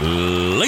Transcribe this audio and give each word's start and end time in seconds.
Love 0.00 0.53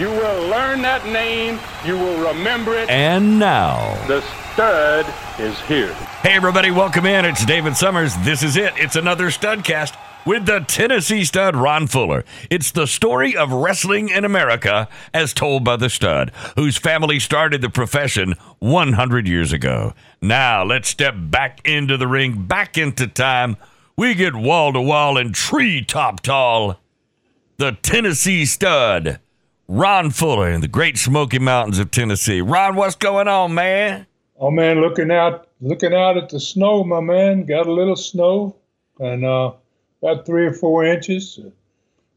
You 0.00 0.08
will 0.08 0.48
learn 0.48 0.80
that 0.80 1.04
name. 1.04 1.60
You 1.84 1.92
will 1.98 2.32
remember 2.32 2.74
it. 2.74 2.88
And 2.88 3.38
now, 3.38 4.02
The 4.06 4.22
stud 4.22 5.04
is 5.38 5.60
here. 5.60 5.92
Hey, 6.22 6.32
everybody, 6.32 6.70
welcome 6.70 7.04
in. 7.04 7.26
It's 7.26 7.44
David 7.44 7.76
Summers. 7.76 8.16
This 8.24 8.42
is 8.42 8.56
it. 8.56 8.72
It's 8.78 8.96
another 8.96 9.26
Studcast 9.26 9.94
with 10.24 10.46
the 10.46 10.60
Tennessee 10.60 11.22
stud, 11.26 11.54
Ron 11.54 11.86
Fuller. 11.86 12.24
It's 12.48 12.70
the 12.70 12.86
story 12.86 13.36
of 13.36 13.52
wrestling 13.52 14.08
in 14.08 14.24
America 14.24 14.88
as 15.12 15.34
told 15.34 15.64
by 15.64 15.76
the 15.76 15.90
stud, 15.90 16.32
whose 16.56 16.78
family 16.78 17.20
started 17.20 17.60
the 17.60 17.68
profession 17.68 18.36
100 18.60 19.28
years 19.28 19.52
ago. 19.52 19.92
Now, 20.22 20.64
let's 20.64 20.88
step 20.88 21.14
back 21.14 21.60
into 21.68 21.98
the 21.98 22.08
ring, 22.08 22.44
back 22.44 22.78
into 22.78 23.06
time. 23.06 23.58
We 23.98 24.14
get 24.14 24.34
wall 24.34 24.72
to 24.72 24.80
wall 24.80 25.18
and 25.18 25.34
tree 25.34 25.84
top 25.84 26.20
tall. 26.20 26.80
The 27.58 27.72
Tennessee 27.72 28.46
stud, 28.46 29.20
Ron 29.72 30.10
Fuller 30.10 30.50
in 30.50 30.62
the 30.62 30.66
Great 30.66 30.98
Smoky 30.98 31.38
Mountains 31.38 31.78
of 31.78 31.92
Tennessee. 31.92 32.40
Ron, 32.40 32.74
what's 32.74 32.96
going 32.96 33.28
on, 33.28 33.54
man? 33.54 34.04
Oh 34.36 34.50
man, 34.50 34.80
looking 34.80 35.12
out, 35.12 35.46
looking 35.60 35.94
out 35.94 36.16
at 36.16 36.28
the 36.28 36.40
snow, 36.40 36.82
my 36.82 36.98
man. 36.98 37.44
Got 37.44 37.68
a 37.68 37.72
little 37.72 37.94
snow, 37.94 38.56
and 38.98 39.24
uh, 39.24 39.52
about 40.02 40.26
three 40.26 40.44
or 40.44 40.52
four 40.52 40.84
inches. 40.84 41.38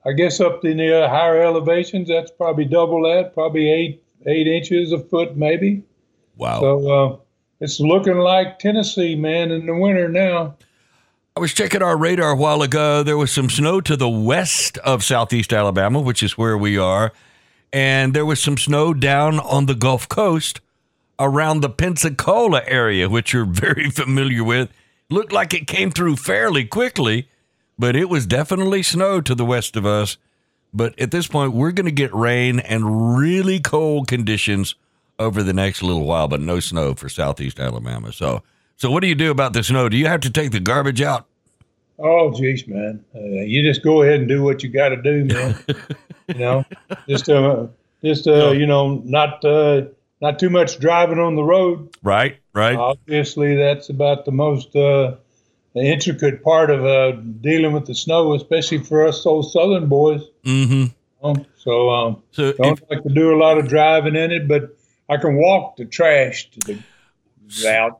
I 0.04 0.14
guess 0.14 0.40
up 0.40 0.66
in 0.66 0.78
the 0.78 1.04
uh, 1.04 1.08
higher 1.08 1.44
elevations, 1.44 2.08
that's 2.08 2.32
probably 2.32 2.66
double 2.66 3.04
that, 3.04 3.36
probably 3.36 3.72
eight 3.72 4.04
eight 4.26 4.48
inches 4.48 4.92
a 4.92 4.98
foot, 4.98 5.38
maybe. 5.38 5.84
Wow. 6.38 6.60
So 6.60 6.92
uh, 6.92 7.18
it's 7.60 7.80
looking 7.80 8.18
like 8.18 8.58
Tennessee, 8.58 9.14
man, 9.14 9.52
in 9.52 9.68
the 9.68 9.76
winter 9.76 10.10
now. 10.10 10.56
I 11.36 11.40
was 11.40 11.54
checking 11.54 11.84
our 11.84 11.98
radar 11.98 12.32
a 12.32 12.36
while 12.36 12.64
ago. 12.64 13.04
There 13.04 13.18
was 13.18 13.32
some 13.32 13.52
snow 13.52 13.80
to 13.82 13.96
the 13.96 14.10
west 14.10 14.80
of 14.80 15.04
southeast 15.04 15.54
Alabama, 15.54 16.02
which 16.02 16.24
is 16.24 16.36
where 16.36 16.58
we 16.58 16.80
are. 16.80 17.14
And 17.74 18.14
there 18.14 18.26
was 18.26 18.40
some 18.40 18.58
snow 18.58 18.94
down 18.94 19.40
on 19.40 19.66
the 19.66 19.74
Gulf 19.74 20.08
Coast 20.08 20.62
around 21.20 21.62
the 21.62 21.70
Pensacola 21.70 22.62
area, 22.68 23.10
which 23.10 23.34
you're 23.34 23.46
very 23.50 23.90
familiar 23.90 24.44
with. 24.44 24.70
Looked 25.10 25.34
like 25.34 25.54
it 25.54 25.68
came 25.68 25.92
through 25.92 26.18
fairly 26.18 26.66
quickly, 26.66 27.28
but 27.78 27.96
it 27.96 28.10
was 28.10 28.28
definitely 28.28 28.84
snow 28.84 29.20
to 29.22 29.34
the 29.36 29.44
west 29.44 29.76
of 29.76 29.86
us. 29.86 30.18
But 30.72 30.98
at 31.00 31.12
this 31.12 31.28
point, 31.28 31.54
we're 31.54 31.72
going 31.72 31.86
to 31.86 31.92
get 31.92 32.14
rain 32.14 32.60
and 32.60 33.18
really 33.18 33.60
cold 33.60 34.08
conditions 34.08 34.76
over 35.20 35.44
the 35.44 35.54
next 35.54 35.84
little 35.84 36.06
while, 36.06 36.28
but 36.28 36.42
no 36.42 36.60
snow 36.60 36.94
for 36.94 37.10
southeast 37.10 37.60
Alabama. 37.60 38.12
So, 38.12 38.44
so 38.76 38.90
what 38.90 39.02
do 39.02 39.08
you 39.08 39.16
do 39.16 39.30
about 39.30 39.54
the 39.54 39.64
snow? 39.64 39.90
Do 39.90 39.98
you 39.98 40.08
have 40.08 40.22
to 40.22 40.32
take 40.32 40.52
the 40.52 40.60
garbage 40.60 41.02
out? 41.02 41.28
Oh, 42.00 42.34
geez, 42.34 42.68
man, 42.68 43.04
uh, 43.16 43.20
you 43.20 43.62
just 43.62 43.84
go 43.84 44.02
ahead 44.02 44.20
and 44.20 44.28
do 44.28 44.44
what 44.44 44.64
you 44.64 44.70
got 44.70 44.90
to 44.90 44.98
do, 44.98 45.26
man. 45.26 45.56
you 46.28 46.36
know, 46.36 46.66
just 47.08 47.30
uh, 47.30 47.68
just 48.04 48.28
uh, 48.28 48.52
you 48.52 48.66
know, 48.66 49.02
not 49.06 49.44
uh, 49.46 49.84
not 50.22 50.40
too 50.40 50.50
much 50.50 50.80
driving 50.80 51.20
on 51.20 51.36
the 51.36 51.44
road. 51.44 51.96
Right, 52.02 52.38
right. 52.54 52.76
Obviously, 52.76 53.56
that's 53.56 53.90
about 53.90 54.26
the 54.26 54.32
most 54.32 54.76
uh, 54.76 55.16
intricate 55.76 56.44
part 56.44 56.70
of 56.70 56.86
uh, 56.86 57.12
dealing 57.42 57.74
with 57.74 57.86
the 57.86 57.96
snow, 57.96 58.34
especially 58.34 58.80
for 58.80 59.08
us 59.08 59.26
old 59.26 59.52
Southern 59.52 59.88
boys. 59.88 60.22
mm-hmm. 60.44 60.86
Um, 61.26 61.46
so, 61.56 61.90
um, 61.90 62.24
So, 62.32 62.52
don't 62.52 62.82
if, 62.82 62.90
like 62.90 63.04
to 63.04 63.10
do 63.10 63.34
a 63.34 63.38
lot 63.38 63.58
of 63.58 63.70
driving 63.70 64.18
in 64.18 64.32
it, 64.32 64.46
but 64.46 64.76
I 65.08 65.16
can 65.16 65.38
walk 65.38 65.78
the 65.78 65.86
trash 65.86 66.50
to 66.52 66.60
the 66.60 66.80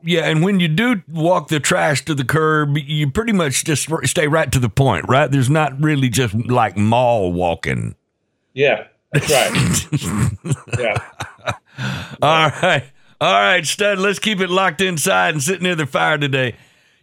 yeah, 0.02 0.28
and 0.28 0.42
when 0.42 0.60
you 0.60 0.68
do 0.68 1.02
walk 1.08 1.48
the 1.48 1.60
trash 1.60 2.04
to 2.06 2.14
the 2.14 2.24
curb, 2.24 2.76
you 2.78 3.10
pretty 3.10 3.32
much 3.32 3.64
just 3.64 3.88
stay 4.04 4.26
right 4.26 4.50
to 4.52 4.58
the 4.58 4.68
point, 4.68 5.06
right? 5.08 5.30
There's 5.30 5.50
not 5.50 5.80
really 5.80 6.08
just 6.08 6.34
like 6.34 6.76
mall 6.76 7.32
walking. 7.32 7.94
Yeah, 8.52 8.86
that's 9.12 9.30
right. 9.30 10.56
yeah. 10.78 10.96
All 12.22 12.50
right, 12.62 12.84
all 13.20 13.32
right, 13.32 13.66
stud. 13.66 13.98
Let's 13.98 14.18
keep 14.18 14.40
it 14.40 14.50
locked 14.50 14.80
inside 14.80 15.34
and 15.34 15.42
sit 15.42 15.60
near 15.62 15.74
the 15.74 15.86
fire 15.86 16.18
today. 16.18 16.56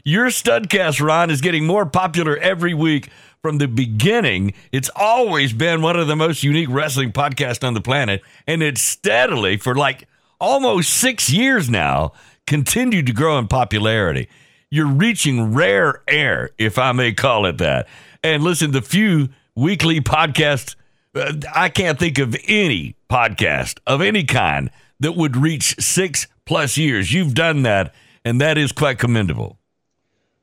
Your 0.03 0.27
studcast, 0.27 1.05
Ron, 1.05 1.29
is 1.29 1.41
getting 1.41 1.65
more 1.65 1.85
popular 1.85 2.37
every 2.37 2.73
week. 2.73 3.09
From 3.41 3.57
the 3.57 3.67
beginning, 3.67 4.53
it's 4.71 4.89
always 4.95 5.51
been 5.51 5.81
one 5.81 5.95
of 5.95 6.07
the 6.07 6.15
most 6.15 6.43
unique 6.43 6.69
wrestling 6.69 7.11
podcasts 7.11 7.67
on 7.67 7.73
the 7.73 7.81
planet, 7.81 8.21
and 8.45 8.61
it's 8.61 8.81
steadily 8.81 9.57
for 9.57 9.73
like 9.73 10.07
almost 10.39 10.91
six 10.91 11.31
years 11.31 11.69
now 11.69 12.13
continued 12.47 13.05
to 13.07 13.13
grow 13.13 13.37
in 13.37 13.47
popularity. 13.47 14.27
You're 14.69 14.87
reaching 14.87 15.53
rare 15.53 16.01
air, 16.07 16.51
if 16.57 16.77
I 16.77 16.91
may 16.91 17.13
call 17.13 17.45
it 17.45 17.57
that. 17.57 17.87
And 18.23 18.43
listen, 18.43 18.71
the 18.71 18.81
few 18.81 19.29
weekly 19.55 19.99
podcasts, 19.99 20.75
uh, 21.15 21.33
I 21.53 21.69
can't 21.69 21.99
think 21.99 22.19
of 22.19 22.35
any 22.47 22.95
podcast 23.09 23.79
of 23.85 24.01
any 24.01 24.23
kind 24.23 24.69
that 24.99 25.13
would 25.13 25.35
reach 25.35 25.75
six 25.79 26.27
plus 26.45 26.77
years. 26.77 27.11
You've 27.11 27.33
done 27.33 27.63
that, 27.63 27.93
and 28.23 28.39
that 28.39 28.57
is 28.57 28.71
quite 28.71 28.99
commendable. 28.99 29.57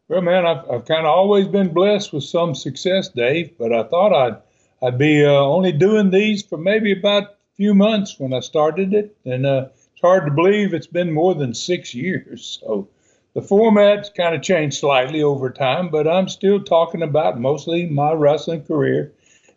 Well, 0.09 0.23
man, 0.23 0.47
I've, 0.47 0.71
I've 0.71 0.85
kind 0.87 1.07
of 1.07 1.13
always 1.13 1.47
been 1.47 1.73
blessed 1.73 2.13
with 2.13 2.25
some 2.25 2.55
success, 2.55 3.09
Dave, 3.09 3.57
but 3.59 3.73
I 3.73 3.85
thought 3.85 4.13
I'd 4.13 4.37
I'd 4.81 4.99
be 4.99 5.25
uh, 5.25 5.31
only 5.31 5.73
doing 5.73 6.11
these 6.11 6.43
for 6.43 6.57
maybe 6.57 6.93
about 6.93 7.25
a 7.25 7.35
few 7.57 7.75
months 7.75 8.19
when 8.19 8.33
I 8.33 8.41
started 8.41 8.95
it, 8.95 9.17
and 9.25 9.45
uh, 9.45 9.67
it's 9.99 10.07
hard 10.07 10.27
to 10.27 10.31
believe 10.31 10.73
it's 10.73 10.87
been 10.87 11.11
more 11.11 11.35
than 11.35 11.53
six 11.53 11.93
years. 11.93 12.61
So 12.63 12.87
the 13.35 13.43
format's 13.43 14.09
kind 14.11 14.33
of 14.33 14.43
changed 14.43 14.79
slightly 14.79 15.25
over 15.25 15.51
time, 15.51 15.89
but 15.89 16.07
I'm 16.07 16.29
still 16.29 16.63
talking 16.63 17.03
about 17.03 17.41
mostly 17.41 17.85
my 17.87 18.13
wrestling 18.13 18.63
career 18.63 19.11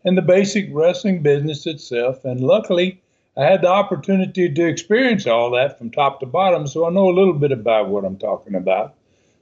and 0.03 0.17
the 0.17 0.23
basic 0.23 0.67
wrestling 0.71 1.21
business 1.21 1.67
itself. 1.67 2.25
And 2.25 2.41
luckily, 2.41 2.99
I 3.37 3.43
had 3.43 3.61
the 3.61 3.67
opportunity 3.67 4.51
to 4.51 4.67
experience 4.67 5.27
all 5.27 5.51
that 5.51 5.77
from 5.77 5.91
top 5.91 6.19
to 6.21 6.25
bottom, 6.25 6.65
so 6.65 6.87
I 6.87 6.89
know 6.89 7.09
a 7.09 7.13
little 7.19 7.35
bit 7.35 7.51
about 7.51 7.89
what 7.89 8.03
I'm 8.03 8.17
talking 8.17 8.55
about. 8.55 8.95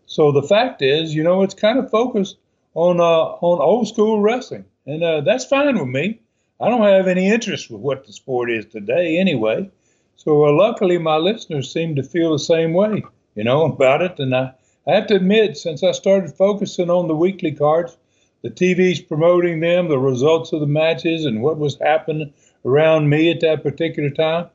So 0.05 0.33
the 0.33 0.43
fact 0.43 0.81
is, 0.81 1.15
you 1.15 1.23
know, 1.23 1.43
it's 1.43 1.53
kind 1.53 1.79
of 1.79 1.89
focused 1.89 2.35
on 2.73 2.99
uh, 2.99 3.39
on 3.39 3.61
old 3.61 3.87
school 3.87 4.19
wrestling, 4.19 4.65
and 4.85 5.01
uh, 5.01 5.21
that's 5.21 5.45
fine 5.45 5.79
with 5.79 5.87
me. 5.87 6.19
I 6.59 6.67
don't 6.67 6.83
have 6.83 7.07
any 7.07 7.29
interest 7.29 7.71
with 7.71 7.79
what 7.79 8.05
the 8.05 8.11
sport 8.11 8.51
is 8.51 8.65
today, 8.65 9.17
anyway. 9.17 9.71
So 10.21 10.45
uh, 10.45 10.51
luckily, 10.51 10.97
my 10.97 11.15
listeners 11.15 11.71
seem 11.71 11.95
to 11.95 12.03
feel 12.03 12.33
the 12.33 12.39
same 12.39 12.73
way, 12.73 13.05
you 13.35 13.45
know, 13.45 13.63
about 13.71 14.01
it. 14.01 14.19
And 14.19 14.35
I, 14.35 14.51
I 14.85 14.95
have 14.95 15.07
to 15.07 15.15
admit, 15.15 15.55
since 15.55 15.81
I 15.81 15.93
started 15.93 16.35
focusing 16.35 16.89
on 16.89 17.07
the 17.07 17.15
weekly 17.15 17.53
cards, 17.53 17.95
the 18.41 18.49
TV's 18.49 18.99
promoting 18.99 19.61
them, 19.61 19.87
the 19.87 19.97
results 19.97 20.51
of 20.51 20.59
the 20.59 20.67
matches, 20.67 21.23
and 21.23 21.41
what 21.41 21.57
was 21.57 21.77
happening 21.79 22.33
around 22.65 23.07
me 23.07 23.31
at 23.31 23.39
that 23.39 23.63
particular 23.63 24.09
time. 24.09 24.47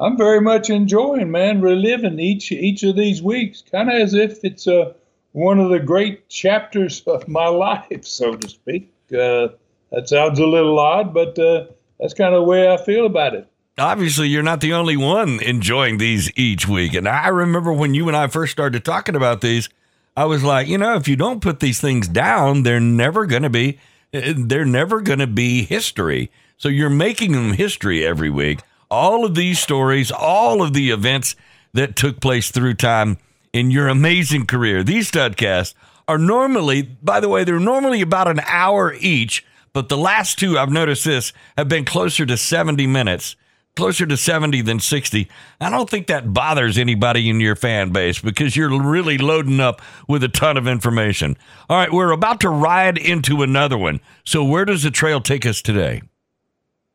I'm 0.00 0.16
very 0.16 0.40
much 0.40 0.70
enjoying, 0.70 1.30
man, 1.30 1.60
reliving 1.60 2.18
each 2.18 2.50
each 2.50 2.82
of 2.82 2.96
these 2.96 3.22
weeks, 3.22 3.62
kind 3.70 3.90
of 3.90 3.96
as 3.96 4.14
if 4.14 4.42
it's 4.42 4.66
uh, 4.66 4.94
one 5.32 5.60
of 5.60 5.68
the 5.68 5.80
great 5.80 6.30
chapters 6.30 7.02
of 7.06 7.28
my 7.28 7.46
life, 7.48 8.06
so 8.06 8.36
to 8.36 8.48
speak. 8.48 8.90
Uh, 9.12 9.48
that 9.92 10.08
sounds 10.08 10.38
a 10.38 10.46
little 10.46 10.78
odd, 10.78 11.12
but 11.12 11.38
uh, 11.38 11.66
that's 11.98 12.14
kind 12.14 12.34
of 12.34 12.40
the 12.40 12.48
way 12.48 12.72
I 12.72 12.78
feel 12.78 13.04
about 13.04 13.34
it. 13.34 13.49
Obviously, 13.80 14.28
you're 14.28 14.42
not 14.42 14.60
the 14.60 14.74
only 14.74 14.96
one 14.96 15.40
enjoying 15.40 15.96
these 15.96 16.30
each 16.36 16.68
week. 16.68 16.92
And 16.92 17.08
I 17.08 17.28
remember 17.28 17.72
when 17.72 17.94
you 17.94 18.08
and 18.08 18.16
I 18.16 18.26
first 18.26 18.52
started 18.52 18.84
talking 18.84 19.16
about 19.16 19.40
these, 19.40 19.70
I 20.16 20.26
was 20.26 20.44
like, 20.44 20.68
you 20.68 20.76
know, 20.76 20.96
if 20.96 21.08
you 21.08 21.16
don't 21.16 21.40
put 21.40 21.60
these 21.60 21.80
things 21.80 22.06
down, 22.06 22.62
they're 22.62 22.78
never 22.78 23.24
going 23.24 23.42
to 23.42 23.50
be 23.50 23.78
eh, 24.12 24.34
they're 24.36 24.66
never 24.66 25.00
going 25.00 25.20
to 25.20 25.26
be 25.26 25.62
history. 25.62 26.30
So 26.58 26.68
you're 26.68 26.90
making 26.90 27.32
them 27.32 27.54
history 27.54 28.06
every 28.06 28.30
week. 28.30 28.60
all 28.90 29.24
of 29.24 29.34
these 29.34 29.60
stories, 29.60 30.10
all 30.10 30.62
of 30.62 30.72
the 30.72 30.90
events 30.90 31.36
that 31.72 31.96
took 31.96 32.20
place 32.20 32.50
through 32.50 32.74
time 32.74 33.18
in 33.52 33.70
your 33.70 33.88
amazing 33.88 34.46
career. 34.46 34.82
These 34.82 35.10
studcasts 35.10 35.74
are 36.08 36.18
normally, 36.18 36.82
by 36.82 37.20
the 37.20 37.28
way, 37.28 37.44
they're 37.44 37.60
normally 37.60 38.00
about 38.00 38.28
an 38.28 38.40
hour 38.46 38.92
each, 38.98 39.44
but 39.72 39.88
the 39.88 39.96
last 39.96 40.38
two, 40.38 40.58
I've 40.58 40.72
noticed 40.72 41.04
this, 41.04 41.32
have 41.56 41.68
been 41.68 41.84
closer 41.84 42.26
to 42.26 42.36
70 42.36 42.86
minutes, 42.88 43.36
closer 43.76 44.06
to 44.06 44.16
70 44.16 44.62
than 44.62 44.80
60. 44.80 45.28
I 45.60 45.70
don't 45.70 45.88
think 45.88 46.06
that 46.08 46.32
bothers 46.32 46.78
anybody 46.78 47.28
in 47.30 47.40
your 47.40 47.56
fan 47.56 47.90
base 47.90 48.18
because 48.18 48.56
you're 48.56 48.82
really 48.82 49.18
loading 49.18 49.60
up 49.60 49.80
with 50.08 50.22
a 50.24 50.28
ton 50.28 50.56
of 50.56 50.66
information. 50.66 51.36
All 51.68 51.76
right, 51.76 51.92
we're 51.92 52.10
about 52.10 52.40
to 52.40 52.50
ride 52.50 52.98
into 52.98 53.42
another 53.42 53.78
one. 53.78 54.00
So, 54.24 54.44
where 54.44 54.64
does 54.64 54.82
the 54.82 54.90
trail 54.90 55.20
take 55.20 55.46
us 55.46 55.62
today? 55.62 56.02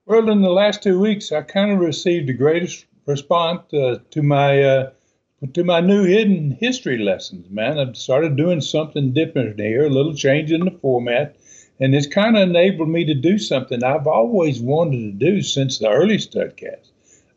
Well, 0.05 0.29
in 0.29 0.41
the 0.41 0.51
last 0.51 0.83
two 0.83 0.99
weeks, 0.99 1.31
I 1.31 1.41
kind 1.41 1.71
of 1.71 1.79
received 1.79 2.27
the 2.27 2.33
greatest 2.33 2.85
response 3.07 3.73
uh, 3.73 3.99
to 4.11 4.21
my 4.21 4.61
uh, 4.61 4.91
to 5.53 5.63
my 5.63 5.79
new 5.79 6.03
hidden 6.03 6.51
history 6.59 6.97
lessons. 6.97 7.49
Man, 7.49 7.79
I've 7.79 7.97
started 7.97 8.35
doing 8.35 8.61
something 8.61 9.13
different 9.13 9.59
here, 9.59 9.85
a 9.85 9.89
little 9.89 10.13
change 10.13 10.51
in 10.51 10.65
the 10.65 10.71
format, 10.71 11.37
and 11.79 11.93
it's 11.93 12.07
kind 12.07 12.37
of 12.37 12.43
enabled 12.43 12.89
me 12.89 13.05
to 13.05 13.13
do 13.13 13.37
something 13.37 13.83
I've 13.83 14.07
always 14.07 14.59
wanted 14.59 15.19
to 15.19 15.31
do 15.31 15.41
since 15.41 15.79
the 15.79 15.89
early 15.89 16.17
Studcast. 16.17 16.91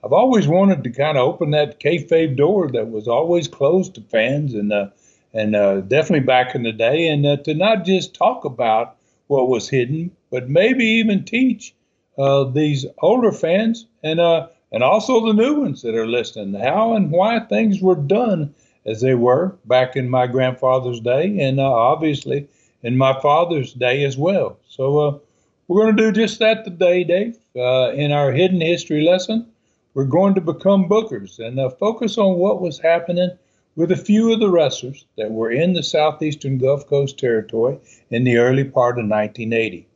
I've 0.05 0.13
always 0.13 0.47
wanted 0.47 0.85
to 0.85 0.91
kind 0.91 1.19
of 1.19 1.27
open 1.27 1.51
that 1.51 1.81
kayfabe 1.81 2.37
door 2.37 2.71
that 2.71 2.91
was 2.91 3.09
always 3.09 3.49
closed 3.49 3.95
to 3.97 4.01
fans, 4.03 4.55
and 4.55 4.73
uh, 4.73 4.89
and 5.35 5.57
uh, 5.57 5.81
definitely 5.81 6.27
back 6.27 6.55
in 6.55 6.63
the 6.63 6.73
day, 6.73 7.09
and 7.09 7.27
uh, 7.27 7.37
to 7.39 7.55
not 7.55 7.85
just 7.85 8.15
talk 8.15 8.45
about 8.45 8.97
what 9.27 9.49
was 9.49 9.69
hidden, 9.69 10.11
but 10.31 10.49
maybe 10.49 10.85
even 10.85 11.25
teach 11.25 11.75
uh, 12.19 12.45
these 12.45 12.85
older 12.99 13.33
fans 13.33 13.87
and 14.03 14.21
uh, 14.21 14.49
and 14.73 14.83
also 14.83 15.25
the 15.25 15.33
new 15.33 15.61
ones 15.61 15.83
that 15.83 15.95
are 15.95 16.07
listening 16.07 16.61
how 16.61 16.95
and 16.95 17.11
why 17.11 17.39
things 17.41 17.81
were 17.81 17.95
done 17.95 18.55
as 18.87 19.01
they 19.01 19.15
were 19.15 19.57
back 19.65 19.97
in 19.97 20.09
my 20.11 20.27
grandfather's 20.27 21.01
day 21.01 21.39
and 21.41 21.61
uh, 21.61 21.71
obviously 21.71 22.49
in 22.83 22.97
my 22.97 23.19
father's 23.21 23.73
day 23.73 24.05
as 24.05 24.17
well. 24.17 24.59
So 24.69 24.99
uh, 24.99 25.19
we're 25.67 25.83
going 25.83 25.97
to 25.97 26.03
do 26.03 26.13
just 26.13 26.39
that 26.39 26.65
today, 26.65 27.05
Dave. 27.05 27.39
Uh, 27.57 27.93
in 27.93 28.13
our 28.13 28.33
hidden 28.33 28.61
history 28.61 29.03
lesson, 29.03 29.47
we're 29.95 30.05
going 30.05 30.35
to 30.35 30.41
become 30.41 30.89
bookers 30.89 31.39
and 31.39 31.59
uh, 31.59 31.71
focus 31.71 32.19
on 32.19 32.37
what 32.37 32.61
was 32.61 32.79
happening 32.79 33.31
with 33.77 33.93
a 33.93 33.97
few 33.97 34.33
of 34.33 34.41
the 34.41 34.51
wrestlers 34.51 35.05
that 35.17 35.31
were 35.31 35.51
in 35.51 35.73
the 35.73 35.83
southeastern 35.83 36.59
Gulf 36.59 36.87
Coast 36.87 37.19
territory 37.19 37.79
in 38.11 38.25
the 38.25 38.39
early 38.39 38.65
part 38.65 38.99
of 38.99 39.09
1980 39.09 39.87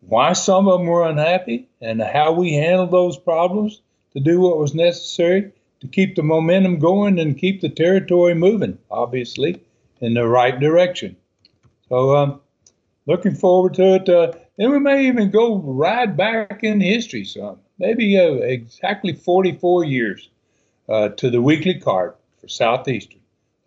why 0.00 0.32
some 0.32 0.66
of 0.66 0.80
them 0.80 0.86
were 0.86 1.06
unhappy 1.06 1.68
and 1.80 2.00
how 2.00 2.32
we 2.32 2.54
handled 2.54 2.90
those 2.90 3.18
problems 3.18 3.82
to 4.12 4.20
do 4.20 4.40
what 4.40 4.58
was 4.58 4.74
necessary 4.74 5.52
to 5.80 5.86
keep 5.86 6.16
the 6.16 6.22
momentum 6.22 6.78
going 6.78 7.18
and 7.18 7.38
keep 7.38 7.60
the 7.60 7.68
territory 7.68 8.34
moving, 8.34 8.78
obviously, 8.90 9.62
in 10.00 10.14
the 10.14 10.26
right 10.26 10.58
direction. 10.58 11.16
So, 11.90 12.16
um, 12.16 12.40
looking 13.06 13.34
forward 13.34 13.74
to 13.74 13.96
it. 13.96 14.08
Uh, 14.08 14.32
then 14.56 14.70
we 14.70 14.78
may 14.78 15.08
even 15.08 15.30
go 15.30 15.58
right 15.58 16.16
back 16.16 16.60
in 16.62 16.80
history 16.80 17.24
some, 17.24 17.58
maybe 17.78 18.16
uh, 18.16 18.34
exactly 18.34 19.12
44 19.12 19.84
years 19.84 20.28
uh, 20.88 21.08
to 21.10 21.30
the 21.30 21.42
weekly 21.42 21.80
card 21.80 22.14
for 22.40 22.46
Southeastern. 22.48 23.20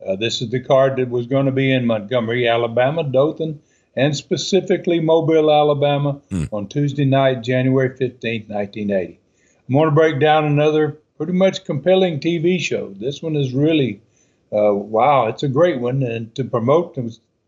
Uh, 0.06 0.16
this 0.16 0.42
is 0.42 0.50
the 0.50 0.62
card 0.62 0.98
that 0.98 1.10
was 1.10 1.28
going 1.28 1.46
to 1.46 1.52
be 1.52 1.72
in 1.72 1.86
Montgomery, 1.86 2.48
Alabama, 2.48 3.04
Dothan, 3.04 3.62
and 3.96 4.16
specifically 4.16 5.00
Mobile, 5.02 5.52
Alabama, 5.52 6.22
mm. 6.30 6.48
on 6.52 6.68
Tuesday 6.68 7.06
night, 7.06 7.44
January 7.44 7.90
15, 7.90 8.46
1980. 8.48 9.20
I'm 9.68 9.75
going 9.75 9.90
to 9.90 9.96
break 9.96 10.20
down 10.20 10.46
another 10.46 10.98
pretty 11.18 11.34
much 11.34 11.66
compelling 11.66 12.20
TV 12.20 12.60
show. 12.60 12.94
This 12.98 13.22
one 13.22 13.36
is 13.36 13.54
really, 13.54 14.02
uh, 14.52 14.74
wow, 14.74 15.28
it's 15.28 15.44
a 15.44 15.48
great 15.48 15.80
one. 15.80 16.04
And 16.04 16.34
to 16.36 16.44
promote 16.44 16.96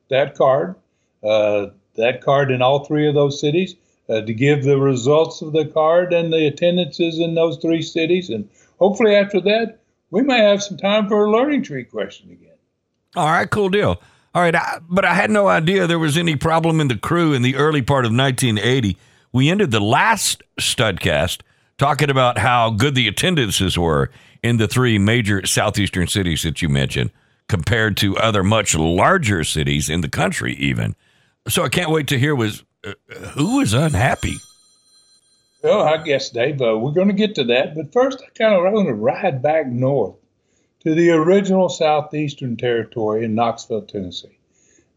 that 0.10 0.36
card, 0.36 0.76
uh, 1.24 1.68
that 1.96 2.22
card 2.22 2.52
in 2.52 2.62
all 2.62 2.86
three 2.86 3.08
of 3.08 3.16
those 3.16 3.40
cities, 3.40 3.76
uh, 4.10 4.22
to 4.22 4.34
give 4.34 4.64
the 4.64 4.78
results 4.78 5.42
of 5.42 5.54
the 5.54 5.66
card 5.66 6.14
and 6.14 6.32
the 6.32 6.46
attendances 6.46 7.20
in 7.20 7.36
those 7.36 7.58
three 7.58 7.82
cities. 7.82 8.30
And 8.30 8.48
hopefully 8.80 9.16
after 9.16 9.42
that, 9.42 9.80
we 10.12 10.22
may 10.22 10.40
have 10.40 10.62
some 10.62 10.78
time 10.78 11.08
for 11.08 11.26
a 11.26 11.32
learning 11.32 11.64
tree 11.64 11.84
question 11.84 12.32
again. 12.32 12.54
All 13.16 13.28
right, 13.28 13.50
cool 13.50 13.70
deal. 13.70 14.02
All 14.34 14.42
right, 14.42 14.56
I, 14.56 14.80
but 14.90 15.06
I 15.06 15.14
had 15.14 15.32
no 15.32 15.48
idea 15.48 15.88
there 15.88 15.98
was 15.98 16.18
any 16.18 16.36
problem 16.36 16.82
in 16.82 16.90
the 16.90 16.98
crew 16.98 17.34
in 17.34 17.42
the 17.42 17.56
early 17.56 17.82
part 17.82 18.06
of 18.06 18.12
1980. 18.12 18.98
We 19.32 19.50
ended 19.50 19.72
the 19.72 19.80
last 19.80 20.44
Studcast 20.60 21.40
talking 21.78 22.10
about 22.10 22.38
how 22.38 22.70
good 22.70 22.96
the 22.96 23.08
attendances 23.08 23.78
were 23.78 24.12
in 24.44 24.58
the 24.58 24.68
three 24.68 24.98
major 24.98 25.46
southeastern 25.46 26.08
cities 26.08 26.44
that 26.44 26.62
you 26.62 26.70
mentioned 26.70 27.12
compared 27.48 27.98
to 27.98 28.18
other 28.18 28.44
much 28.44 28.76
larger 28.76 29.44
cities 29.44 29.90
in 29.90 30.02
the 30.02 30.10
country 30.10 30.56
even. 30.56 30.96
So 31.48 31.64
I 31.64 31.70
can't 31.70 31.92
wait 31.92 32.08
to 32.08 32.20
hear 32.20 32.36
was 32.36 32.64
uh, 32.84 32.94
who 33.34 33.58
was 33.58 33.74
unhappy. 33.74 34.36
Well, 35.64 35.82
I 35.82 35.98
guess 35.98 36.30
Dave, 36.30 36.62
uh, 36.62 36.78
we're 36.78 36.92
going 36.92 37.08
to 37.08 37.14
get 37.14 37.36
to 37.36 37.44
that, 37.46 37.74
but 37.76 37.92
first 37.92 38.22
I 38.22 38.30
kind 38.38 38.54
of 38.54 38.72
want 38.72 38.88
to 38.88 38.94
ride 38.94 39.42
back 39.42 39.68
north 39.68 40.16
to 40.82 40.94
the 40.94 41.10
original 41.10 41.70
Southeastern 41.70 42.58
Territory 42.58 43.26
in 43.26 43.34
Knoxville, 43.34 43.82
Tennessee. 43.82 44.38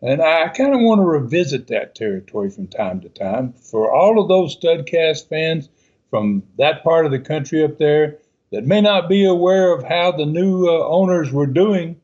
And 0.02 0.20
I 0.20 0.48
kind 0.48 0.74
of 0.74 0.80
want 0.80 1.00
to 1.00 1.06
revisit 1.06 1.66
that 1.68 1.94
territory 1.94 2.50
from 2.50 2.68
time 2.68 3.00
to 3.00 3.08
time. 3.08 3.52
For 3.54 3.90
all 3.90 4.20
of 4.20 4.28
those 4.28 4.56
Studcast 4.56 5.28
fans 5.28 5.68
from 6.10 6.42
that 6.58 6.84
part 6.84 7.04
of 7.04 7.12
the 7.12 7.18
country 7.18 7.64
up 7.64 7.78
there 7.78 8.18
that 8.52 8.66
may 8.66 8.80
not 8.80 9.08
be 9.08 9.24
aware 9.24 9.72
of 9.72 9.82
how 9.82 10.12
the 10.12 10.26
new 10.26 10.68
uh, 10.68 10.86
owners 10.86 11.32
were 11.32 11.46
doing, 11.46 12.00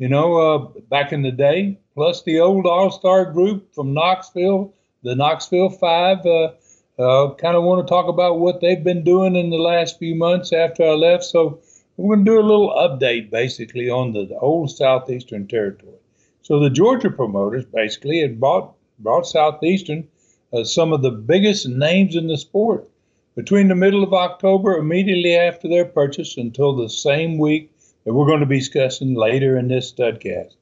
you 0.00 0.08
know, 0.08 0.36
uh, 0.38 0.58
back 0.88 1.12
in 1.12 1.20
the 1.20 1.30
day, 1.30 1.78
plus 1.92 2.22
the 2.22 2.40
old 2.40 2.64
All 2.64 2.90
Star 2.90 3.30
group 3.30 3.74
from 3.74 3.92
Knoxville, 3.92 4.72
the 5.02 5.14
Knoxville 5.14 5.68
Five, 5.68 6.24
uh, 6.24 6.52
uh 6.98 7.34
kind 7.34 7.54
of 7.54 7.64
want 7.64 7.86
to 7.86 7.90
talk 7.90 8.08
about 8.08 8.40
what 8.40 8.62
they've 8.62 8.82
been 8.82 9.04
doing 9.04 9.36
in 9.36 9.50
the 9.50 9.58
last 9.58 9.98
few 9.98 10.14
months 10.14 10.54
after 10.54 10.84
I 10.84 10.92
left. 10.92 11.24
So 11.24 11.60
we're 11.98 12.16
going 12.16 12.24
to 12.24 12.30
do 12.30 12.40
a 12.40 12.50
little 12.50 12.70
update 12.70 13.30
basically 13.30 13.90
on 13.90 14.14
the, 14.14 14.24
the 14.24 14.38
old 14.38 14.70
Southeastern 14.70 15.46
Territory. 15.46 15.98
So 16.40 16.58
the 16.58 16.70
Georgia 16.70 17.10
promoters 17.10 17.66
basically 17.66 18.22
had 18.22 18.40
bought, 18.40 18.72
brought 19.00 19.26
Southeastern 19.26 20.08
uh, 20.54 20.64
some 20.64 20.94
of 20.94 21.02
the 21.02 21.10
biggest 21.10 21.68
names 21.68 22.16
in 22.16 22.26
the 22.26 22.38
sport 22.38 22.88
between 23.36 23.68
the 23.68 23.74
middle 23.74 24.02
of 24.02 24.14
October, 24.14 24.78
immediately 24.78 25.36
after 25.36 25.68
their 25.68 25.84
purchase, 25.84 26.38
until 26.38 26.74
the 26.74 26.88
same 26.88 27.36
week 27.36 27.69
that 28.04 28.14
we're 28.14 28.26
going 28.26 28.40
to 28.40 28.46
be 28.46 28.58
discussing 28.58 29.14
later 29.14 29.56
in 29.56 29.68
this 29.68 29.92
studcast. 29.92 30.54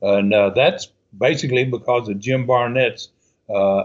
And 0.00 0.32
uh, 0.34 0.50
that's 0.50 0.88
basically 1.16 1.64
because 1.64 2.08
of 2.08 2.18
Jim 2.18 2.46
Barnett's 2.46 3.08
uh, 3.48 3.84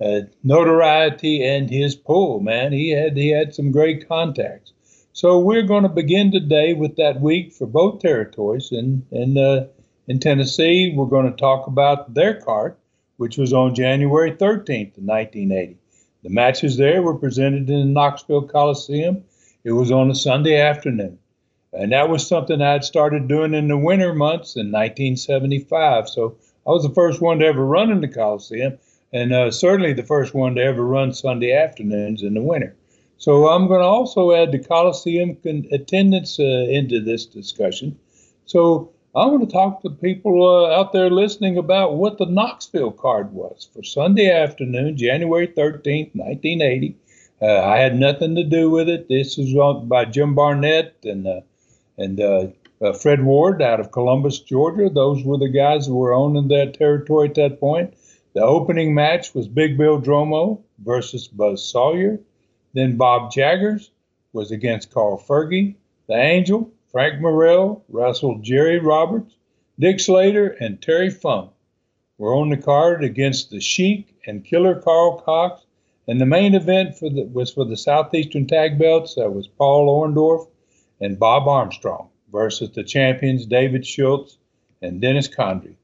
uh, 0.00 0.20
notoriety 0.44 1.46
and 1.46 1.70
his 1.70 1.94
pull. 1.94 2.40
Man, 2.40 2.72
he 2.72 2.90
had 2.90 3.16
he 3.16 3.30
had 3.30 3.54
some 3.54 3.72
great 3.72 4.08
contacts. 4.08 4.72
So 5.12 5.38
we're 5.38 5.62
going 5.62 5.84
to 5.84 5.88
begin 5.88 6.30
today 6.30 6.74
with 6.74 6.96
that 6.96 7.20
week 7.20 7.52
for 7.52 7.66
both 7.66 8.00
territories. 8.00 8.70
In 8.72 9.06
in 9.10 9.38
uh, 9.38 9.66
in 10.08 10.20
Tennessee, 10.20 10.92
we're 10.94 11.06
going 11.06 11.30
to 11.30 11.36
talk 11.36 11.66
about 11.66 12.14
their 12.14 12.40
card, 12.40 12.76
which 13.16 13.38
was 13.38 13.52
on 13.52 13.74
January 13.74 14.32
13th, 14.32 14.98
1980. 14.98 15.78
The 16.22 16.30
matches 16.30 16.76
there 16.76 17.02
were 17.02 17.14
presented 17.14 17.70
in 17.70 17.80
the 17.80 17.84
Knoxville 17.84 18.48
Coliseum. 18.48 19.24
It 19.64 19.72
was 19.72 19.90
on 19.90 20.10
a 20.10 20.14
Sunday 20.14 20.60
afternoon. 20.60 21.18
And 21.78 21.92
that 21.92 22.08
was 22.08 22.26
something 22.26 22.62
I 22.62 22.72
had 22.72 22.84
started 22.84 23.28
doing 23.28 23.54
in 23.54 23.68
the 23.68 23.76
winter 23.76 24.14
months 24.14 24.56
in 24.56 24.72
1975. 24.72 26.08
So 26.08 26.36
I 26.66 26.70
was 26.70 26.82
the 26.82 26.94
first 26.94 27.20
one 27.20 27.38
to 27.40 27.46
ever 27.46 27.64
run 27.64 27.90
in 27.90 28.00
the 28.00 28.08
Coliseum, 28.08 28.78
and 29.12 29.32
uh, 29.32 29.50
certainly 29.50 29.92
the 29.92 30.02
first 30.02 30.34
one 30.34 30.54
to 30.54 30.62
ever 30.62 30.84
run 30.84 31.12
Sunday 31.12 31.52
afternoons 31.52 32.22
in 32.22 32.34
the 32.34 32.42
winter. 32.42 32.74
So 33.18 33.48
I'm 33.48 33.68
going 33.68 33.80
to 33.80 33.86
also 33.86 34.32
add 34.32 34.52
the 34.52 34.58
Coliseum 34.58 35.36
attendance 35.70 36.38
uh, 36.38 36.42
into 36.42 37.00
this 37.00 37.26
discussion. 37.26 37.98
So 38.46 38.90
I 39.14 39.26
want 39.26 39.48
to 39.48 39.52
talk 39.52 39.82
to 39.82 39.90
people 39.90 40.46
uh, 40.46 40.78
out 40.78 40.92
there 40.92 41.10
listening 41.10 41.56
about 41.56 41.96
what 41.96 42.18
the 42.18 42.26
Knoxville 42.26 42.92
card 42.92 43.32
was 43.32 43.68
for 43.72 43.82
Sunday 43.82 44.30
afternoon, 44.30 44.96
January 44.96 45.48
13th, 45.48 46.14
1980. 46.14 46.96
Uh, 47.40 47.60
I 47.60 47.78
had 47.78 47.98
nothing 47.98 48.34
to 48.34 48.44
do 48.44 48.70
with 48.70 48.88
it. 48.88 49.08
This 49.08 49.36
was 49.36 49.84
by 49.84 50.04
Jim 50.04 50.34
Barnett 50.34 50.96
and 51.04 51.26
uh, 51.26 51.40
and 51.98 52.20
uh, 52.20 52.46
uh, 52.80 52.92
Fred 52.92 53.24
Ward 53.24 53.62
out 53.62 53.80
of 53.80 53.90
Columbus, 53.92 54.38
Georgia. 54.40 54.90
Those 54.90 55.24
were 55.24 55.38
the 55.38 55.48
guys 55.48 55.86
who 55.86 55.96
were 55.96 56.12
owning 56.12 56.48
that 56.48 56.74
territory 56.74 57.28
at 57.28 57.34
that 57.36 57.60
point. 57.60 57.94
The 58.34 58.42
opening 58.42 58.94
match 58.94 59.34
was 59.34 59.48
Big 59.48 59.78
Bill 59.78 60.00
Dromo 60.00 60.62
versus 60.78 61.26
Buzz 61.26 61.64
Sawyer. 61.66 62.20
Then 62.74 62.98
Bob 62.98 63.32
Jaggers 63.32 63.90
was 64.32 64.50
against 64.50 64.92
Carl 64.92 65.18
Fergie. 65.18 65.76
The 66.06 66.16
Angel, 66.16 66.70
Frank 66.92 67.20
Morrell, 67.20 67.84
wrestled 67.88 68.44
Jerry 68.44 68.78
Roberts. 68.78 69.34
Dick 69.78 70.00
Slater 70.00 70.48
and 70.48 70.80
Terry 70.80 71.10
Funk 71.10 71.50
were 72.18 72.34
on 72.34 72.50
the 72.50 72.56
card 72.56 73.04
against 73.04 73.50
the 73.50 73.60
Sheik 73.60 74.14
and 74.26 74.44
Killer 74.44 74.80
Carl 74.80 75.20
Cox 75.20 75.62
And 76.08 76.20
the 76.20 76.26
main 76.26 76.54
event 76.54 76.96
for 76.96 77.10
the, 77.10 77.24
was 77.24 77.52
for 77.52 77.64
the 77.64 77.76
Southeastern 77.76 78.46
Tag 78.46 78.78
Belts. 78.78 79.14
That 79.14 79.32
was 79.32 79.48
Paul 79.48 79.88
Orndorff 79.88 80.46
and 81.00 81.18
Bob 81.18 81.48
Armstrong 81.48 82.08
versus 82.32 82.70
the 82.70 82.84
champions 82.84 83.46
David 83.46 83.86
Schultz 83.86 84.38
and 84.82 85.00
Dennis 85.00 85.28
Condrey. 85.28 85.74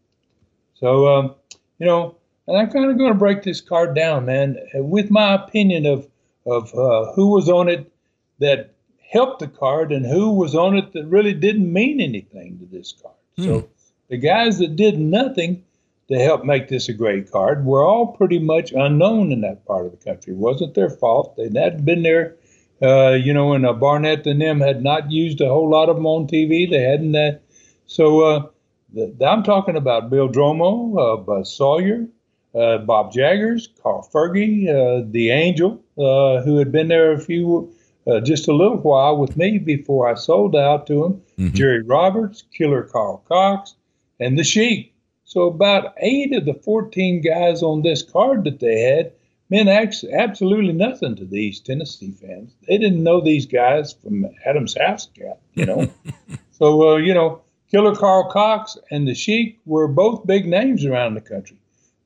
So, 0.74 1.08
um, 1.08 1.34
you 1.78 1.86
know, 1.86 2.16
and 2.46 2.56
I'm 2.56 2.70
kind 2.70 2.90
of 2.90 2.98
going 2.98 3.12
to 3.12 3.18
break 3.18 3.42
this 3.42 3.60
card 3.60 3.94
down, 3.94 4.26
man, 4.26 4.58
with 4.74 5.10
my 5.10 5.34
opinion 5.34 5.86
of 5.86 6.08
of 6.44 6.74
uh, 6.74 7.12
who 7.12 7.28
was 7.28 7.48
on 7.48 7.68
it 7.68 7.92
that 8.40 8.74
helped 9.12 9.38
the 9.38 9.46
card 9.46 9.92
and 9.92 10.04
who 10.04 10.32
was 10.32 10.54
on 10.54 10.76
it 10.76 10.92
that 10.92 11.04
really 11.06 11.34
didn't 11.34 11.72
mean 11.72 12.00
anything 12.00 12.58
to 12.58 12.66
this 12.66 12.92
card. 13.00 13.14
Hmm. 13.36 13.44
So 13.44 13.68
the 14.08 14.16
guys 14.16 14.58
that 14.58 14.74
did 14.74 14.98
nothing 14.98 15.62
to 16.08 16.18
help 16.18 16.44
make 16.44 16.68
this 16.68 16.88
a 16.88 16.92
great 16.92 17.30
card 17.30 17.64
were 17.64 17.84
all 17.84 18.08
pretty 18.08 18.38
much 18.38 18.72
unknown 18.72 19.32
in 19.32 19.42
that 19.42 19.64
part 19.64 19.86
of 19.86 19.92
the 19.92 20.04
country. 20.04 20.32
It 20.32 20.38
wasn't 20.38 20.74
their 20.74 20.90
fault. 20.90 21.36
They 21.36 21.44
hadn't 21.44 21.84
been 21.84 22.02
there, 22.02 22.36
uh, 22.82 23.12
you 23.12 23.32
know, 23.32 23.52
and 23.52 23.64
uh, 23.64 23.72
Barnett 23.72 24.26
and 24.26 24.40
them 24.40 24.60
had 24.60 24.82
not 24.82 25.10
used 25.10 25.40
a 25.40 25.48
whole 25.48 25.70
lot 25.70 25.88
of 25.88 25.96
them 25.96 26.06
on 26.06 26.26
TV. 26.26 26.68
They 26.68 26.82
hadn't 26.82 27.12
that. 27.12 27.42
So 27.86 28.20
uh, 28.20 28.46
the, 28.92 29.14
I'm 29.26 29.42
talking 29.42 29.76
about 29.76 30.10
Bill 30.10 30.28
Dromo, 30.28 30.98
uh, 30.98 31.16
Buzz 31.18 31.54
Sawyer, 31.54 32.06
uh, 32.54 32.78
Bob 32.78 33.12
Jaggers, 33.12 33.68
Carl 33.82 34.08
Fergie, 34.12 34.68
uh, 34.68 35.06
the 35.10 35.30
Angel, 35.30 35.82
uh, 35.98 36.42
who 36.42 36.58
had 36.58 36.72
been 36.72 36.88
there 36.88 37.12
a 37.12 37.20
few, 37.20 37.72
uh, 38.06 38.20
just 38.20 38.48
a 38.48 38.52
little 38.52 38.78
while 38.78 39.16
with 39.16 39.36
me 39.36 39.58
before 39.58 40.08
I 40.08 40.14
sold 40.14 40.56
out 40.56 40.86
to 40.88 41.04
him, 41.04 41.22
mm-hmm. 41.38 41.54
Jerry 41.54 41.82
Roberts, 41.82 42.44
Killer 42.52 42.82
Carl 42.82 43.24
Cox, 43.28 43.74
and 44.20 44.38
the 44.38 44.44
Sheik. 44.44 44.92
So 45.24 45.42
about 45.42 45.94
eight 45.98 46.34
of 46.34 46.44
the 46.44 46.54
14 46.54 47.22
guys 47.22 47.62
on 47.62 47.82
this 47.82 48.02
card 48.02 48.44
that 48.44 48.60
they 48.60 48.80
had 48.80 49.12
meant 49.52 49.68
absolutely 50.12 50.72
nothing 50.72 51.16
to 51.16 51.24
these 51.24 51.60
Tennessee 51.60 52.12
fans. 52.12 52.54
They 52.66 52.78
didn't 52.78 53.02
know 53.02 53.20
these 53.20 53.46
guys 53.46 53.92
from 53.92 54.26
Adam's 54.44 54.76
house 54.76 55.08
cat, 55.16 55.40
you 55.54 55.66
know. 55.66 55.92
so, 56.52 56.94
uh, 56.94 56.96
you 56.96 57.14
know, 57.14 57.42
Killer 57.70 57.94
Carl 57.94 58.30
Cox 58.30 58.78
and 58.90 59.06
the 59.06 59.14
Sheik 59.14 59.60
were 59.64 59.88
both 59.88 60.26
big 60.26 60.46
names 60.46 60.84
around 60.84 61.14
the 61.14 61.20
country 61.20 61.56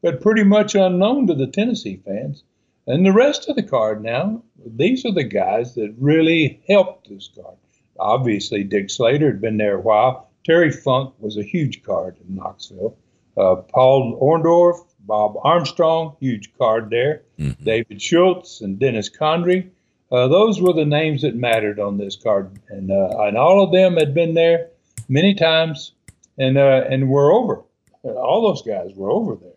but 0.06 0.20
pretty 0.20 0.44
much 0.44 0.76
unknown 0.76 1.26
to 1.26 1.34
the 1.34 1.48
Tennessee 1.48 2.00
fans. 2.04 2.44
And 2.86 3.04
the 3.04 3.12
rest 3.12 3.48
of 3.48 3.56
the 3.56 3.62
card 3.64 4.04
now, 4.04 4.42
these 4.64 5.04
are 5.04 5.12
the 5.12 5.24
guys 5.24 5.74
that 5.74 5.96
really 5.98 6.60
helped 6.68 7.08
this 7.08 7.28
card. 7.34 7.56
Obviously, 7.98 8.62
Dick 8.62 8.88
Slater 8.88 9.26
had 9.26 9.40
been 9.40 9.56
there 9.56 9.78
a 9.78 9.80
while. 9.80 10.30
Terry 10.44 10.70
Funk 10.70 11.14
was 11.18 11.36
a 11.36 11.42
huge 11.42 11.82
card 11.82 12.18
in 12.20 12.36
Knoxville. 12.36 12.96
Uh, 13.36 13.56
Paul 13.56 14.16
Orndorff, 14.22 14.78
Bob 15.06 15.36
Armstrong, 15.42 16.16
huge 16.20 16.52
card 16.58 16.90
there. 16.90 17.22
Mm-hmm. 17.38 17.64
David 17.64 18.02
Schultz 18.02 18.60
and 18.60 18.78
Dennis 18.78 19.08
Condrey. 19.08 19.70
Uh, 20.10 20.28
those 20.28 20.60
were 20.60 20.72
the 20.72 20.84
names 20.84 21.22
that 21.22 21.34
mattered 21.34 21.80
on 21.80 21.98
this 21.98 22.16
card, 22.16 22.58
and 22.68 22.90
uh, 22.90 23.08
and 23.20 23.36
all 23.36 23.62
of 23.62 23.72
them 23.72 23.96
had 23.96 24.14
been 24.14 24.34
there 24.34 24.68
many 25.08 25.34
times, 25.34 25.92
and 26.38 26.56
uh, 26.56 26.84
and 26.88 27.08
were 27.08 27.32
over. 27.32 27.62
All 28.04 28.42
those 28.42 28.62
guys 28.62 28.94
were 28.94 29.10
over 29.10 29.34
there. 29.34 29.56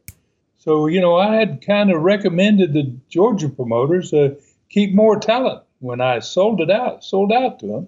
So, 0.59 0.87
you 0.87 0.99
know, 0.99 1.15
I 1.15 1.35
had 1.35 1.65
kind 1.65 1.89
of 1.89 2.01
recommended 2.01 2.73
the 2.73 2.93
Georgia 3.09 3.47
promoters 3.47 4.13
uh, 4.13 4.35
keep 4.69 4.93
more 4.93 5.17
talent 5.17 5.63
when 5.79 6.01
I 6.01 6.19
sold 6.19 6.59
it 6.59 6.69
out, 6.69 7.03
sold 7.03 7.31
out 7.31 7.59
to 7.59 7.67
them. 7.67 7.87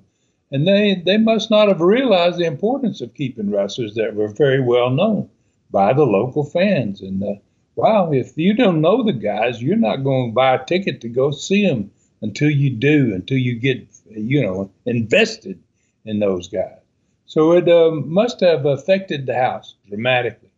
And 0.52 0.66
they, 0.66 1.02
they 1.06 1.18
must 1.18 1.52
not 1.52 1.68
have 1.68 1.82
realized 1.82 2.38
the 2.38 2.46
importance 2.46 3.02
of 3.02 3.14
keeping 3.14 3.52
wrestlers 3.52 3.96
that 3.96 4.16
were 4.16 4.30
very 4.30 4.62
well 4.62 4.90
known 4.90 5.30
by 5.70 5.94
the 5.94 6.06
local 6.06 6.46
fans. 6.46 7.02
And 7.02 7.22
wow, 7.76 8.12
if 8.12 8.38
you 8.38 8.54
don't 8.54 8.82
know 8.82 9.04
the 9.04 9.14
guys, 9.14 9.62
you're 9.62 9.76
not 9.76 10.04
going 10.04 10.30
to 10.30 10.36
buy 10.36 10.56
a 10.56 10.66
ticket 10.66 11.02
to 11.02 11.10
go 11.10 11.32
see 11.32 11.66
them 11.66 11.92
until 12.22 12.50
you 12.50 12.70
do, 12.70 13.14
until 13.14 13.38
you 13.38 13.56
get, 13.56 13.88
you 14.10 14.42
know, 14.42 14.72
invested 14.86 15.60
in 16.06 16.20
those 16.20 16.48
guys. 16.48 16.78
So 17.26 17.54
it 17.54 17.70
uh, 17.70 17.92
must 17.92 18.42
have 18.42 18.66
affected 18.66 19.26
the 19.26 19.36
house 19.36 19.76
dramatically. 19.88 20.50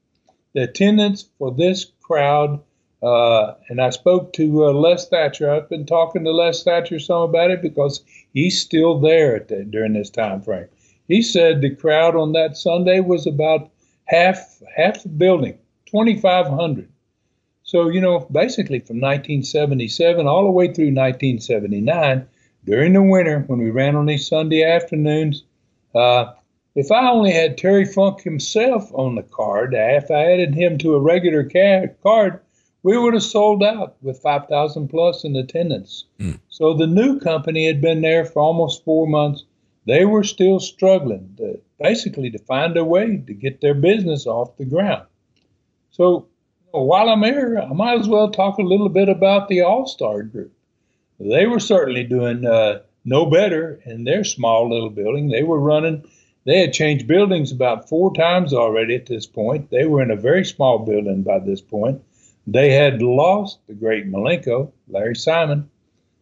The 0.54 0.64
attendance 0.64 1.26
for 1.38 1.52
this 1.52 1.86
crowd. 2.02 2.62
Uh, 3.02 3.56
and 3.70 3.82
I 3.82 3.90
spoke 3.90 4.34
to 4.34 4.66
uh, 4.66 4.72
Les 4.72 5.08
Thatcher. 5.10 5.52
I've 5.52 5.70
been 5.70 5.86
talking 5.86 6.24
to 6.24 6.32
Les 6.32 6.64
Thatcher 6.64 7.00
some 7.00 7.24
about 7.24 7.52
it 7.52 7.62
because 7.62 8.04
he's 8.34 8.62
still 8.62 9.00
there 9.00 9.36
at 9.36 9.50
the, 9.50 9.64
during 9.66 9.94
this 9.94 10.10
time 10.10 10.42
frame. 10.42 10.68
He 11.08 11.22
said 11.22 11.62
the 11.62 11.76
crowd 11.76 12.16
on 12.16 12.32
that 12.32 12.56
Sunday 12.56 13.02
was 13.02 13.28
about 13.28 13.70
half 14.06 14.62
half 14.76 15.04
the 15.04 15.10
building, 15.10 15.58
2,500. 15.88 16.88
So 17.64 17.90
you 17.90 18.02
know, 18.02 18.28
basically 18.32 18.80
from 18.80 18.98
1977 18.98 20.28
all 20.28 20.44
the 20.44 20.52
way 20.52 20.68
through 20.68 20.94
1979, 20.94 22.28
during 22.66 22.94
the 22.94 23.02
winter 23.02 23.40
when 23.48 23.60
we 23.60 23.72
ran 23.72 23.96
on 23.96 24.06
these 24.06 24.28
Sunday 24.28 24.64
afternoons, 24.64 25.44
uh, 25.96 26.34
if 26.76 26.92
I 26.92 27.10
only 27.10 27.32
had 27.32 27.58
Terry 27.58 27.86
Funk 27.86 28.22
himself 28.22 28.92
on 28.94 29.16
the 29.16 29.24
card, 29.24 29.74
if 29.76 30.10
I 30.10 30.32
added 30.34 30.56
him 30.56 30.78
to 30.80 30.96
a 30.96 31.00
regular 31.00 31.48
ca- 31.48 31.88
card, 32.02 32.40
we 32.82 32.98
would 32.98 33.14
have 33.14 33.24
sold 33.24 33.64
out 33.64 33.96
with 34.02 34.20
5,000 34.20 34.88
plus 34.88 35.24
in 35.24 35.36
attendance. 35.36 36.06
Mm. 36.20 36.40
So 36.50 36.74
the 36.74 36.88
new 36.88 37.20
company 37.20 37.66
had 37.66 37.80
been 37.80 38.02
there 38.02 38.26
for 38.26 38.42
almost 38.42 38.84
four 38.84 39.08
months. 39.08 39.46
They 39.86 40.06
were 40.06 40.24
still 40.24 40.60
struggling, 40.60 41.34
to, 41.38 41.60
basically, 41.80 42.30
to 42.32 42.40
find 42.40 42.76
a 42.76 42.84
way 42.84 43.18
to 43.18 43.34
get 43.34 43.62
their 43.62 43.74
business 43.74 44.26
off 44.26 44.58
the 44.58 44.66
ground. 44.66 45.06
So 45.92 46.28
while 46.82 47.10
I'm 47.10 47.24
here, 47.24 47.60
I 47.60 47.74
might 47.74 48.00
as 48.00 48.08
well 48.08 48.30
talk 48.30 48.58
a 48.58 48.64
little 48.64 48.90
bit 48.90 49.10
about 49.10 49.48
the 49.48 49.62
All 49.62 49.86
Star 49.86 50.24
group. 50.24 50.54
They 51.20 51.46
were 51.46 51.60
certainly 51.60 52.04
doing 52.04 52.46
uh, 52.46 52.82
no 53.06 53.26
better 53.26 53.80
in 53.86 54.04
their 54.04 54.24
small 54.24 54.70
little 54.70 54.90
building. 54.90 55.30
They 55.30 55.44
were 55.44 55.60
running 55.60 56.04
they 56.46 56.60
had 56.60 56.74
changed 56.74 57.08
buildings 57.08 57.52
about 57.52 57.88
four 57.88 58.14
times 58.14 58.54
already 58.54 58.96
at 58.96 59.06
this 59.06 59.26
point. 59.26 59.70
They 59.70 59.86
were 59.86 60.02
in 60.02 60.12
a 60.12 60.16
very 60.16 60.44
small 60.44 60.80
building 60.80 61.24
by 61.24 61.40
this 61.40 61.62
point. 61.62 62.04
They 62.46 62.72
had 62.72 63.02
lost 63.02 63.60
the 63.68 63.74
great 63.74 64.12
Malenko, 64.12 64.72
Larry 64.90 65.16
Simon, 65.16 65.70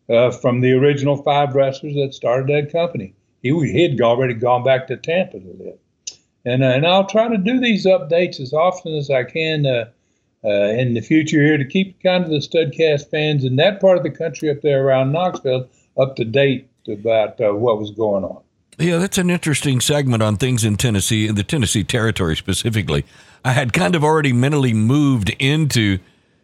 uh, 0.07 0.29
from 0.29 0.61
the 0.61 0.73
original 0.73 1.17
five 1.17 1.55
wrestlers 1.55 1.95
that 1.95 2.13
started 2.13 2.47
that 2.49 2.71
company. 2.71 3.15
He, 3.41 3.49
he 3.71 3.81
had 3.81 3.99
already 3.99 4.35
gone 4.35 4.63
back 4.63 4.87
to 4.87 4.97
Tampa 4.97 5.39
to 5.39 5.57
live. 5.59 5.77
And, 6.45 6.63
uh, 6.63 6.67
and 6.67 6.85
I'll 6.85 7.07
try 7.07 7.27
to 7.27 7.37
do 7.37 7.59
these 7.59 7.85
updates 7.85 8.39
as 8.39 8.53
often 8.53 8.95
as 8.95 9.09
I 9.09 9.23
can 9.23 9.65
uh, 9.65 9.85
uh, 10.43 10.49
in 10.49 10.93
the 10.93 11.01
future 11.01 11.41
here 11.41 11.57
to 11.57 11.65
keep 11.65 12.01
kind 12.01 12.23
of 12.23 12.29
the 12.29 12.37
Studcast 12.37 13.09
fans 13.09 13.43
in 13.43 13.55
that 13.57 13.79
part 13.79 13.97
of 13.97 14.03
the 14.03 14.09
country 14.09 14.49
up 14.49 14.61
there 14.61 14.85
around 14.85 15.11
Knoxville 15.11 15.67
up 15.97 16.15
to 16.15 16.25
date 16.25 16.67
about 16.87 17.39
uh, 17.39 17.53
what 17.53 17.77
was 17.77 17.91
going 17.91 18.23
on. 18.23 18.41
Yeah, 18.79 18.97
that's 18.97 19.17
an 19.17 19.29
interesting 19.29 19.79
segment 19.81 20.23
on 20.23 20.37
things 20.37 20.63
in 20.63 20.77
Tennessee, 20.77 21.27
in 21.27 21.35
the 21.35 21.43
Tennessee 21.43 21.83
territory 21.83 22.35
specifically. 22.35 23.05
I 23.45 23.51
had 23.51 23.73
kind 23.73 23.95
of 23.95 24.03
already 24.03 24.33
mentally 24.33 24.73
moved 24.73 25.29
into 25.37 25.99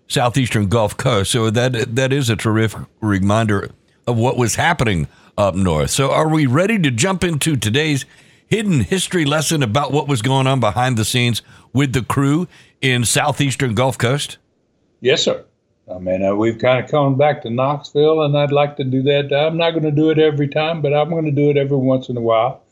southeastern 0.08 0.68
Gulf 0.68 0.96
Coast, 0.98 1.32
so 1.32 1.50
that 1.50 1.96
that 1.96 2.14
is 2.14 2.30
a 2.30 2.36
terrific 2.36 2.82
reminder 3.02 3.72
of 4.06 4.18
what 4.18 4.38
was 4.38 4.56
happening 4.56 5.08
up 5.38 5.56
north. 5.56 5.90
So, 5.90 6.12
are 6.12 6.28
we 6.28 6.46
ready 6.46 6.78
to 6.80 6.92
jump 6.92 7.24
into 7.24 7.56
today's 7.56 8.06
hidden 8.48 8.82
history 8.82 9.26
lesson 9.26 9.62
about 9.62 9.92
what 9.92 10.08
was 10.08 10.22
going 10.22 10.48
on 10.48 10.60
behind 10.60 10.98
the 10.98 11.06
scenes 11.06 11.42
with 11.74 11.94
the 11.94 12.02
crew 12.02 12.48
in 12.82 13.06
southeastern 13.06 13.76
Gulf 13.76 13.98
Coast? 13.98 14.38
Yes, 15.02 15.24
sir. 15.24 15.44
I 15.94 16.00
mean, 16.00 16.24
uh, 16.24 16.36
we've 16.36 16.58
kind 16.58 16.84
of 16.84 16.92
come 16.92 17.18
back 17.18 17.44
to 17.44 17.50
Knoxville, 17.50 18.24
and 18.24 18.38
I'd 18.38 18.52
like 18.52 18.76
to 18.78 18.84
do 18.84 19.04
that. 19.04 19.32
I'm 19.34 19.58
not 19.58 19.72
going 19.72 19.84
to 19.84 19.92
do 19.92 20.10
it 20.10 20.20
every 20.20 20.48
time, 20.48 20.82
but 20.82 20.94
I'm 20.94 21.10
going 21.10 21.26
to 21.26 21.32
do 21.32 21.50
it 21.50 21.58
every 21.58 21.78
once 21.78 22.10
in 22.10 22.18
a 22.18 22.22
while. 22.22 22.64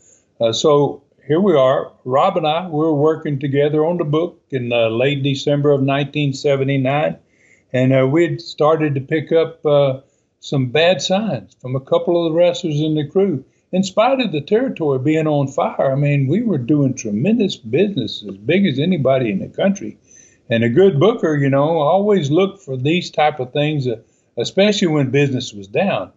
Uh, 0.42 0.52
so 0.52 1.02
here 1.26 1.40
we 1.40 1.56
are. 1.56 1.92
Rob 2.04 2.36
and 2.36 2.46
I, 2.46 2.68
we 2.68 2.78
were 2.78 2.94
working 2.94 3.40
together 3.40 3.86
on 3.86 3.98
the 3.98 4.04
book 4.04 4.42
in 4.50 4.72
uh, 4.74 4.90
late 4.90 5.24
December 5.24 5.70
of 5.72 5.80
1979, 5.80 7.18
and 7.72 7.94
uh, 7.94 8.06
we'd 8.06 8.42
started 8.42 8.96
to 8.96 9.02
pick 9.02 9.32
up 9.32 9.66
uh, 9.66 10.02
some 10.40 10.68
bad 10.68 11.02
signs 11.02 11.56
from 11.62 11.76
a 11.76 11.80
couple 11.80 12.26
of 12.26 12.32
the 12.32 12.38
wrestlers 12.38 12.82
in 12.82 12.96
the 12.96 13.08
crew. 13.08 13.46
In 13.76 13.84
spite 13.84 14.22
of 14.22 14.32
the 14.32 14.40
territory 14.40 15.00
being 15.00 15.28
on 15.28 15.50
fire, 15.50 15.92
I 15.92 15.96
mean, 15.96 16.28
we 16.28 16.42
were 16.42 16.58
doing 16.58 16.94
tremendous 16.94 17.58
business, 17.58 18.24
as 18.26 18.38
big 18.38 18.66
as 18.66 18.80
anybody 18.80 19.30
in 19.30 19.40
the 19.40 19.50
country 19.50 19.98
and 20.50 20.64
a 20.64 20.70
good 20.70 20.98
booker, 20.98 21.36
you 21.36 21.50
know, 21.50 21.80
always 21.80 22.32
looked 22.32 22.64
for 22.64 22.78
these 22.78 23.12
type 23.12 23.42
of 23.42 23.52
things, 23.52 23.86
uh, 23.86 23.98
especially 24.38 24.88
when 24.88 25.12
business 25.12 25.52
was 25.52 25.68
down. 25.68 26.14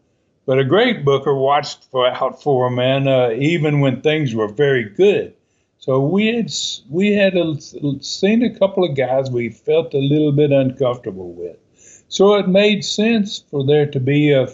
But 0.46 0.60
a 0.60 0.64
great 0.64 1.04
booker 1.04 1.34
watched 1.34 1.86
for, 1.90 2.06
out 2.06 2.40
for 2.40 2.68
a 2.68 2.70
man 2.70 3.08
uh, 3.08 3.30
even 3.30 3.80
when 3.80 4.02
things 4.02 4.36
were 4.36 4.46
very 4.46 4.84
good. 4.84 5.34
So 5.78 6.00
we 6.00 6.28
had 6.28 6.52
we 6.88 7.12
had 7.12 7.36
a, 7.36 7.56
seen 8.00 8.44
a 8.44 8.56
couple 8.56 8.84
of 8.84 8.96
guys 8.96 9.32
we 9.32 9.48
felt 9.48 9.94
a 9.94 9.98
little 9.98 10.30
bit 10.30 10.52
uncomfortable 10.52 11.32
with. 11.32 11.56
So 12.06 12.36
it 12.36 12.46
made 12.46 12.84
sense 12.84 13.42
for 13.50 13.66
there 13.66 13.86
to 13.86 13.98
be 13.98 14.30
a, 14.30 14.46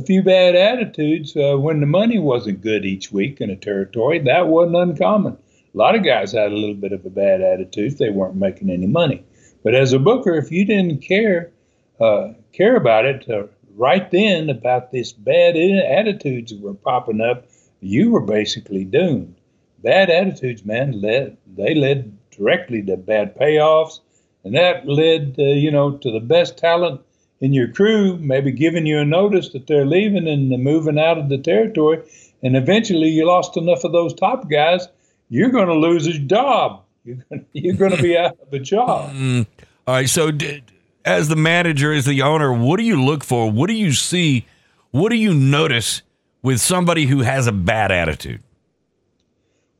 a 0.00 0.02
few 0.02 0.22
bad 0.22 0.56
attitudes 0.56 1.36
uh, 1.36 1.56
when 1.58 1.80
the 1.80 1.86
money 1.86 2.18
wasn't 2.18 2.62
good 2.62 2.86
each 2.86 3.12
week 3.12 3.38
in 3.38 3.50
a 3.50 3.56
territory. 3.56 4.18
That 4.18 4.48
wasn't 4.48 4.76
uncommon. 4.76 5.34
A 5.74 5.78
lot 5.78 5.94
of 5.94 6.02
guys 6.02 6.32
had 6.32 6.52
a 6.52 6.56
little 6.56 6.74
bit 6.74 6.92
of 6.92 7.04
a 7.04 7.10
bad 7.10 7.42
attitude 7.42 7.98
they 7.98 8.08
weren't 8.08 8.34
making 8.34 8.70
any 8.70 8.86
money. 8.86 9.22
But 9.62 9.74
as 9.74 9.92
a 9.92 9.98
booker, 9.98 10.34
if 10.36 10.50
you 10.50 10.64
didn't 10.64 11.02
care 11.02 11.52
uh, 12.00 12.32
care 12.54 12.76
about 12.76 13.04
it 13.04 13.28
uh, 13.28 13.44
right 13.76 14.10
then 14.10 14.48
about 14.48 14.90
this 14.90 15.12
bad 15.12 15.54
attitudes 15.54 16.50
that 16.50 16.62
were 16.62 16.72
popping 16.72 17.20
up, 17.20 17.46
you 17.80 18.10
were 18.10 18.22
basically 18.22 18.84
doomed. 18.84 19.36
Bad 19.82 20.08
attitudes, 20.08 20.64
man, 20.64 20.98
led 20.98 21.36
they 21.46 21.74
led 21.74 22.16
directly 22.30 22.82
to 22.84 22.96
bad 22.96 23.36
payoffs, 23.36 24.00
and 24.44 24.54
that 24.54 24.88
led, 24.88 25.34
uh, 25.38 25.42
you 25.42 25.70
know, 25.70 25.98
to 25.98 26.10
the 26.10 26.20
best 26.20 26.56
talent 26.56 27.02
in 27.40 27.52
your 27.52 27.68
crew, 27.68 28.16
maybe 28.18 28.52
giving 28.52 28.86
you 28.86 28.98
a 28.98 29.04
notice 29.04 29.50
that 29.50 29.66
they're 29.66 29.86
leaving 29.86 30.28
and 30.28 30.50
moving 30.62 30.98
out 30.98 31.18
of 31.18 31.28
the 31.28 31.38
territory, 31.38 32.02
and 32.42 32.56
eventually 32.56 33.08
you 33.08 33.26
lost 33.26 33.56
enough 33.56 33.84
of 33.84 33.92
those 33.92 34.14
top 34.14 34.50
guys, 34.50 34.86
you're 35.28 35.50
going 35.50 35.68
to 35.68 35.74
lose 35.74 36.06
a 36.06 36.18
job. 36.18 36.82
You're 37.04 37.16
going 37.30 37.40
to, 37.40 37.46
you're 37.52 37.76
going 37.76 37.96
to 37.96 38.02
be 38.02 38.16
out 38.16 38.38
of 38.40 38.52
a 38.52 38.58
job. 38.58 39.10
Mm. 39.14 39.46
All 39.86 39.94
right, 39.94 40.08
so. 40.08 40.30
Did, 40.30 40.70
as 41.04 41.28
the 41.28 41.36
manager, 41.36 41.92
as 41.92 42.04
the 42.04 42.22
owner, 42.22 42.52
what 42.52 42.76
do 42.76 42.84
you 42.84 43.02
look 43.02 43.24
for? 43.24 43.50
What 43.50 43.68
do 43.68 43.74
you 43.74 43.92
see? 43.92 44.46
What 44.90 45.10
do 45.10 45.16
you 45.16 45.32
notice 45.32 46.02
with 46.42 46.60
somebody 46.60 47.06
who 47.06 47.20
has 47.20 47.46
a 47.46 47.52
bad 47.52 47.90
attitude? 47.90 48.42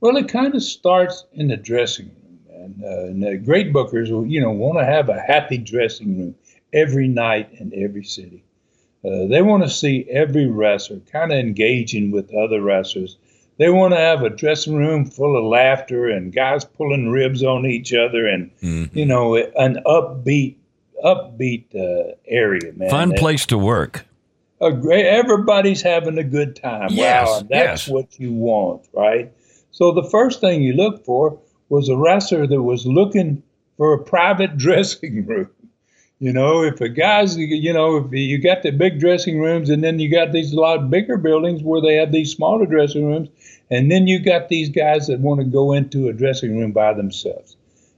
Well, 0.00 0.16
it 0.16 0.28
kind 0.28 0.54
of 0.54 0.62
starts 0.62 1.24
in 1.32 1.48
the 1.48 1.56
dressing 1.56 2.06
room, 2.06 2.38
man. 2.48 2.82
Uh, 2.82 3.06
and 3.06 3.22
the 3.22 3.36
great 3.36 3.72
bookers, 3.72 4.08
you 4.30 4.40
know, 4.40 4.50
want 4.50 4.78
to 4.78 4.84
have 4.84 5.08
a 5.08 5.20
happy 5.20 5.58
dressing 5.58 6.18
room 6.18 6.34
every 6.72 7.08
night 7.08 7.50
in 7.52 7.72
every 7.74 8.04
city. 8.04 8.44
Uh, 9.04 9.26
they 9.26 9.42
want 9.42 9.62
to 9.62 9.70
see 9.70 10.06
every 10.10 10.46
wrestler 10.46 11.00
kind 11.10 11.32
of 11.32 11.38
engaging 11.38 12.10
with 12.10 12.34
other 12.34 12.60
wrestlers. 12.60 13.16
They 13.56 13.70
want 13.70 13.94
to 13.94 13.98
have 13.98 14.22
a 14.22 14.30
dressing 14.30 14.76
room 14.76 15.04
full 15.04 15.36
of 15.36 15.44
laughter 15.44 16.08
and 16.08 16.32
guys 16.32 16.64
pulling 16.64 17.10
ribs 17.10 17.42
on 17.42 17.66
each 17.66 17.92
other 17.92 18.26
and, 18.26 18.50
mm-hmm. 18.60 18.96
you 18.96 19.06
know, 19.06 19.36
an 19.36 19.82
upbeat 19.86 20.56
upbeat 21.04 21.74
uh, 21.74 22.14
area, 22.26 22.72
man. 22.74 22.90
Fun 22.90 23.12
place 23.14 23.46
to 23.46 23.58
work. 23.58 24.06
A 24.60 24.72
great, 24.72 25.06
everybody's 25.06 25.80
having 25.80 26.18
a 26.18 26.24
good 26.24 26.56
time. 26.56 26.88
Yes, 26.90 27.26
wow, 27.26 27.46
that's 27.48 27.86
yes. 27.86 27.88
what 27.88 28.20
you 28.20 28.32
want, 28.32 28.86
right? 28.92 29.32
So 29.70 29.92
the 29.92 30.04
first 30.04 30.40
thing 30.40 30.62
you 30.62 30.74
look 30.74 31.04
for 31.04 31.38
was 31.70 31.88
a 31.88 31.96
wrestler 31.96 32.46
that 32.46 32.62
was 32.62 32.86
looking 32.86 33.42
for 33.78 33.94
a 33.94 34.02
private 34.02 34.56
dressing 34.58 35.24
room. 35.26 35.48
You 36.20 36.34
know, 36.34 36.62
if 36.62 36.82
a 36.82 36.88
guy's, 36.90 37.38
you 37.38 37.72
know, 37.72 37.96
if 37.96 38.12
you 38.12 38.38
got 38.38 38.62
the 38.62 38.72
big 38.72 39.00
dressing 39.00 39.40
rooms, 39.40 39.70
and 39.70 39.82
then 39.82 39.98
you 39.98 40.10
got 40.10 40.32
these 40.32 40.52
a 40.52 40.60
lot 40.60 40.90
bigger 40.90 41.16
buildings 41.16 41.62
where 41.62 41.80
they 41.80 41.94
have 41.94 42.12
these 42.12 42.32
smaller 42.32 42.66
dressing 42.66 43.06
rooms, 43.06 43.30
and 43.70 43.90
then 43.90 44.06
you 44.06 44.18
got 44.18 44.50
these 44.50 44.68
guys 44.68 45.06
that 45.06 45.20
want 45.20 45.40
to 45.40 45.46
go 45.46 45.72
into 45.72 46.08
a 46.08 46.12
dressing 46.12 46.58
room 46.58 46.72
by 46.72 46.92
themselves. 46.92 47.56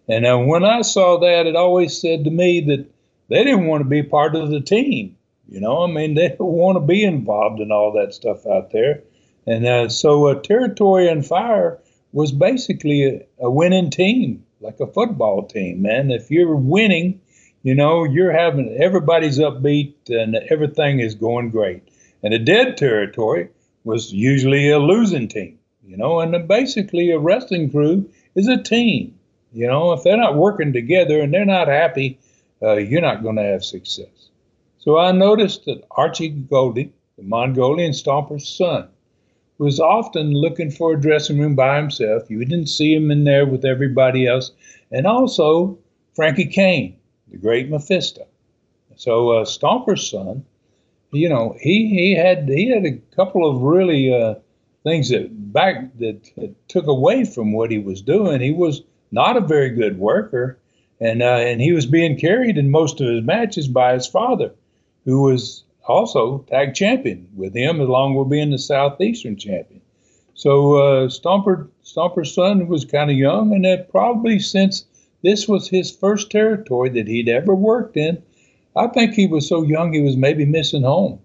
And 0.09 0.25
uh, 0.25 0.38
when 0.38 0.64
I 0.64 0.83
saw 0.83 1.19
that, 1.19 1.47
it 1.47 1.57
always 1.57 2.00
said 2.00 2.23
to 2.25 2.31
me 2.31 2.61
that 2.61 2.87
they 3.29 3.43
didn't 3.43 3.67
want 3.67 3.83
to 3.83 3.88
be 3.88 4.05
part 4.05 4.37
of 4.37 4.50
the 4.50 4.61
team. 4.61 5.17
You 5.49 5.61
know, 5.61 5.83
I 5.83 5.88
mean, 5.88 6.14
they 6.14 6.29
don't 6.29 6.52
want 6.52 6.76
to 6.76 6.81
be 6.81 7.02
involved 7.02 7.61
in 7.61 7.73
all 7.73 7.93
that 7.93 8.14
stuff 8.14 8.47
out 8.47 8.71
there. 8.71 9.02
And 9.47 9.67
uh, 9.67 9.88
so, 9.88 10.29
uh, 10.29 10.41
Territory 10.41 11.09
and 11.09 11.26
Fire 11.26 11.81
was 12.12 12.31
basically 12.31 13.05
a, 13.05 13.21
a, 13.41 13.50
winning 13.50 13.91
team, 13.91 14.45
like 14.61 14.79
a 14.79 14.87
football 14.87 15.45
team, 15.47 15.83
man. 15.83 16.12
If 16.12 16.31
you're 16.31 16.55
winning, 16.55 17.21
you 17.62 17.75
know, 17.75 18.04
you're 18.04 18.33
having 18.33 18.76
everybody's 18.81 19.38
upbeat 19.38 19.95
and 20.09 20.37
everything 20.50 20.99
is 20.99 21.14
going 21.14 21.50
great. 21.50 21.83
And 22.23 22.35
a 22.35 22.38
dead 22.38 22.76
territory 22.76 23.49
was 23.85 24.12
usually 24.12 24.71
a 24.71 24.78
losing 24.78 25.28
team, 25.28 25.59
you 25.87 25.97
know, 25.97 26.21
and 26.21 26.49
basically 26.49 27.11
a 27.11 27.19
wrestling 27.19 27.71
crew 27.71 28.09
is 28.35 28.49
a 28.49 28.62
team. 28.62 29.19
You 29.52 29.66
know, 29.66 29.92
if 29.92 30.02
they're 30.02 30.16
not 30.16 30.37
working 30.37 30.73
together 30.73 31.21
and 31.21 31.33
they're 31.33 31.45
not 31.45 31.69
happy, 31.69 32.19
uh, 32.62 32.76
you're 32.76 33.00
not 33.00 33.23
going 33.23 33.37
to 33.37 33.42
have 33.42 33.64
success. 33.64 34.31
So 34.78 34.99
I 34.99 35.12
noticed 35.12 35.64
that 35.66 35.85
Archie 35.92 36.31
Goulding, 36.31 36.92
the 37.16 37.23
Mongolian 37.23 37.92
Stomper's 37.92 38.49
son, 38.49 38.88
was 39.59 39.78
often 39.78 40.33
looking 40.33 40.71
for 40.71 40.92
a 40.92 41.00
dressing 41.00 41.38
room 41.38 41.54
by 41.54 41.76
himself. 41.76 42.28
You 42.28 42.45
didn't 42.45 42.66
see 42.66 42.95
him 42.95 43.10
in 43.10 43.25
there 43.25 43.47
with 43.47 43.65
everybody 43.65 44.26
else. 44.26 44.50
And 44.91 45.06
also 45.06 45.78
Frankie 46.15 46.47
Cain, 46.47 46.97
the 47.32 47.38
great 47.38 47.68
Mephisto. 47.68 48.26
So 48.95 49.30
uh, 49.30 49.45
Stomper's 49.45 50.08
son, 50.08 50.45
you 51.10 51.28
know, 51.28 51.56
he, 51.60 51.88
he 51.88 52.14
had 52.14 52.49
he 52.49 52.68
had 52.68 52.86
a 52.86 52.99
couple 53.16 53.49
of 53.49 53.62
really 53.62 54.14
uh, 54.14 54.36
things 54.84 55.08
that 55.08 55.28
back 55.52 55.97
that, 55.99 56.23
that 56.36 56.68
took 56.68 56.86
away 56.86 57.25
from 57.25 57.52
what 57.52 57.73
he 57.73 57.78
was 57.78 58.00
doing. 58.00 58.40
He 58.40 58.52
was 58.52 58.82
not 59.10 59.36
a 59.36 59.40
very 59.40 59.71
good 59.71 59.99
worker 59.99 60.58
and 61.02 61.21
uh, 61.21 61.38
and 61.38 61.60
he 61.60 61.73
was 61.73 61.84
being 61.84 62.16
carried 62.16 62.56
in 62.56 62.71
most 62.71 63.00
of 63.00 63.08
his 63.08 63.25
matches 63.25 63.66
by 63.66 63.95
his 63.95 64.06
father, 64.06 64.54
who 65.04 65.23
was 65.23 65.64
also 65.88 66.38
tag 66.49 66.75
champion 66.75 67.26
with 67.34 67.54
him, 67.54 67.80
along 67.80 68.14
with 68.14 68.30
being 68.30 68.50
the 68.50 68.58
southeastern 68.58 69.36
champion. 69.36 69.80
So 70.34 70.76
uh, 70.76 71.08
Stomper 71.08 71.68
Stomper's 71.84 72.32
son 72.32 72.68
was 72.68 72.84
kind 72.84 73.10
of 73.10 73.16
young, 73.16 73.52
and 73.52 73.64
that 73.64 73.90
probably 73.90 74.38
since 74.38 74.84
this 75.23 75.49
was 75.49 75.69
his 75.69 75.91
first 75.91 76.30
territory 76.30 76.91
that 76.91 77.08
he'd 77.08 77.28
ever 77.28 77.54
worked 77.54 77.97
in, 77.97 78.23
I 78.75 78.89
think 78.89 79.15
he 79.15 79.26
was 79.26 79.49
so 79.49 79.63
young 79.63 79.93
he 79.93 80.00
was 80.00 80.17
maybe 80.17 80.45
missing 80.45 80.82
home. 80.82 81.21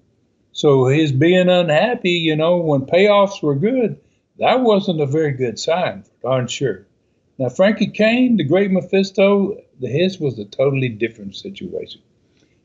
So 0.51 0.86
his 0.86 1.12
being 1.12 1.49
unhappy, 1.49 2.12
you 2.12 2.36
know, 2.36 2.57
when 2.57 2.81
payoffs 2.81 3.41
were 3.41 3.55
good, 3.55 3.99
that 4.39 4.62
wasn't 4.62 5.01
a 5.01 5.05
very 5.05 5.31
good 5.31 5.57
sign, 5.60 6.03
darn 6.21 6.47
sure. 6.47 6.86
Now, 7.38 7.49
Frankie 7.49 7.88
Cain, 7.88 8.38
the 8.38 8.43
great 8.43 8.71
Mephisto, 8.71 9.57
his 9.79 10.19
was 10.19 10.39
a 10.39 10.45
totally 10.45 10.89
different 10.89 11.36
situation. 11.36 12.01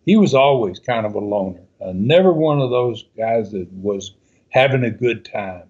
He 0.06 0.16
was 0.16 0.34
always 0.34 0.78
kind 0.78 1.06
of 1.06 1.14
a 1.14 1.20
loner, 1.20 1.60
uh, 1.80 1.92
never 1.94 2.32
one 2.32 2.60
of 2.60 2.70
those 2.70 3.04
guys 3.16 3.52
that 3.52 3.70
was 3.72 4.14
having 4.48 4.84
a 4.84 4.90
good 4.90 5.24
time. 5.24 5.64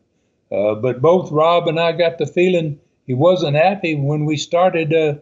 Uh, 0.50 0.74
but 0.74 1.02
both 1.02 1.30
Rob 1.30 1.68
and 1.68 1.78
I 1.80 1.92
got 1.92 2.18
the 2.18 2.26
feeling 2.26 2.78
he 3.06 3.14
wasn't 3.14 3.56
happy 3.56 3.94
when 3.94 4.24
we 4.24 4.36
started 4.36 4.92
uh, 4.94 5.14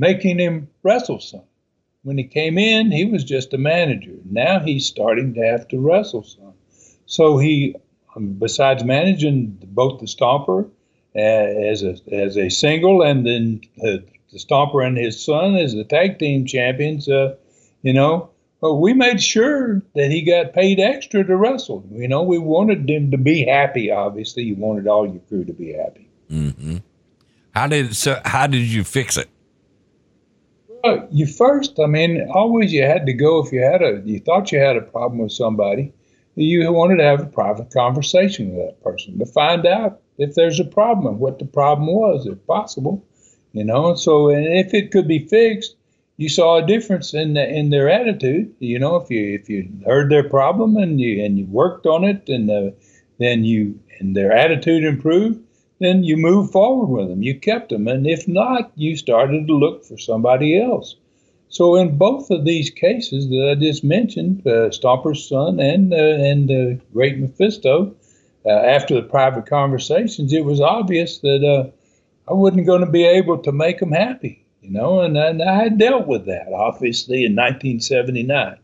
making 0.00 0.38
him 0.38 0.68
wrestle 0.82 1.20
some. 1.20 1.42
When 2.02 2.16
he 2.16 2.24
came 2.24 2.56
in, 2.56 2.90
he 2.90 3.04
was 3.04 3.22
just 3.22 3.52
a 3.52 3.58
manager. 3.58 4.16
Now 4.24 4.60
he's 4.60 4.86
starting 4.86 5.34
to 5.34 5.40
have 5.40 5.68
to 5.68 5.78
wrestle 5.78 6.24
some. 6.24 6.54
So 7.04 7.36
he, 7.36 7.76
um, 8.16 8.32
besides 8.32 8.82
managing 8.82 9.58
both 9.62 10.00
the 10.00 10.06
Stomper 10.06 10.70
as 11.14 11.82
a 11.82 11.96
as 12.10 12.38
a 12.38 12.48
single, 12.48 13.02
and 13.02 13.26
then 13.26 13.60
uh, 13.82 13.98
the 14.32 14.38
Stomper 14.38 14.86
and 14.86 14.96
his 14.96 15.22
son 15.22 15.56
as 15.56 15.74
the 15.74 15.84
tag 15.84 16.18
team 16.18 16.46
champions. 16.46 17.06
Uh, 17.06 17.36
you 17.82 17.92
know, 17.92 18.30
we 18.62 18.94
made 18.94 19.22
sure 19.22 19.82
that 19.94 20.10
he 20.10 20.22
got 20.22 20.54
paid 20.54 20.80
extra 20.80 21.24
to 21.24 21.36
wrestle. 21.36 21.84
You 21.90 22.08
know, 22.08 22.22
we 22.22 22.38
wanted 22.38 22.88
him 22.88 23.10
to 23.10 23.18
be 23.18 23.44
happy. 23.44 23.90
Obviously, 23.90 24.44
you 24.44 24.54
wanted 24.54 24.86
all 24.86 25.06
your 25.06 25.20
crew 25.28 25.44
to 25.44 25.52
be 25.52 25.72
happy. 25.72 26.08
Mm-hmm. 26.30 26.76
How 27.54 27.66
did 27.66 27.94
so? 27.94 28.20
How 28.24 28.46
did 28.46 28.62
you 28.62 28.84
fix 28.84 29.18
it? 29.18 29.28
Well, 30.82 31.08
you 31.10 31.26
first, 31.26 31.78
I 31.78 31.86
mean, 31.86 32.28
always 32.32 32.72
you 32.72 32.82
had 32.82 33.06
to 33.06 33.12
go 33.12 33.44
if 33.44 33.52
you 33.52 33.60
had 33.60 33.82
a, 33.82 34.00
you 34.04 34.18
thought 34.18 34.50
you 34.50 34.58
had 34.58 34.76
a 34.76 34.82
problem 34.82 35.18
with 35.18 35.32
somebody, 35.32 35.92
you 36.36 36.72
wanted 36.72 36.96
to 36.96 37.04
have 37.04 37.20
a 37.20 37.26
private 37.26 37.70
conversation 37.70 38.54
with 38.54 38.66
that 38.66 38.82
person 38.82 39.18
to 39.18 39.26
find 39.26 39.66
out 39.66 40.00
if 40.16 40.34
there's 40.34 40.60
a 40.60 40.64
problem, 40.64 41.18
what 41.18 41.38
the 41.38 41.44
problem 41.44 41.88
was, 41.88 42.26
if 42.26 42.46
possible, 42.46 43.04
you 43.52 43.64
know. 43.64 43.94
So, 43.94 44.30
and 44.30 44.46
if 44.46 44.72
it 44.72 44.90
could 44.90 45.08
be 45.08 45.26
fixed, 45.26 45.76
you 46.16 46.28
saw 46.28 46.56
a 46.56 46.66
difference 46.66 47.14
in 47.14 47.34
the, 47.34 47.48
in 47.48 47.70
their 47.70 47.88
attitude. 47.90 48.54
You 48.58 48.78
know, 48.78 48.96
if 48.96 49.10
you 49.10 49.34
if 49.34 49.48
you 49.48 49.68
heard 49.86 50.10
their 50.10 50.28
problem 50.28 50.76
and 50.76 51.00
you 51.00 51.24
and 51.24 51.38
you 51.38 51.46
worked 51.46 51.86
on 51.86 52.04
it, 52.04 52.28
and 52.28 52.50
uh, 52.50 52.70
then 53.18 53.44
you 53.44 53.78
and 53.98 54.16
their 54.16 54.32
attitude 54.32 54.84
improved, 54.84 55.40
then 55.80 56.04
you 56.04 56.16
moved 56.16 56.52
forward 56.52 56.86
with 56.86 57.08
them. 57.08 57.22
You 57.22 57.38
kept 57.38 57.70
them, 57.70 57.88
and 57.88 58.06
if 58.06 58.28
not, 58.28 58.70
you 58.76 58.96
started 58.96 59.46
to 59.46 59.54
look 59.54 59.84
for 59.84 59.98
somebody 59.98 60.60
else. 60.60 60.96
So 61.48 61.74
in 61.74 61.96
both 61.98 62.30
of 62.30 62.44
these 62.44 62.70
cases 62.70 63.28
that 63.28 63.48
I 63.50 63.54
just 63.60 63.82
mentioned, 63.82 64.46
uh, 64.46 64.70
Stomper's 64.70 65.28
son 65.28 65.58
and 65.58 65.92
uh, 65.92 65.96
and 65.96 66.50
uh, 66.50 66.80
Great 66.92 67.18
Mephisto, 67.18 67.92
uh, 68.46 68.50
after 68.50 68.94
the 68.94 69.02
private 69.02 69.46
conversations, 69.46 70.32
it 70.32 70.44
was 70.44 70.60
obvious 70.60 71.18
that 71.18 71.42
uh, 71.44 71.70
I 72.30 72.34
wasn't 72.34 72.66
going 72.66 72.84
to 72.84 72.90
be 72.90 73.04
able 73.04 73.38
to 73.38 73.50
make 73.50 73.80
them 73.80 73.90
happy, 73.90 74.46
you 74.60 74.70
know, 74.70 75.00
and, 75.00 75.16
and 75.16 75.42
I 75.42 75.54
had 75.54 75.78
dealt 75.78 76.06
with 76.06 76.26
that, 76.26 76.52
obviously, 76.52 77.24
in 77.24 77.34
1979. 77.34 78.56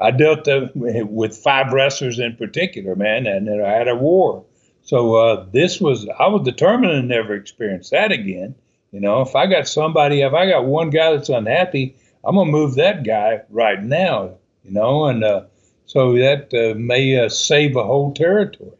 I 0.00 0.10
dealt 0.10 0.48
uh, 0.48 0.68
with 0.74 1.36
five 1.36 1.72
wrestlers 1.72 2.18
in 2.18 2.34
particular, 2.34 2.96
man, 2.96 3.26
and 3.26 3.48
I 3.62 3.70
had 3.70 3.88
a 3.88 3.94
war. 3.94 4.44
So 4.82 5.14
uh, 5.14 5.46
this 5.52 5.80
was, 5.80 6.08
I 6.18 6.26
was 6.28 6.42
determined 6.42 6.92
to 6.92 7.02
never 7.02 7.34
experience 7.34 7.90
that 7.90 8.12
again. 8.12 8.54
You 8.90 9.00
know, 9.00 9.22
if 9.22 9.34
I 9.34 9.46
got 9.46 9.68
somebody, 9.68 10.20
if 10.20 10.34
I 10.34 10.48
got 10.48 10.66
one 10.66 10.90
guy 10.90 11.12
that's 11.12 11.28
unhappy, 11.28 11.96
I'm 12.24 12.34
going 12.34 12.48
to 12.48 12.52
move 12.52 12.74
that 12.74 13.04
guy 13.04 13.42
right 13.48 13.82
now, 13.82 14.34
you 14.64 14.72
know, 14.72 15.06
and 15.06 15.24
uh, 15.24 15.44
so 15.86 16.12
that 16.14 16.52
uh, 16.52 16.78
may 16.78 17.18
uh, 17.18 17.28
save 17.28 17.76
a 17.76 17.84
whole 17.84 18.12
territory. 18.12 18.72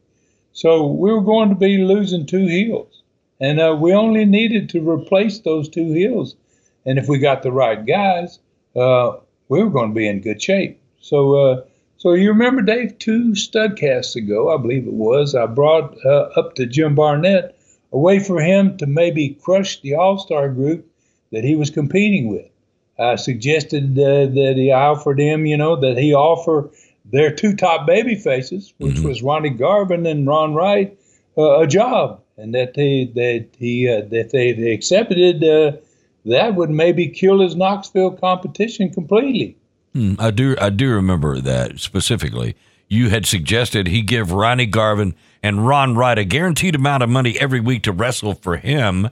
So 0.52 0.86
we 0.86 1.12
were 1.12 1.22
going 1.22 1.48
to 1.48 1.54
be 1.54 1.78
losing 1.78 2.26
two 2.26 2.46
heels, 2.46 3.02
and 3.40 3.58
uh, 3.58 3.76
we 3.80 3.94
only 3.94 4.26
needed 4.26 4.68
to 4.70 4.88
replace 4.88 5.38
those 5.38 5.68
two 5.68 5.92
heels. 5.92 6.36
And 6.84 6.98
if 6.98 7.08
we 7.08 7.18
got 7.18 7.42
the 7.42 7.52
right 7.52 7.84
guys, 7.84 8.38
uh, 8.76 9.16
we 9.48 9.62
were 9.62 9.70
going 9.70 9.90
to 9.90 9.94
be 9.94 10.08
in 10.08 10.20
good 10.20 10.42
shape. 10.42 10.78
So, 11.00 11.64
so 12.02 12.14
you 12.14 12.30
remember, 12.30 12.62
Dave, 12.62 12.98
two 12.98 13.30
studcasts 13.30 14.16
ago, 14.16 14.52
I 14.52 14.60
believe 14.60 14.88
it 14.88 14.92
was, 14.92 15.36
I 15.36 15.46
brought 15.46 15.96
uh, 16.04 16.30
up 16.34 16.56
to 16.56 16.66
Jim 16.66 16.96
Barnett 16.96 17.56
a 17.92 17.96
way 17.96 18.18
for 18.18 18.40
him 18.40 18.76
to 18.78 18.86
maybe 18.86 19.38
crush 19.40 19.80
the 19.82 19.94
All 19.94 20.18
Star 20.18 20.48
group 20.48 20.84
that 21.30 21.44
he 21.44 21.54
was 21.54 21.70
competing 21.70 22.28
with. 22.28 22.50
I 22.98 23.14
suggested 23.14 23.96
uh, 23.96 24.26
that 24.26 24.54
he 24.56 24.72
offered 24.72 25.20
him, 25.20 25.46
you 25.46 25.56
know, 25.56 25.76
that 25.76 25.96
he 25.96 26.12
offer 26.12 26.70
their 27.04 27.32
two 27.32 27.54
top 27.54 27.86
baby 27.86 28.16
faces, 28.16 28.74
which 28.78 28.96
mm-hmm. 28.96 29.06
was 29.06 29.22
Ronnie 29.22 29.50
Garvin 29.50 30.04
and 30.04 30.26
Ron 30.26 30.54
Wright, 30.54 30.98
uh, 31.38 31.60
a 31.60 31.68
job, 31.68 32.20
and 32.36 32.52
that 32.52 32.74
they 32.74 33.12
that 33.14 33.46
he 33.60 33.88
uh, 33.88 34.00
that 34.08 34.30
they, 34.32 34.50
they 34.50 34.72
accepted 34.72 35.44
uh, 35.44 35.76
that 36.24 36.56
would 36.56 36.70
maybe 36.70 37.06
kill 37.06 37.40
his 37.40 37.54
Knoxville 37.54 38.16
competition 38.16 38.90
completely. 38.90 39.56
Hmm, 39.92 40.14
I 40.18 40.30
do 40.30 40.56
I 40.60 40.70
do 40.70 40.90
remember 40.94 41.40
that 41.40 41.78
specifically. 41.80 42.56
You 42.88 43.10
had 43.10 43.26
suggested 43.26 43.86
he 43.86 44.02
give 44.02 44.32
Ronnie 44.32 44.66
Garvin 44.66 45.14
and 45.42 45.66
Ron 45.66 45.96
Wright 45.96 46.18
a 46.18 46.24
guaranteed 46.24 46.74
amount 46.74 47.02
of 47.02 47.08
money 47.08 47.38
every 47.38 47.60
week 47.60 47.82
to 47.84 47.92
wrestle 47.92 48.34
for 48.34 48.56
him 48.56 49.08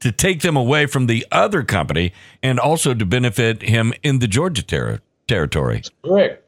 to 0.00 0.12
take 0.12 0.42
them 0.42 0.56
away 0.56 0.86
from 0.86 1.06
the 1.06 1.26
other 1.32 1.62
company 1.62 2.12
and 2.42 2.60
also 2.60 2.94
to 2.94 3.06
benefit 3.06 3.62
him 3.62 3.92
in 4.02 4.18
the 4.18 4.28
Georgia 4.28 4.62
ter- 4.62 5.00
territory. 5.26 5.76
That's 5.76 5.90
correct. 6.04 6.44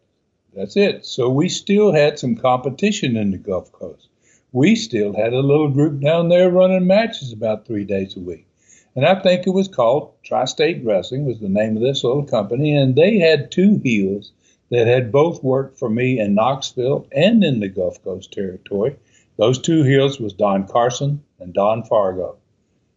That's 0.55 0.77
it. 0.77 1.05
So 1.05 1.29
we 1.29 1.49
still 1.49 1.93
had 1.93 2.19
some 2.19 2.37
competition 2.37 3.17
in 3.17 3.31
the 3.31 3.39
Gulf 3.39 3.73
Coast. 3.73 4.09
We 4.53 4.75
still 4.75 5.15
had 5.15 5.33
a 5.33 5.41
little 5.41 5.69
group 5.69 6.01
down 6.01 6.29
there 6.29 6.51
running 6.51 6.87
matches 6.87 7.33
about 7.33 7.67
three 7.67 7.85
days 7.85 8.17
a 8.17 8.21
week. 8.21 8.47
And 8.97 9.05
I 9.05 9.21
think 9.21 9.47
it 9.47 9.51
was 9.51 9.69
called 9.69 10.15
Tri-State 10.23 10.83
Wrestling 10.83 11.27
was 11.27 11.39
the 11.39 11.51
name 11.51 11.77
of 11.77 11.83
this 11.83 12.03
little 12.03 12.25
company. 12.25 12.75
And 12.75 12.97
they 12.97 13.19
had 13.19 13.53
two 13.53 13.79
heels 13.85 14.33
that 14.71 14.87
had 14.87 15.13
both 15.13 15.45
worked 15.45 15.79
for 15.79 15.91
me 15.91 16.19
in 16.19 16.35
Knoxville 16.35 17.07
and 17.13 17.45
in 17.45 17.61
the 17.61 17.69
Gulf 17.69 18.03
Coast 18.03 18.33
territory. 18.33 18.97
Those 19.37 19.59
two 19.59 19.83
heels 19.83 20.19
was 20.19 20.33
Don 20.33 20.67
Carson 20.67 21.23
and 21.39 21.53
Don 21.53 21.85
Fargo. 21.85 22.39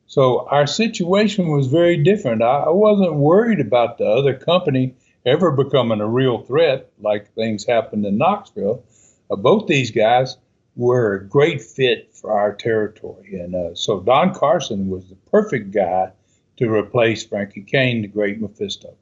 So 0.07 0.47
our 0.47 0.65
situation 0.65 1.49
was 1.49 1.67
very 1.67 1.97
different. 1.97 2.41
I, 2.41 2.63
I 2.63 2.69
wasn't 2.69 3.15
worried 3.15 3.59
about 3.59 3.97
the 3.97 4.05
other 4.07 4.33
company 4.33 4.95
ever 5.25 5.51
becoming 5.51 5.99
a 5.99 6.07
real 6.07 6.39
threat 6.39 6.89
like 7.01 7.33
things 7.33 7.65
happened 7.65 8.05
in 8.05 8.17
Knoxville. 8.17 8.83
Uh, 9.29 9.35
both 9.35 9.67
these 9.67 9.91
guys 9.91 10.37
were 10.79 11.15
a 11.15 11.25
great 11.25 11.61
fit 11.61 12.09
for 12.13 12.31
our 12.31 12.53
territory. 12.53 13.37
And 13.37 13.53
uh, 13.53 13.75
so 13.75 13.99
Don 13.99 14.33
Carson 14.33 14.87
was 14.87 15.09
the 15.09 15.17
perfect 15.29 15.71
guy 15.71 16.13
to 16.55 16.73
replace 16.73 17.25
Frankie 17.25 17.63
Cain, 17.63 18.01
the 18.01 18.07
great 18.07 18.39
Mephisto. 18.39 18.95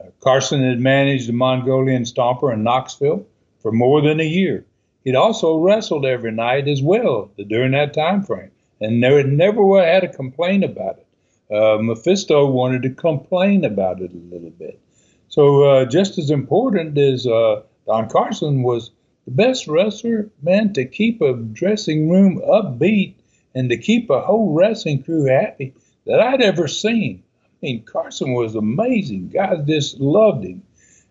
Uh, 0.00 0.04
Carson 0.20 0.62
had 0.62 0.80
managed 0.80 1.28
the 1.28 1.34
Mongolian 1.34 2.04
Stomper 2.04 2.50
in 2.50 2.62
Knoxville 2.62 3.26
for 3.60 3.70
more 3.72 4.00
than 4.00 4.20
a 4.20 4.24
year. 4.24 4.64
He'd 5.04 5.16
also 5.16 5.58
wrestled 5.58 6.06
every 6.06 6.32
night 6.32 6.66
as 6.66 6.80
well 6.80 7.30
during 7.46 7.72
that 7.72 7.92
time 7.92 8.22
frame 8.22 8.50
and 8.80 8.98
never, 8.98 9.22
never 9.22 9.84
had 9.84 10.04
a 10.04 10.08
complaint 10.08 10.64
about 10.64 10.96
it. 10.98 11.54
Uh, 11.54 11.76
Mephisto 11.82 12.46
wanted 12.46 12.82
to 12.84 12.90
complain 12.90 13.66
about 13.66 14.00
it 14.00 14.12
a 14.12 14.34
little 14.34 14.50
bit. 14.50 14.80
So 15.28 15.64
uh, 15.64 15.84
just 15.84 16.16
as 16.16 16.30
important 16.30 16.96
as 16.96 17.26
uh, 17.26 17.64
Don 17.86 18.08
Carson 18.08 18.62
was 18.62 18.92
the 19.28 19.34
best 19.34 19.68
wrestler, 19.68 20.30
man, 20.40 20.72
to 20.72 20.86
keep 20.86 21.20
a 21.20 21.34
dressing 21.34 22.08
room 22.08 22.40
upbeat 22.48 23.12
and 23.54 23.68
to 23.68 23.76
keep 23.76 24.08
a 24.08 24.22
whole 24.22 24.54
wrestling 24.54 25.02
crew 25.02 25.26
happy 25.26 25.74
that 26.06 26.18
I'd 26.18 26.40
ever 26.40 26.66
seen. 26.66 27.22
I 27.44 27.48
mean, 27.60 27.82
Carson 27.82 28.32
was 28.32 28.54
amazing. 28.54 29.28
Guys 29.28 29.58
just 29.66 30.00
loved 30.00 30.46
him. 30.46 30.62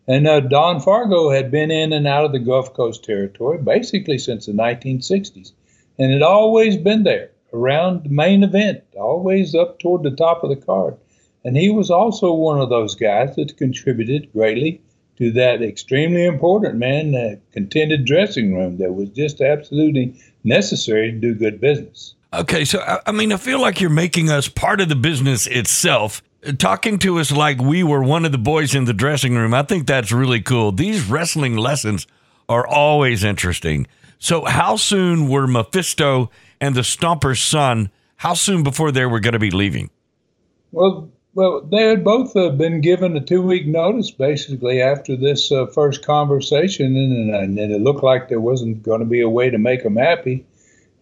And 0.08 0.28
uh, 0.28 0.40
Don 0.40 0.80
Fargo 0.80 1.30
had 1.30 1.52
been 1.52 1.70
in 1.70 1.94
and 1.94 2.08
out 2.08 2.26
of 2.26 2.32
the 2.32 2.40
Gulf 2.40 2.74
Coast 2.74 3.04
territory 3.04 3.60
basically 3.60 4.18
since 4.18 4.48
the 4.48 4.52
1960s 4.52 5.52
and 6.00 6.12
had 6.12 6.24
always 6.24 6.76
been 6.76 7.04
there 7.04 7.30
around 7.54 8.04
the 8.04 8.10
main 8.10 8.44
event, 8.44 8.84
always 9.00 9.54
up 9.54 9.78
toward 9.78 10.02
the 10.02 10.10
top 10.10 10.44
of 10.44 10.50
the 10.50 10.56
card. 10.56 10.98
And 11.44 11.56
he 11.56 11.70
was 11.70 11.92
also 11.92 12.34
one 12.34 12.60
of 12.60 12.70
those 12.70 12.96
guys 12.96 13.36
that 13.36 13.58
contributed 13.58 14.34
greatly 14.34 14.82
to 15.18 15.32
that 15.32 15.62
extremely 15.62 16.26
important 16.26 16.76
man, 16.76 17.12
that 17.12 17.40
contended 17.52 18.06
dressing 18.06 18.56
room 18.56 18.78
that 18.78 18.94
was 18.94 19.10
just 19.10 19.42
absolutely 19.42 20.20
necessary 20.44 21.12
to 21.12 21.18
do 21.18 21.34
good 21.34 21.60
business. 21.60 22.16
Okay, 22.34 22.66
so 22.66 23.00
I 23.06 23.12
mean, 23.12 23.32
I 23.32 23.38
feel 23.38 23.62
like 23.62 23.82
you're 23.82 23.90
making 23.90 24.30
us 24.30 24.48
part 24.48 24.82
of 24.82 24.90
the 24.90 24.96
business 24.96 25.48
itself. 25.48 26.22
Talking 26.60 27.00
to 27.00 27.20
us 27.20 27.32
like 27.32 27.60
we 27.60 27.84
were 27.84 28.04
one 28.04 28.26
of 28.26 28.32
the 28.32 28.38
boys 28.38 28.76
in 28.76 28.86
the 28.86 28.94
dressing 28.94 29.36
room, 29.36 29.54
I 29.54 29.64
think 29.64 29.88
that's 29.88 30.12
really 30.12 30.42
cool. 30.42 30.72
These 30.72 31.06
wrestling 31.06 31.58
lessons 31.58 32.06
are 32.48 32.66
always 32.66 33.24
interesting. 33.24 33.88
So, 34.20 34.46
how 34.46 34.76
soon 34.76 35.28
were 35.30 35.48
Mephisto 35.48 36.30
and 36.60 36.76
the 36.76 36.82
Stomper's 36.82 37.42
son, 37.42 37.92
how 38.18 38.34
soon 38.34 38.64
before 38.64 38.92
they 38.92 39.06
were 39.06 39.20
going 39.20 39.34
to 39.34 39.40
be 39.40 39.52
leaving? 39.52 39.90
Well, 40.72 41.10
well, 41.38 41.62
they 41.62 41.84
had 41.84 42.04
both 42.04 42.36
uh, 42.36 42.50
been 42.50 42.82
given 42.82 43.16
a 43.16 43.22
two-week 43.22 43.68
notice, 43.68 44.10
basically, 44.10 44.82
after 44.82 45.16
this 45.16 45.52
uh, 45.52 45.68
first 45.68 46.04
conversation, 46.04 46.98
and, 46.98 47.60
and, 47.60 47.60
it 47.60 47.80
looked 47.80 48.02
like 48.02 48.28
there 48.28 48.42
wasn't 48.42 48.82
going 48.82 49.02
to 49.02 49.06
be 49.06 49.22
a 49.22 49.30
way 49.30 49.52
to 49.52 49.60
make 49.60 49.84
them 49.84 49.98
happy. 49.98 50.48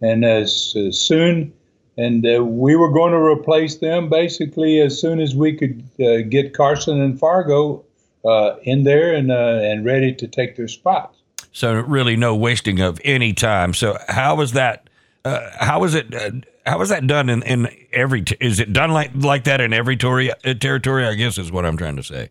And 0.01 0.25
as, 0.25 0.75
as 0.75 0.99
soon, 0.99 1.53
and 1.97 2.27
uh, 2.27 2.43
we 2.43 2.75
were 2.75 2.91
going 2.91 3.13
to 3.13 3.17
replace 3.17 3.77
them 3.77 4.09
basically 4.09 4.81
as 4.81 4.99
soon 4.99 5.21
as 5.21 5.33
we 5.33 5.55
could 5.55 5.81
uh, 6.01 6.23
get 6.27 6.53
Carson 6.53 6.99
and 6.99 7.17
Fargo 7.17 7.85
uh, 8.25 8.57
in 8.63 8.83
there 8.83 9.13
and 9.13 9.31
uh, 9.31 9.61
and 9.63 9.85
ready 9.85 10.13
to 10.15 10.27
take 10.27 10.57
their 10.57 10.67
spots. 10.67 11.17
So 11.53 11.75
really, 11.75 12.17
no 12.17 12.35
wasting 12.35 12.81
of 12.81 12.99
any 13.05 13.31
time. 13.31 13.73
So 13.73 13.97
how 14.09 14.35
was 14.35 14.51
that? 14.51 14.89
How 15.23 15.85
is 15.85 15.95
it? 15.95 16.13
How 16.65 16.81
is 16.81 16.89
that 16.89 17.05
done 17.05 17.29
in, 17.29 17.43
in 17.43 17.67
every? 17.91 18.23
T- 18.23 18.37
is 18.39 18.59
it 18.59 18.73
done 18.73 18.91
like 18.91 19.11
like 19.15 19.43
that 19.43 19.61
in 19.61 19.71
every 19.73 19.97
tori- 19.97 20.31
uh, 20.31 20.53
territory? 20.55 21.05
I 21.05 21.13
guess 21.13 21.37
is 21.37 21.51
what 21.51 21.65
I'm 21.65 21.77
trying 21.77 21.95
to 21.97 22.03
say. 22.03 22.29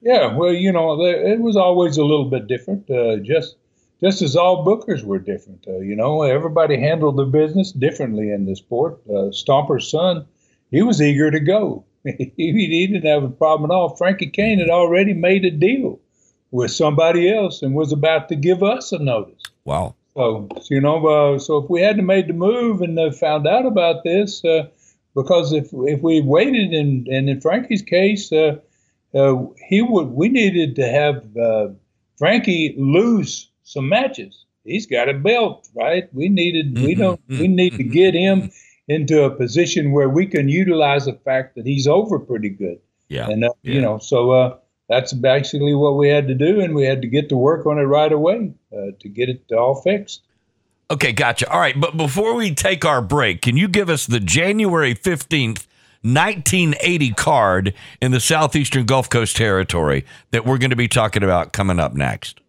Yeah, 0.00 0.36
well, 0.36 0.52
you 0.52 0.70
know, 0.70 1.02
it 1.04 1.40
was 1.40 1.56
always 1.56 1.96
a 1.96 2.04
little 2.04 2.26
bit 2.26 2.46
different. 2.46 2.88
Uh, 2.90 3.16
just 3.16 3.56
just 4.00 4.22
as 4.22 4.36
all 4.36 4.64
bookers 4.64 5.02
were 5.02 5.18
different. 5.18 5.64
Uh, 5.66 5.78
you 5.78 5.96
know, 5.96 6.22
everybody 6.22 6.78
handled 6.78 7.16
the 7.16 7.24
business 7.24 7.72
differently 7.72 8.30
in 8.30 8.44
the 8.44 8.54
sport. 8.54 9.00
Uh, 9.08 9.32
Stomper's 9.32 9.90
son, 9.90 10.26
he 10.70 10.82
was 10.82 11.00
eager 11.00 11.30
to 11.30 11.40
go. 11.40 11.84
he, 12.04 12.32
he 12.36 12.86
didn't 12.86 13.08
have 13.08 13.24
a 13.24 13.30
problem 13.30 13.70
at 13.70 13.74
all. 13.74 13.96
Frankie 13.96 14.28
Cain 14.28 14.58
had 14.58 14.68
already 14.68 15.14
made 15.14 15.44
a 15.44 15.50
deal 15.50 16.00
with 16.50 16.70
somebody 16.70 17.32
else 17.32 17.62
and 17.62 17.74
was 17.74 17.92
about 17.92 18.28
to 18.28 18.36
give 18.36 18.62
us 18.62 18.92
a 18.92 18.98
notice. 18.98 19.40
Wow. 19.64 19.94
So, 20.16 20.48
you 20.70 20.80
know, 20.80 21.06
uh, 21.06 21.38
so 21.38 21.58
if 21.58 21.68
we 21.68 21.80
hadn't 21.80 22.06
made 22.06 22.28
the 22.28 22.34
move 22.34 22.82
and 22.82 22.98
uh, 22.98 23.10
found 23.10 23.46
out 23.46 23.66
about 23.66 24.04
this, 24.04 24.44
uh, 24.44 24.68
because 25.14 25.52
if 25.52 25.68
if 25.72 26.02
we 26.02 26.20
waited 26.20 26.72
and 26.72 27.08
and 27.08 27.28
in 27.28 27.40
Frankie's 27.40 27.82
case, 27.82 28.32
uh, 28.32 28.56
uh, 29.14 29.36
he 29.68 29.82
would 29.82 30.08
we 30.08 30.28
needed 30.28 30.76
to 30.76 30.88
have 30.88 31.36
uh, 31.36 31.68
Frankie 32.16 32.74
lose 32.78 33.50
some 33.64 33.88
matches. 33.88 34.44
He's 34.64 34.86
got 34.86 35.08
a 35.08 35.14
belt, 35.14 35.68
right? 35.74 36.08
We 36.14 36.28
needed 36.28 36.78
we 36.78 36.92
mm-hmm. 36.92 37.00
don't 37.00 37.20
we 37.28 37.48
need 37.48 37.76
to 37.76 37.84
get 37.84 38.14
him 38.14 38.52
into 38.86 39.24
a 39.24 39.30
position 39.30 39.92
where 39.92 40.08
we 40.08 40.26
can 40.26 40.48
utilize 40.48 41.06
the 41.06 41.14
fact 41.24 41.56
that 41.56 41.66
he's 41.66 41.88
over 41.88 42.20
pretty 42.20 42.50
good. 42.50 42.78
Yeah, 43.08 43.28
and 43.28 43.42
yeah. 43.42 43.50
you 43.62 43.80
know, 43.80 43.98
so 43.98 44.60
that's 44.88 45.12
basically 45.12 45.74
what 45.74 45.96
we 45.96 46.08
had 46.08 46.28
to 46.28 46.34
do, 46.34 46.60
and 46.60 46.74
we 46.74 46.84
had 46.84 47.02
to 47.02 47.08
get 47.08 47.28
to 47.30 47.36
work 47.36 47.66
on 47.66 47.78
it 47.78 47.82
right 47.82 48.12
away 48.12 48.52
uh, 48.72 48.92
to 49.00 49.08
get 49.08 49.28
it 49.28 49.50
all 49.52 49.80
fixed. 49.80 50.22
Okay, 50.90 51.12
gotcha. 51.12 51.50
All 51.50 51.60
right, 51.60 51.78
but 51.78 51.96
before 51.96 52.34
we 52.34 52.54
take 52.54 52.84
our 52.84 53.00
break, 53.00 53.40
can 53.40 53.56
you 53.56 53.68
give 53.68 53.88
us 53.88 54.06
the 54.06 54.20
January 54.20 54.94
15th, 54.94 55.66
1980 56.02 57.10
card 57.12 57.74
in 58.02 58.12
the 58.12 58.20
Southeastern 58.20 58.84
Gulf 58.84 59.08
Coast 59.08 59.36
Territory 59.36 60.04
that 60.30 60.44
we're 60.44 60.58
going 60.58 60.70
to 60.70 60.76
be 60.76 60.88
talking 60.88 61.22
about 61.22 61.52
coming 61.52 61.80
up 61.80 61.94
next? 61.94 62.40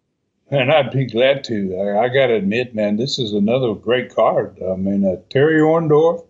And 0.50 0.70
I'd 0.70 0.92
be 0.92 1.06
glad 1.06 1.42
to. 1.44 1.76
I, 1.76 2.04
I 2.04 2.08
got 2.08 2.26
to 2.26 2.34
admit, 2.34 2.74
man, 2.74 2.96
this 2.96 3.18
is 3.18 3.32
another 3.32 3.74
great 3.74 4.14
card. 4.14 4.58
I 4.62 4.76
mean, 4.76 5.04
uh, 5.04 5.16
Terry 5.30 5.60
Orndorff, 5.60 6.24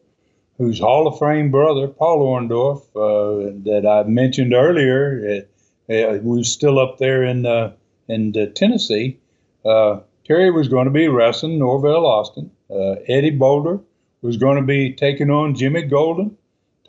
whose 0.57 0.79
Hall 0.79 1.07
of 1.07 1.19
Fame 1.19 1.51
brother, 1.51 1.89
Paul 1.89 2.21
Orndorff, 2.21 2.83
uh, 2.95 3.53
that 3.65 3.87
I 3.87 4.09
mentioned 4.09 4.55
earlier, 4.55 5.43
uh, 5.43 5.56
we 5.89 6.19
were 6.19 6.45
still 6.45 6.79
up 6.79 6.99
there 6.99 7.23
in 7.23 7.47
uh, 7.47 7.73
in 8.09 8.37
uh, 8.37 8.47
Tennessee. 8.55 9.19
Uh, 9.65 10.01
Terry 10.25 10.51
was 10.51 10.69
going 10.69 10.87
to 10.87 10.91
be 10.91 11.09
wrestling 11.09 11.59
Norvell 11.59 12.07
Austin. 12.07 12.51
Uh, 12.71 12.97
Eddie 13.07 13.31
Boulder 13.31 13.81
was 14.23 14.37
going 14.37 14.57
to 14.57 14.63
be 14.63 14.93
taking 14.93 15.31
on 15.31 15.55
Jimmy 15.55 15.83
Golden. 15.83 16.37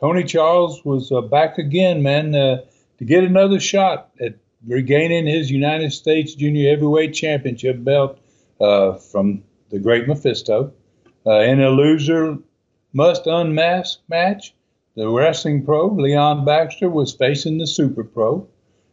Tony 0.00 0.24
Charles 0.24 0.84
was 0.84 1.12
uh, 1.12 1.20
back 1.20 1.58
again, 1.58 2.02
man, 2.02 2.32
to 2.32 3.04
get 3.04 3.24
another 3.24 3.60
shot 3.60 4.10
at 4.20 4.34
regaining 4.66 5.26
his 5.26 5.50
United 5.50 5.92
States 5.92 6.34
Junior 6.34 6.70
Heavyweight 6.70 7.14
Championship 7.14 7.82
belt 7.82 8.18
from 8.58 9.42
the 9.70 9.78
Great 9.78 10.08
Mephisto. 10.08 10.72
in 11.26 11.60
a 11.60 11.70
loser 11.70 12.38
must 12.92 13.26
unmask 13.26 14.00
match, 14.08 14.54
the 14.96 15.08
wrestling 15.08 15.64
pro 15.64 15.88
Leon 15.88 16.44
Baxter 16.44 16.88
was 16.88 17.12
facing 17.12 17.58
the 17.58 17.66
super 17.66 18.02
pro 18.02 18.48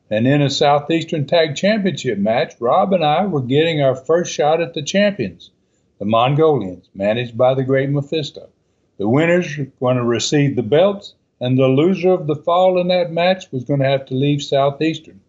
And 0.10 0.28
in 0.28 0.41
a 0.41 0.52
Southeastern 0.52 1.26
Tag 1.26 1.56
Championship 1.56 2.20
match, 2.20 2.54
Rob 2.60 2.94
and 2.94 3.04
I 3.04 3.26
were 3.26 3.41
getting 3.41 3.82
our 3.82 3.96
first 3.96 4.32
shot 4.32 4.62
at 4.62 4.76
the 4.76 4.84
champions, 4.84 5.50
the 5.98 6.06
Mongolians, 6.06 6.89
managed 6.94 7.36
by 7.36 7.56
the 7.56 7.63
great 7.63 7.89
Mephisto. 7.89 8.50
The 8.98 9.10
winners 9.10 9.58
were 9.58 9.65
going 9.80 9.98
to 9.98 10.04
receive 10.04 10.56
the 10.56 10.63
belts, 10.63 11.15
and 11.41 11.58
the 11.58 11.68
loser 11.68 12.12
of 12.12 12.28
the 12.28 12.36
fall 12.36 12.80
in 12.80 12.88
that 12.89 13.12
match 13.12 13.52
was 13.52 13.63
going 13.63 13.80
to 13.80 13.88
have 13.88 14.06
to 14.06 14.13
leave 14.13 14.44
Southeastern. 14.44 15.20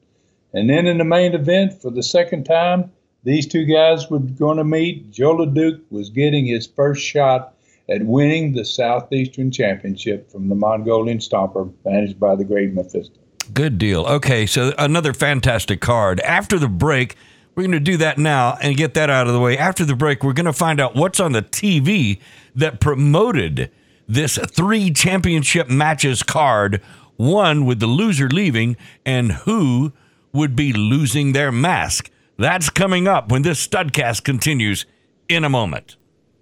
And 0.52 0.68
then 0.68 0.86
in 0.86 0.98
the 0.98 1.04
main 1.04 1.34
event, 1.34 1.80
for 1.80 1.90
the 1.90 2.02
second 2.02 2.44
time, 2.44 2.92
these 3.24 3.46
two 3.46 3.64
guys 3.64 4.10
were 4.10 4.18
going 4.18 4.58
to 4.58 4.64
meet. 4.64 5.10
Joe 5.10 5.36
LeDuc 5.36 5.80
was 5.90 6.10
getting 6.10 6.44
his 6.44 6.66
first 6.66 7.02
shot 7.02 7.54
at 7.88 8.04
winning 8.04 8.52
the 8.52 8.64
Southeastern 8.64 9.50
Championship 9.50 10.30
from 10.30 10.48
the 10.48 10.54
Mongolian 10.54 11.18
Stomper, 11.18 11.72
managed 11.84 12.20
by 12.20 12.34
the 12.36 12.44
great 12.44 12.74
Mephisto. 12.74 13.20
Good 13.52 13.78
deal. 13.78 14.04
Okay, 14.06 14.46
so 14.46 14.72
another 14.78 15.12
fantastic 15.12 15.80
card. 15.80 16.20
After 16.20 16.58
the 16.58 16.68
break, 16.68 17.16
we're 17.54 17.62
going 17.62 17.72
to 17.72 17.80
do 17.80 17.96
that 17.98 18.18
now 18.18 18.58
and 18.60 18.76
get 18.76 18.94
that 18.94 19.08
out 19.08 19.26
of 19.26 19.32
the 19.32 19.40
way. 19.40 19.56
After 19.56 19.84
the 19.84 19.94
break, 19.94 20.22
we're 20.22 20.32
going 20.32 20.46
to 20.46 20.52
find 20.52 20.80
out 20.80 20.94
what's 20.94 21.20
on 21.20 21.32
the 21.32 21.42
TV 21.42 22.18
that 22.54 22.80
promoted 22.80 23.70
this 24.08 24.38
three 24.50 24.90
championship 24.90 25.68
matches 25.68 26.22
card, 26.22 26.82
one 27.16 27.64
with 27.64 27.80
the 27.80 27.86
loser 27.86 28.28
leaving 28.28 28.76
and 29.04 29.32
who 29.32 29.92
would 30.32 30.54
be 30.54 30.72
losing 30.72 31.32
their 31.32 31.50
mask. 31.50 32.10
That's 32.36 32.68
coming 32.68 33.08
up 33.08 33.30
when 33.30 33.42
this 33.42 33.66
studcast 33.66 34.24
continues 34.24 34.84
in 35.28 35.44
a 35.44 35.48
moment. 35.48 35.96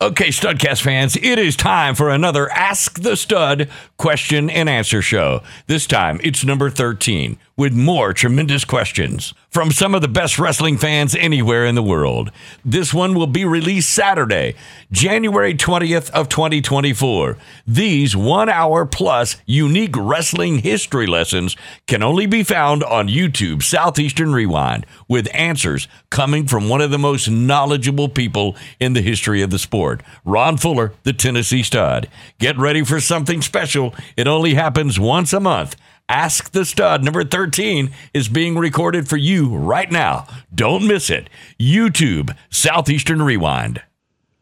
Okay, 0.04 0.28
Studcast 0.28 0.82
fans, 0.82 1.16
it 1.16 1.38
is 1.38 1.56
time 1.56 1.94
for 1.94 2.10
another 2.10 2.50
Ask 2.50 3.00
the 3.00 3.16
Stud 3.16 3.70
question 3.96 4.50
and 4.50 4.68
answer 4.68 5.00
show. 5.00 5.42
This 5.66 5.86
time, 5.86 6.20
it's 6.22 6.44
number 6.44 6.68
13 6.68 7.38
with 7.56 7.72
more 7.72 8.12
tremendous 8.12 8.64
questions 8.64 9.32
from 9.48 9.70
some 9.70 9.94
of 9.94 10.02
the 10.02 10.08
best 10.08 10.38
wrestling 10.38 10.76
fans 10.76 11.14
anywhere 11.14 11.64
in 11.64 11.76
the 11.76 11.82
world. 11.82 12.32
This 12.64 12.92
one 12.92 13.14
will 13.14 13.28
be 13.28 13.44
released 13.44 13.94
Saturday, 13.94 14.56
January 14.90 15.54
20th 15.54 16.10
of 16.10 16.28
2024. 16.28 17.38
These 17.64 18.16
1-hour 18.16 18.86
plus 18.86 19.36
unique 19.46 19.94
wrestling 19.96 20.58
history 20.58 21.06
lessons 21.06 21.56
can 21.86 22.02
only 22.02 22.26
be 22.26 22.42
found 22.42 22.82
on 22.82 23.06
YouTube 23.06 23.62
Southeastern 23.62 24.32
Rewind 24.32 24.86
with 25.06 25.32
answers 25.32 25.86
coming 26.10 26.48
from 26.48 26.68
one 26.68 26.80
of 26.80 26.90
the 26.90 26.98
most 26.98 27.30
knowledgeable 27.30 28.08
people 28.08 28.56
in 28.80 28.94
the 28.94 29.02
history 29.02 29.40
of 29.42 29.50
the 29.50 29.58
sport, 29.60 30.02
Ron 30.24 30.56
Fuller, 30.56 30.92
the 31.04 31.12
Tennessee 31.12 31.62
Stud. 31.62 32.08
Get 32.40 32.58
ready 32.58 32.84
for 32.84 33.00
something 33.00 33.40
special. 33.40 33.94
It 34.16 34.26
only 34.26 34.54
happens 34.54 34.98
once 34.98 35.32
a 35.32 35.38
month 35.38 35.76
Ask 36.08 36.52
the 36.52 36.66
Stud 36.66 37.02
number 37.02 37.24
13 37.24 37.90
is 38.12 38.28
being 38.28 38.58
recorded 38.58 39.08
for 39.08 39.16
you 39.16 39.56
right 39.56 39.90
now. 39.90 40.26
Don't 40.54 40.86
miss 40.86 41.08
it. 41.08 41.30
YouTube 41.58 42.36
Southeastern 42.50 43.22
Rewind. 43.22 43.80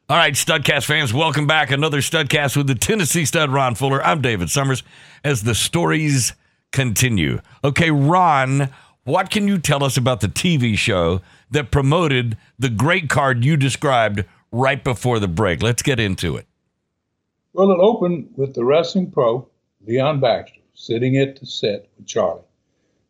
All 0.08 0.16
right, 0.16 0.34
Studcast 0.34 0.86
fans, 0.86 1.14
welcome 1.14 1.46
back. 1.46 1.70
Another 1.70 1.98
Studcast 1.98 2.56
with 2.56 2.66
the 2.66 2.74
Tennessee 2.74 3.24
Stud, 3.24 3.50
Ron 3.50 3.76
Fuller. 3.76 4.04
I'm 4.04 4.20
David 4.20 4.50
Summers 4.50 4.82
as 5.22 5.44
the 5.44 5.54
stories 5.54 6.32
continue. 6.72 7.40
Okay, 7.62 7.92
Ron, 7.92 8.68
what 9.04 9.30
can 9.30 9.46
you 9.46 9.56
tell 9.58 9.84
us 9.84 9.96
about 9.96 10.20
the 10.20 10.26
TV 10.26 10.76
show 10.76 11.20
that 11.52 11.70
promoted 11.70 12.36
the 12.58 12.70
great 12.70 13.08
card 13.08 13.44
you 13.44 13.56
described 13.56 14.24
right 14.50 14.82
before 14.82 15.20
the 15.20 15.28
break? 15.28 15.62
Let's 15.62 15.82
get 15.82 16.00
into 16.00 16.36
it. 16.36 16.46
Well, 17.52 17.70
it 17.70 17.78
opened 17.78 18.30
with 18.34 18.54
the 18.54 18.64
wrestling 18.64 19.12
pro, 19.12 19.48
Leon 19.86 20.18
Baxter 20.18 20.61
sitting 20.82 21.16
at 21.16 21.38
the 21.38 21.46
set 21.46 21.86
with 21.96 22.06
Charlie. 22.08 22.42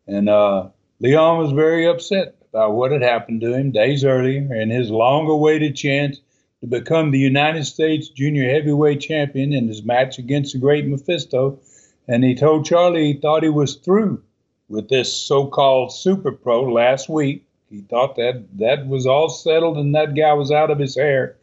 And 0.05 0.29
uh, 0.29 0.69
Leon 0.99 1.39
was 1.39 1.51
very 1.53 1.87
upset 1.87 2.35
about 2.51 2.73
what 2.73 2.91
had 2.91 3.01
happened 3.01 3.41
to 3.41 3.53
him 3.53 3.71
days 3.71 4.05
earlier 4.05 4.47
and 4.53 4.71
his 4.71 4.91
long 4.91 5.27
awaited 5.27 5.75
chance 5.75 6.21
to 6.61 6.67
become 6.67 7.09
the 7.09 7.17
United 7.17 7.65
States 7.65 8.09
junior 8.09 8.47
heavyweight 8.47 9.01
champion 9.01 9.53
in 9.53 9.67
his 9.67 9.83
match 9.83 10.19
against 10.19 10.53
the 10.53 10.59
great 10.59 10.85
Mephisto. 10.85 11.59
And 12.07 12.23
he 12.23 12.35
told 12.35 12.65
Charlie 12.65 13.13
he 13.13 13.19
thought 13.19 13.41
he 13.41 13.49
was 13.49 13.75
through 13.75 14.21
with 14.69 14.89
this 14.89 15.11
so 15.11 15.47
called 15.47 15.91
super 15.91 16.31
pro 16.31 16.71
last 16.71 17.09
week. 17.09 17.43
He 17.71 17.81
thought 17.81 18.17
that 18.17 18.45
that 18.59 18.85
was 18.85 19.07
all 19.07 19.29
settled 19.29 19.77
and 19.79 19.95
that 19.95 20.15
guy 20.15 20.33
was 20.33 20.51
out 20.51 20.69
of 20.69 20.77
his 20.77 20.95
hair. 20.95 21.37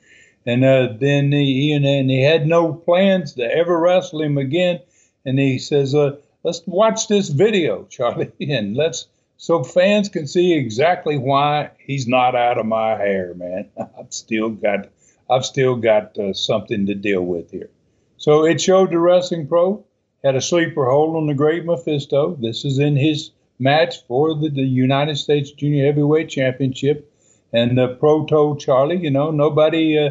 And 0.46 0.64
uh, 0.64 0.92
then 0.98 1.32
he, 1.32 1.72
and 1.72 2.08
he 2.08 2.22
had 2.22 2.46
no 2.46 2.72
plans 2.72 3.34
to 3.34 3.42
ever 3.42 3.76
wrestle 3.80 4.22
him 4.22 4.38
again 4.38 4.80
and 5.24 5.38
he 5.38 5.58
says, 5.58 5.94
uh, 5.94 6.16
"Let's 6.42 6.62
watch 6.66 7.08
this 7.08 7.28
video, 7.28 7.84
Charlie, 7.84 8.32
and 8.40 8.76
let's 8.76 9.08
so 9.36 9.62
fans 9.62 10.08
can 10.08 10.26
see 10.26 10.52
exactly 10.54 11.16
why 11.16 11.70
he's 11.78 12.06
not 12.06 12.34
out 12.34 12.58
of 12.58 12.66
my 12.66 12.90
hair, 12.90 13.34
man. 13.34 13.68
I've 13.98 14.12
still 14.12 14.50
got, 14.50 14.88
I've 15.30 15.46
still 15.46 15.76
got 15.76 16.18
uh, 16.18 16.34
something 16.34 16.86
to 16.86 16.94
deal 16.94 17.22
with 17.22 17.50
here." 17.50 17.70
So 18.16 18.44
it 18.44 18.60
showed 18.60 18.90
the 18.90 18.98
wrestling 18.98 19.46
pro 19.46 19.84
had 20.22 20.36
a 20.36 20.40
sleeper 20.40 20.84
hold 20.90 21.16
on 21.16 21.26
the 21.26 21.34
Great 21.34 21.64
Mephisto. 21.64 22.36
This 22.40 22.64
is 22.64 22.78
in 22.78 22.96
his 22.96 23.30
match 23.58 24.04
for 24.06 24.34
the, 24.34 24.50
the 24.50 24.62
United 24.62 25.16
States 25.16 25.50
Junior 25.50 25.86
Heavyweight 25.86 26.28
Championship, 26.28 27.10
and 27.52 27.78
the 27.78 27.88
pro 27.88 28.26
told 28.26 28.60
Charlie, 28.60 28.98
you 28.98 29.10
know, 29.10 29.30
nobody. 29.30 29.98
Uh, 29.98 30.10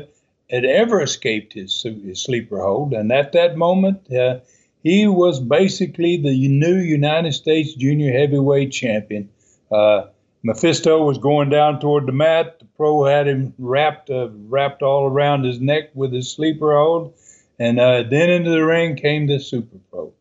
had 0.49 0.65
ever 0.65 1.01
escaped 1.01 1.53
his, 1.53 1.83
his 1.83 2.21
sleeper 2.21 2.59
hold, 2.59 2.93
and 2.93 3.11
at 3.11 3.33
that 3.33 3.55
moment, 3.55 4.11
uh, 4.11 4.39
he 4.83 5.07
was 5.07 5.39
basically 5.39 6.17
the 6.17 6.47
new 6.47 6.77
United 6.77 7.33
States 7.33 7.73
junior 7.73 8.11
heavyweight 8.11 8.71
champion. 8.71 9.29
Uh, 9.71 10.07
Mephisto 10.41 11.03
was 11.03 11.17
going 11.17 11.49
down 11.49 11.81
toward 11.81 12.05
the 12.05 12.13
mat. 12.13 12.59
The 12.59 12.65
pro 12.77 13.03
had 13.03 13.27
him 13.27 13.53
wrapped 13.57 14.09
uh, 14.09 14.29
wrapped 14.47 14.81
all 14.81 15.05
around 15.05 15.43
his 15.43 15.59
neck 15.59 15.89
with 15.93 16.13
his 16.13 16.31
sleeper 16.31 16.77
hold, 16.77 17.13
and 17.59 17.77
uh, 17.77 18.03
then 18.03 18.29
into 18.29 18.49
the 18.51 18.65
ring 18.65 18.95
came 18.95 19.27
the 19.27 19.39
super 19.39 19.77
pro, 19.91 20.13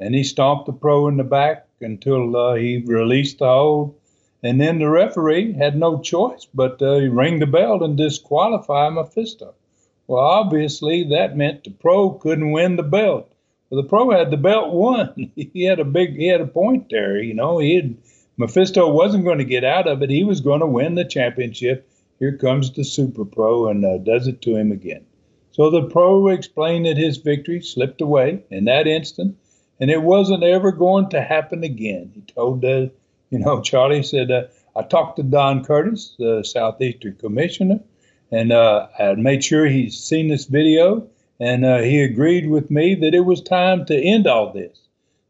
and 0.00 0.14
he 0.14 0.24
stomped 0.24 0.64
the 0.64 0.72
pro 0.72 1.08
in 1.08 1.18
the 1.18 1.24
back 1.24 1.66
until 1.82 2.34
uh, 2.34 2.54
he 2.54 2.82
released 2.86 3.40
the 3.40 3.46
hold, 3.46 3.94
and 4.42 4.58
then 4.58 4.78
the 4.78 4.88
referee 4.88 5.52
had 5.52 5.76
no 5.76 6.00
choice 6.00 6.46
but 6.54 6.80
uh, 6.80 7.00
ring 7.10 7.38
the 7.38 7.46
bell 7.46 7.84
and 7.84 7.98
disqualify 7.98 8.88
Mephisto. 8.88 9.54
Well, 10.06 10.24
obviously 10.24 11.04
that 11.04 11.36
meant 11.36 11.64
the 11.64 11.70
pro 11.70 12.12
couldn't 12.12 12.52
win 12.52 12.76
the 12.76 12.82
belt. 12.82 13.30
Well, 13.68 13.82
the 13.82 13.88
pro 13.88 14.10
had 14.10 14.30
the 14.30 14.36
belt 14.36 14.72
won. 14.72 15.32
He 15.36 15.64
had 15.64 15.80
a 15.80 15.84
big, 15.84 16.16
he 16.16 16.26
had 16.28 16.40
a 16.40 16.46
point 16.46 16.88
there. 16.90 17.16
You 17.18 17.34
know, 17.34 17.58
he 17.58 17.76
had 17.76 17.96
Mephisto 18.36 18.90
wasn't 18.90 19.24
going 19.24 19.38
to 19.38 19.44
get 19.44 19.64
out 19.64 19.88
of 19.88 20.02
it. 20.02 20.10
He 20.10 20.22
was 20.22 20.40
going 20.40 20.60
to 20.60 20.66
win 20.66 20.94
the 20.94 21.04
championship. 21.04 21.88
Here 22.18 22.36
comes 22.36 22.72
the 22.72 22.84
super 22.84 23.24
pro 23.24 23.68
and 23.68 23.84
uh, 23.84 23.98
does 23.98 24.26
it 24.26 24.42
to 24.42 24.56
him 24.56 24.72
again. 24.72 25.04
So 25.52 25.70
the 25.70 25.88
pro 25.88 26.28
explained 26.28 26.84
that 26.84 26.98
his 26.98 27.16
victory 27.16 27.62
slipped 27.62 28.02
away 28.02 28.44
in 28.50 28.66
that 28.66 28.86
instant, 28.86 29.36
and 29.80 29.90
it 29.90 30.02
wasn't 30.02 30.42
ever 30.44 30.70
going 30.70 31.08
to 31.10 31.22
happen 31.22 31.64
again. 31.64 32.12
He 32.14 32.20
told, 32.20 32.64
uh, 32.64 32.88
you 33.30 33.38
know, 33.38 33.60
Charlie 33.62 34.02
said, 34.02 34.30
uh, 34.30 34.44
I 34.76 34.82
talked 34.82 35.16
to 35.16 35.22
Don 35.22 35.64
Curtis, 35.64 36.14
the 36.18 36.42
Southeastern 36.42 37.16
Commissioner, 37.16 37.80
and 38.30 38.52
uh, 38.52 38.88
I 38.98 39.14
made 39.14 39.42
sure 39.42 39.64
he's 39.64 39.98
seen 39.98 40.28
this 40.28 40.44
video 40.44 41.08
and 41.38 41.64
uh, 41.64 41.78
he 41.78 42.02
agreed 42.02 42.48
with 42.48 42.70
me 42.70 42.94
that 42.94 43.14
it 43.14 43.20
was 43.20 43.40
time 43.42 43.84
to 43.86 44.00
end 44.00 44.26
all 44.26 44.52
this. 44.52 44.78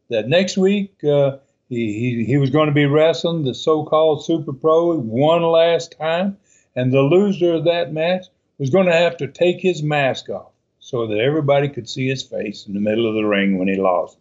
That 0.09 0.29
next 0.29 0.57
week 0.57 1.03
uh, 1.03 1.37
he, 1.69 1.93
he, 1.93 2.25
he 2.25 2.37
was 2.37 2.49
going 2.49 2.67
to 2.67 2.73
be 2.73 2.85
wrestling 2.85 3.43
the 3.43 3.53
so-called 3.53 4.23
Super 4.23 4.53
Pro 4.53 4.97
one 4.97 5.43
last 5.43 5.95
time, 5.99 6.37
and 6.75 6.93
the 6.93 7.01
loser 7.01 7.53
of 7.55 7.65
that 7.65 7.91
match 7.91 8.25
was 8.57 8.69
going 8.69 8.85
to 8.85 8.93
have 8.93 9.17
to 9.17 9.27
take 9.27 9.59
his 9.59 9.83
mask 9.83 10.29
off 10.29 10.51
so 10.79 11.07
that 11.07 11.19
everybody 11.19 11.67
could 11.67 11.89
see 11.89 12.07
his 12.07 12.23
face 12.23 12.65
in 12.65 12.73
the 12.73 12.79
middle 12.79 13.07
of 13.07 13.15
the 13.15 13.25
ring 13.25 13.57
when 13.57 13.67
he 13.67 13.75
lost. 13.75 14.17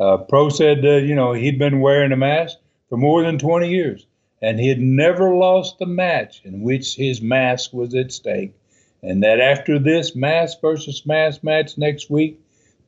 Uh, 0.00 0.16
Pro 0.16 0.48
said, 0.48 0.84
uh, 0.84 0.96
you 0.96 1.14
know, 1.14 1.32
he'd 1.32 1.58
been 1.58 1.80
wearing 1.80 2.12
a 2.12 2.16
mask 2.16 2.58
for 2.88 2.98
more 2.98 3.22
than 3.22 3.38
20 3.38 3.68
years, 3.68 4.06
and 4.42 4.58
he 4.58 4.68
had 4.68 4.80
never 4.80 5.34
lost 5.34 5.80
a 5.80 5.86
match 5.86 6.42
in 6.44 6.60
which 6.60 6.96
his 6.96 7.22
mask 7.22 7.72
was 7.72 7.94
at 7.94 8.12
stake 8.12 8.54
and 9.02 9.22
that 9.22 9.40
after 9.40 9.78
this 9.78 10.14
mass 10.16 10.56
versus 10.60 11.04
mass 11.06 11.42
match 11.42 11.78
next 11.78 12.10
week, 12.10 12.40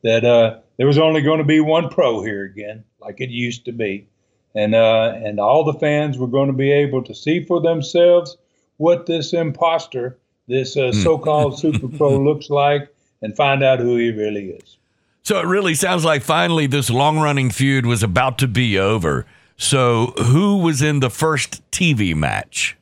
that 0.03 0.25
uh, 0.25 0.59
there 0.77 0.87
was 0.87 0.97
only 0.97 1.21
going 1.21 1.39
to 1.39 1.43
be 1.43 1.59
one 1.59 1.89
pro 1.89 2.21
here 2.21 2.43
again, 2.43 2.83
like 3.01 3.19
it 3.19 3.29
used 3.29 3.65
to 3.65 3.71
be, 3.71 4.07
and 4.55 4.75
uh, 4.75 5.13
and 5.15 5.39
all 5.39 5.63
the 5.63 5.77
fans 5.79 6.17
were 6.17 6.27
going 6.27 6.47
to 6.47 6.53
be 6.53 6.71
able 6.71 7.03
to 7.03 7.13
see 7.13 7.43
for 7.43 7.61
themselves 7.61 8.37
what 8.77 9.05
this 9.05 9.33
imposter, 9.33 10.17
this 10.47 10.77
uh, 10.77 10.91
hmm. 10.91 11.01
so-called 11.01 11.59
super 11.59 11.87
pro, 11.89 12.17
looks 12.23 12.49
like, 12.49 12.93
and 13.21 13.35
find 13.35 13.63
out 13.63 13.79
who 13.79 13.97
he 13.97 14.11
really 14.11 14.51
is. 14.51 14.77
So 15.23 15.39
it 15.39 15.45
really 15.45 15.75
sounds 15.75 16.05
like 16.05 16.23
finally 16.23 16.65
this 16.65 16.89
long-running 16.89 17.51
feud 17.51 17.85
was 17.85 18.01
about 18.01 18.37
to 18.39 18.47
be 18.47 18.79
over. 18.79 19.25
So 19.57 20.13
who 20.17 20.57
was 20.57 20.81
in 20.81 21.01
the 21.01 21.09
first 21.09 21.61
TV 21.71 22.15
match? 22.15 22.77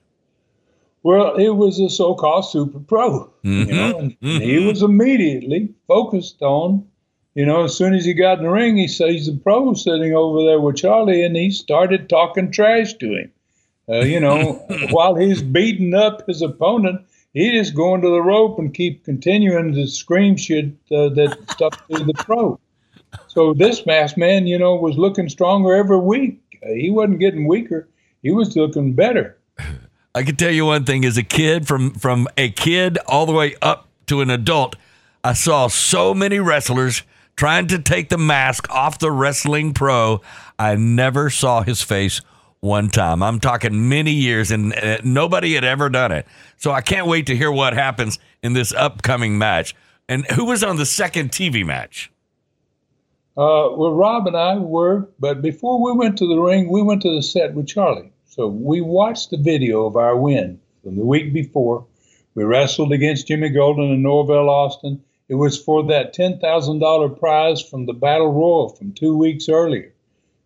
Well, 1.08 1.38
it 1.38 1.56
was 1.56 1.80
a 1.80 1.90
so-called 1.90 2.50
super 2.50 2.82
pro, 2.82 3.32
mm-hmm. 3.42 3.70
you 3.70 3.74
know, 3.74 3.98
and 3.98 4.20
mm-hmm. 4.20 4.42
he 4.42 4.60
was 4.60 4.82
immediately 4.82 5.74
focused 5.88 6.42
on, 6.42 6.86
you 7.34 7.46
know, 7.46 7.64
as 7.64 7.78
soon 7.78 7.94
as 7.94 8.04
he 8.04 8.14
got 8.14 8.40
in 8.40 8.44
the 8.44 8.50
ring, 8.50 8.76
he 8.76 8.90
sees 8.90 9.26
the 9.26 9.38
pro 9.38 9.74
sitting 9.74 10.14
over 10.14 10.44
there 10.44 10.60
with 10.60 10.76
Charlie, 10.76 11.24
and 11.24 11.34
he 11.38 11.50
started 11.50 12.10
talking 12.10 12.52
trash 12.52 12.94
to 12.96 13.14
him. 13.14 13.32
Uh, 13.88 14.00
you 14.00 14.20
know, 14.20 14.56
while 14.90 15.16
he's 15.16 15.42
beating 15.42 15.94
up 15.94 16.28
his 16.28 16.42
opponent, 16.42 17.06
he 17.34 17.54
just 17.54 17.74
going 17.74 18.02
to 18.02 18.10
the 18.10 18.22
rope 18.22 18.60
and 18.60 18.74
keep 18.74 19.06
continuing 19.06 19.74
to 19.76 19.88
scream 19.88 20.36
shit 20.36 20.74
uh, 20.92 21.08
that 21.08 21.38
stuff 21.52 21.88
to 21.88 22.04
the 22.04 22.16
pro. 22.16 22.60
So 23.30 23.54
this 23.54 23.86
masked 23.86 24.18
man, 24.18 24.46
you 24.46 24.60
know, 24.60 24.76
was 24.76 24.98
looking 24.98 25.30
stronger 25.30 25.74
every 25.74 26.00
week. 26.00 26.42
Uh, 26.62 26.74
he 26.74 26.90
wasn't 26.90 27.22
getting 27.22 27.48
weaker; 27.48 27.88
he 28.22 28.32
was 28.32 28.58
looking 28.58 28.92
better. 28.92 29.37
I 30.18 30.24
can 30.24 30.36
tell 30.36 30.52
you 30.52 30.66
one 30.66 30.84
thing: 30.84 31.06
as 31.06 31.16
a 31.18 31.24
kid, 31.24 31.68
from 31.68 31.92
from 31.92 32.28
a 32.38 32.50
kid 32.50 32.98
all 33.06 33.28
the 33.28 33.34
way 33.34 33.56
up 33.62 33.88
to 34.08 34.22
an 34.22 34.32
adult, 34.32 34.76
I 35.24 35.34
saw 35.34 35.68
so 35.68 36.16
many 36.16 36.40
wrestlers 36.40 37.04
trying 37.36 37.68
to 37.68 37.78
take 37.78 38.10
the 38.10 38.18
mask 38.18 38.68
off 38.72 38.98
the 38.98 39.12
wrestling 39.12 39.76
pro. 39.76 40.22
I 40.58 40.76
never 40.76 41.30
saw 41.30 41.62
his 41.62 41.84
face 41.84 42.22
one 42.62 42.90
time. 42.90 43.22
I'm 43.22 43.40
talking 43.40 43.90
many 43.90 44.12
years, 44.12 44.50
and 44.50 44.74
uh, 44.74 44.98
nobody 45.04 45.54
had 45.54 45.64
ever 45.64 45.88
done 45.88 46.12
it. 46.12 46.26
So 46.58 46.72
I 46.72 46.82
can't 46.82 47.06
wait 47.06 47.28
to 47.28 47.36
hear 47.36 47.52
what 47.52 47.74
happens 47.74 48.18
in 48.42 48.54
this 48.54 48.74
upcoming 48.74 49.38
match. 49.38 49.76
And 50.10 50.26
who 50.32 50.46
was 50.46 50.64
on 50.64 50.78
the 50.78 50.86
second 50.88 51.32
TV 51.32 51.64
match? 51.64 52.12
Uh, 53.38 53.70
well, 53.76 53.94
Rob 53.94 54.26
and 54.26 54.36
I 54.36 54.58
were, 54.58 55.08
but 55.20 55.44
before 55.44 55.80
we 55.80 55.92
went 55.92 56.18
to 56.18 56.28
the 56.28 56.40
ring, 56.40 56.72
we 56.72 56.82
went 56.82 57.04
to 57.04 57.14
the 57.14 57.22
set 57.22 57.54
with 57.54 57.68
Charlie. 57.68 58.12
So 58.38 58.46
we 58.48 58.82
watched 58.82 59.32
the 59.32 59.38
video 59.38 59.88
of 59.88 59.96
our 59.96 60.16
win 60.16 60.60
from 60.84 60.96
the 60.96 61.04
week 61.04 61.34
before. 61.34 61.88
We 62.36 62.44
wrestled 62.44 62.94
against 62.94 63.28
Jimmy 63.28 63.50
Golden 63.50 63.92
and 63.92 64.04
Norvell 64.04 64.48
Austin. 64.48 65.04
It 65.28 65.36
was 65.36 65.58
for 65.62 65.84
that 65.88 66.16
$10,000 66.16 67.20
prize 67.20 67.64
from 67.64 67.88
the 67.88 67.94
Battle 67.94 68.32
Royal 68.32 68.70
from 68.70 68.94
two 68.94 69.18
weeks 69.18 69.50
earlier. 69.50 69.92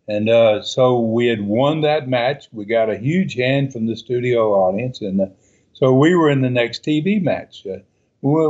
And 0.08 0.30
uh, 0.30 0.62
so 0.62 1.00
we 1.00 1.26
had 1.26 1.42
won 1.42 1.82
that 1.82 2.08
match. 2.08 2.48
We 2.50 2.64
got 2.64 2.88
a 2.88 2.96
huge 2.96 3.34
hand 3.34 3.74
from 3.74 3.86
the 3.86 3.94
studio 3.94 4.54
audience. 4.54 5.02
And 5.02 5.20
uh, 5.20 5.26
so 5.74 5.92
we 5.92 6.14
were 6.14 6.30
in 6.30 6.40
the 6.40 6.48
next 6.48 6.82
TV 6.82 7.22
match. 7.22 7.66
Uh, 7.66 7.80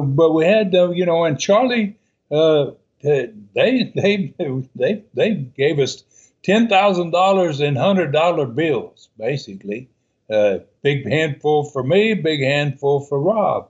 but 0.03 0.31
we 0.35 0.47
had, 0.47 0.73
you 0.73 1.05
know, 1.05 1.25
and 1.25 1.39
Charlie, 1.39 1.99
uh, 2.31 2.67
they, 3.03 3.33
they, 3.57 4.35
they, 4.77 5.05
they 5.15 5.35
gave 5.35 5.81
us 5.81 6.05
$10,000 6.45 7.61
in 7.61 7.75
$100 7.75 8.55
bills, 8.55 9.09
basically. 9.19 9.89
Uh, 10.31 10.59
big 10.83 11.07
handful 11.07 11.65
for 11.65 11.83
me, 11.83 12.15
big 12.15 12.41
handful 12.41 13.01
for 13.01 13.21
Rob 13.21 13.69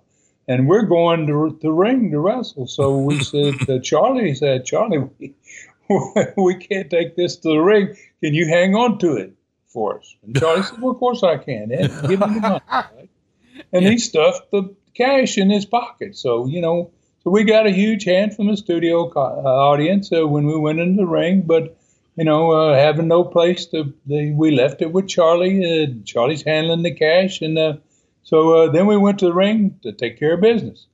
and 0.48 0.68
we're 0.68 0.82
going 0.82 1.26
to 1.26 1.58
the 1.60 1.70
ring 1.70 2.10
to 2.10 2.18
wrestle. 2.18 2.66
So 2.66 2.98
we 2.98 3.22
said, 3.24 3.54
uh, 3.68 3.78
Charlie 3.80 4.34
said, 4.34 4.64
Charlie, 4.64 4.98
we, 5.18 5.34
we 6.36 6.54
can't 6.56 6.90
take 6.90 7.16
this 7.16 7.36
to 7.36 7.48
the 7.50 7.58
ring. 7.58 7.96
Can 8.22 8.34
you 8.34 8.46
hang 8.46 8.74
on 8.74 8.98
to 8.98 9.16
it 9.16 9.34
for 9.68 9.98
us? 9.98 10.16
And 10.22 10.38
Charlie 10.38 10.62
said, 10.62 10.80
Well, 10.80 10.92
of 10.92 10.98
course 10.98 11.22
I 11.22 11.38
can. 11.38 11.72
And 11.72 11.90
give 12.08 12.22
him 12.22 12.34
the 12.34 12.40
money. 12.40 12.60
Right? 12.70 13.08
And 13.72 13.86
he 13.86 13.98
stuffed 13.98 14.50
the 14.50 14.74
cash 14.94 15.38
in 15.38 15.50
his 15.50 15.64
pocket. 15.64 16.16
So, 16.16 16.46
you 16.46 16.60
know, 16.60 16.90
so 17.22 17.30
we 17.30 17.44
got 17.44 17.66
a 17.66 17.70
huge 17.70 18.04
hand 18.04 18.34
from 18.34 18.48
the 18.48 18.56
studio 18.56 19.10
uh, 19.14 19.18
audience 19.18 20.10
uh, 20.12 20.26
when 20.26 20.46
we 20.46 20.56
went 20.56 20.80
into 20.80 21.02
the 21.02 21.06
ring. 21.06 21.42
But, 21.42 21.76
you 22.16 22.24
know, 22.24 22.50
uh, 22.50 22.74
having 22.74 23.08
no 23.08 23.24
place 23.24 23.66
to, 23.66 23.92
they, 24.06 24.30
we 24.30 24.50
left 24.50 24.82
it 24.82 24.92
with 24.92 25.08
Charlie. 25.08 25.64
Uh, 25.64 25.86
Charlie's 26.04 26.42
handling 26.42 26.82
the 26.82 26.94
cash. 26.94 27.40
And, 27.40 27.58
uh, 27.58 27.76
so 28.22 28.54
uh, 28.54 28.72
then 28.72 28.86
we 28.86 28.96
went 28.96 29.18
to 29.20 29.26
the 29.26 29.34
ring 29.34 29.78
to 29.82 29.92
take 29.92 30.18
care 30.18 30.34
of 30.34 30.40
business. 30.40 30.86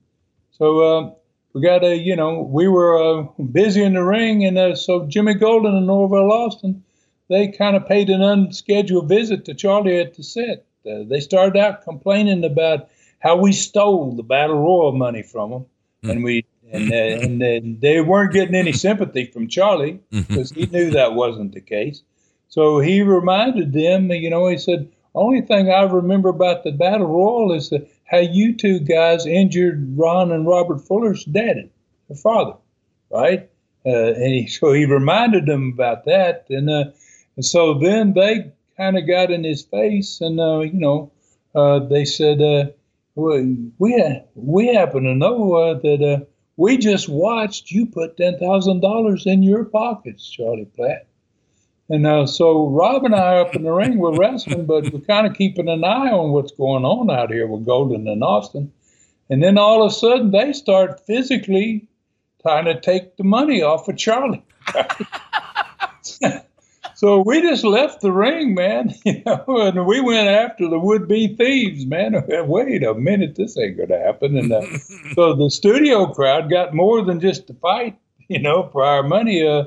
So 0.52 0.80
uh, 0.80 1.10
we 1.52 1.62
got 1.62 1.84
a, 1.84 1.96
you 1.96 2.16
know, 2.16 2.40
we 2.40 2.68
were 2.68 2.96
uh, 2.98 3.22
busy 3.42 3.82
in 3.82 3.94
the 3.94 4.02
ring, 4.02 4.44
and 4.44 4.76
so 4.76 5.06
Jimmy 5.06 5.34
Golden 5.34 5.74
and 5.74 5.86
Norvell 5.86 6.32
Austin, 6.32 6.82
they 7.28 7.48
kind 7.48 7.76
of 7.76 7.86
paid 7.86 8.10
an 8.10 8.22
unscheduled 8.22 9.08
visit 9.08 9.44
to 9.44 9.54
Charlie 9.54 10.00
at 10.00 10.14
the 10.14 10.22
set. 10.22 10.64
They 10.84 11.20
started 11.20 11.58
out 11.60 11.82
complaining 11.82 12.44
about 12.44 12.88
how 13.20 13.36
we 13.36 13.52
stole 13.52 14.16
the 14.16 14.22
Battle 14.22 14.58
Royal 14.58 14.92
money 14.92 15.22
from 15.22 15.50
them, 15.50 15.66
mm. 16.08 16.12
and 16.12 16.24
we 16.24 16.44
and 16.70 16.92
uh, 16.92 16.94
and, 16.94 17.42
and 17.42 17.80
they 17.80 18.00
weren't 18.00 18.32
getting 18.32 18.54
any 18.54 18.72
sympathy 18.72 19.26
from 19.26 19.48
Charlie 19.48 20.00
because 20.10 20.50
he 20.50 20.66
knew 20.66 20.90
that 20.90 21.14
wasn't 21.14 21.52
the 21.52 21.60
case. 21.60 22.02
So 22.48 22.80
he 22.80 23.02
reminded 23.02 23.72
them, 23.72 24.10
you 24.10 24.30
know, 24.30 24.48
he 24.48 24.58
said 24.58 24.90
only 25.14 25.42
thing 25.42 25.70
I 25.70 25.82
remember 25.82 26.28
about 26.28 26.64
the 26.64 26.72
Battle 26.72 27.06
Royal 27.06 27.52
is 27.52 27.70
that 27.70 27.88
how 28.04 28.18
you 28.18 28.56
two 28.56 28.80
guys 28.80 29.26
injured 29.26 29.96
Ron 29.96 30.32
and 30.32 30.46
Robert 30.46 30.80
Fuller's 30.80 31.24
daddy, 31.24 31.70
their 32.08 32.16
father, 32.16 32.54
right? 33.10 33.48
Uh, 33.84 34.12
and 34.14 34.32
he, 34.32 34.46
so 34.46 34.72
he 34.72 34.84
reminded 34.84 35.46
them 35.46 35.72
about 35.72 36.04
that, 36.04 36.46
and, 36.50 36.68
uh, 36.68 36.84
and 37.36 37.44
so 37.44 37.74
then 37.74 38.12
they 38.12 38.52
kind 38.76 38.98
of 38.98 39.06
got 39.06 39.30
in 39.30 39.44
his 39.44 39.62
face, 39.62 40.20
and 40.20 40.40
uh, 40.40 40.60
you 40.60 40.78
know, 40.78 41.10
uh, 41.54 41.78
they 41.78 42.04
said, 42.04 42.74
uh, 43.18 43.42
"We 43.78 44.20
we 44.34 44.74
happen 44.74 45.04
to 45.04 45.14
know 45.14 45.54
uh, 45.54 45.74
that 45.74 46.26
we 46.56 46.78
just 46.78 47.08
watched 47.08 47.70
you 47.70 47.86
put 47.86 48.16
ten 48.16 48.38
thousand 48.38 48.80
dollars 48.80 49.26
in 49.26 49.42
your 49.42 49.64
pockets, 49.64 50.28
Charlie 50.28 50.64
Platt." 50.64 51.06
And 51.90 52.06
uh, 52.06 52.26
so 52.26 52.68
Rob 52.68 53.04
and 53.04 53.14
I 53.14 53.38
up 53.38 53.54
in 53.54 53.62
the 53.62 53.72
ring 53.72 53.98
were 53.98 54.16
wrestling, 54.16 54.66
but 54.66 54.92
we're 54.92 55.00
kind 55.00 55.26
of 55.26 55.34
keeping 55.34 55.68
an 55.68 55.84
eye 55.84 56.10
on 56.10 56.32
what's 56.32 56.52
going 56.52 56.84
on 56.84 57.10
out 57.10 57.32
here 57.32 57.46
with 57.46 57.64
Golden 57.64 58.06
and 58.06 58.22
Austin. 58.22 58.72
And 59.30 59.42
then 59.42 59.56
all 59.56 59.82
of 59.82 59.90
a 59.90 59.94
sudden 59.94 60.30
they 60.30 60.52
start 60.52 61.06
physically 61.06 61.88
trying 62.42 62.66
to 62.66 62.80
take 62.80 63.16
the 63.16 63.24
money 63.24 63.62
off 63.62 63.88
of 63.88 63.96
Charlie. 63.96 64.44
so 66.98 67.20
we 67.20 67.40
just 67.42 67.62
left 67.62 68.00
the 68.00 68.10
ring, 68.10 68.56
man, 68.56 68.92
you 69.04 69.22
know, 69.24 69.44
and 69.46 69.86
we 69.86 70.00
went 70.00 70.26
after 70.26 70.68
the 70.68 70.80
would-be 70.80 71.36
thieves, 71.36 71.86
man. 71.86 72.20
Wait 72.28 72.82
a 72.82 72.92
minute, 72.92 73.36
this 73.36 73.56
ain't 73.56 73.78
gonna 73.78 74.02
happen. 74.02 74.36
And 74.36 74.50
uh, 74.50 74.66
so 75.14 75.32
the 75.34 75.48
studio 75.48 76.06
crowd 76.06 76.50
got 76.50 76.74
more 76.74 77.04
than 77.04 77.20
just 77.20 77.46
the 77.46 77.54
fight 77.54 77.96
you 78.26 78.40
know, 78.40 78.68
for 78.72 78.84
our 78.84 79.04
money, 79.04 79.46
uh, 79.46 79.66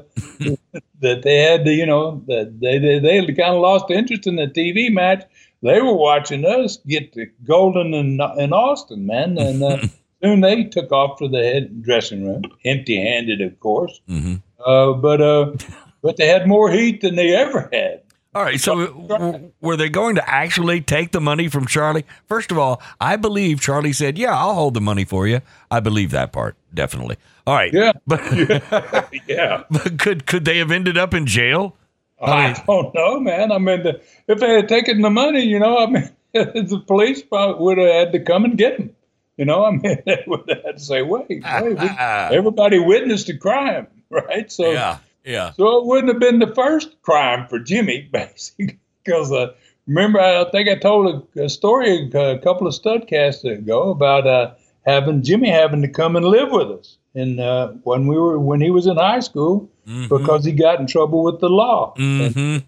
that 0.99 1.21
they 1.23 1.37
had 1.37 1.63
to, 1.63 1.71
you 1.73 1.85
know, 1.85 2.21
that 2.27 2.59
they, 2.59 2.77
they, 2.77 2.99
they 2.99 3.25
kind 3.27 3.55
of 3.55 3.61
lost 3.61 3.89
interest 3.89 4.27
in 4.27 4.35
the 4.35 4.47
TV 4.47 4.91
match. 4.91 5.23
They 5.63 5.81
were 5.81 5.95
watching 5.95 6.45
us 6.45 6.79
get 6.85 7.13
the 7.13 7.31
Golden 7.45 7.93
and, 7.93 8.21
and 8.21 8.53
Austin, 8.53 9.05
man. 9.05 9.37
And 9.37 9.63
uh, 9.63 9.77
soon 10.21 10.41
they 10.41 10.65
took 10.65 10.91
off 10.91 11.17
to 11.19 11.29
the 11.29 11.41
head 11.41 11.81
dressing 11.81 12.25
room, 12.25 12.43
empty 12.65 12.97
handed, 12.97 13.39
of 13.39 13.57
course. 13.61 14.01
Mm-hmm. 14.09 14.35
Uh, 14.63 14.93
but, 14.93 15.21
uh, 15.21 15.53
but 16.01 16.17
they 16.17 16.27
had 16.27 16.47
more 16.47 16.69
heat 16.71 17.01
than 17.01 17.15
they 17.15 17.35
ever 17.35 17.69
had. 17.71 18.01
All 18.33 18.43
right. 18.43 18.59
So, 18.59 18.87
w- 18.87 19.51
were 19.59 19.75
they 19.75 19.89
going 19.89 20.15
to 20.15 20.29
actually 20.29 20.79
take 20.79 21.11
the 21.11 21.19
money 21.19 21.49
from 21.49 21.67
Charlie? 21.67 22.05
First 22.27 22.49
of 22.51 22.57
all, 22.57 22.81
I 22.99 23.17
believe 23.17 23.59
Charlie 23.59 23.91
said, 23.91 24.17
"Yeah, 24.17 24.37
I'll 24.37 24.53
hold 24.53 24.73
the 24.73 24.81
money 24.81 25.03
for 25.03 25.27
you." 25.27 25.41
I 25.69 25.81
believe 25.81 26.11
that 26.11 26.31
part 26.31 26.55
definitely. 26.73 27.17
All 27.45 27.55
right. 27.55 27.73
Yeah. 27.73 27.91
But 28.07 28.21
yeah. 29.27 29.63
But 29.69 29.99
could 29.99 30.25
could 30.25 30.45
they 30.45 30.59
have 30.59 30.71
ended 30.71 30.97
up 30.97 31.13
in 31.13 31.25
jail? 31.25 31.75
I, 32.21 32.51
I 32.51 32.63
don't 32.67 32.93
know, 32.93 33.19
man. 33.19 33.51
I 33.51 33.57
mean, 33.57 33.83
the, 33.83 34.01
if 34.27 34.39
they 34.39 34.53
had 34.53 34.69
taken 34.69 35.01
the 35.01 35.09
money, 35.09 35.41
you 35.41 35.59
know, 35.59 35.79
I 35.79 35.87
mean, 35.87 36.09
the 36.33 36.83
police 36.85 37.23
probably 37.23 37.63
would 37.63 37.77
have 37.79 37.91
had 37.91 38.11
to 38.13 38.19
come 38.19 38.45
and 38.45 38.57
get 38.57 38.77
them. 38.77 38.95
You 39.37 39.45
know, 39.45 39.65
I 39.65 39.71
mean, 39.71 40.03
they 40.05 40.23
would 40.27 40.47
have 40.47 40.63
had 40.63 40.77
to 40.77 40.83
say, 40.83 41.01
"Wait, 41.01 41.25
wait." 41.29 41.73
We, 41.79 41.89
everybody 41.89 42.79
witnessed 42.79 43.27
the 43.27 43.37
crime, 43.37 43.87
right? 44.09 44.49
So 44.49 44.71
yeah 44.71 44.99
yeah. 45.23 45.51
So 45.53 45.79
it 45.79 45.85
wouldn't 45.85 46.09
have 46.09 46.19
been 46.19 46.39
the 46.39 46.53
first 46.53 47.01
crime 47.01 47.47
for 47.47 47.59
Jimmy, 47.59 48.09
basically, 48.11 48.79
because 49.03 49.31
uh, 49.31 49.53
remember, 49.87 50.19
I 50.19 50.45
think 50.51 50.69
I 50.69 50.75
told 50.75 51.27
a, 51.35 51.43
a 51.43 51.49
story 51.49 52.09
a, 52.13 52.35
a, 52.35 52.39
couple 52.39 52.67
of 52.67 52.73
studcasts 52.73 53.43
ago 53.43 53.91
about 53.91 54.27
uh, 54.27 54.53
having 54.85 55.23
Jimmy 55.23 55.49
having 55.49 55.81
to 55.81 55.87
come 55.87 56.15
and 56.15 56.25
live 56.25 56.51
with 56.51 56.71
us, 56.71 56.97
and 57.15 57.39
uh, 57.39 57.69
when 57.83 58.07
we 58.07 58.17
were 58.17 58.39
when 58.39 58.61
he 58.61 58.71
was 58.71 58.87
in 58.87 58.97
high 58.97 59.19
school, 59.19 59.69
mm-hmm. 59.87 60.07
because 60.15 60.45
he 60.45 60.51
got 60.51 60.79
in 60.79 60.87
trouble 60.87 61.23
with 61.23 61.39
the 61.39 61.49
law, 61.49 61.93
mm-hmm. 61.97 62.39
and, 62.39 62.63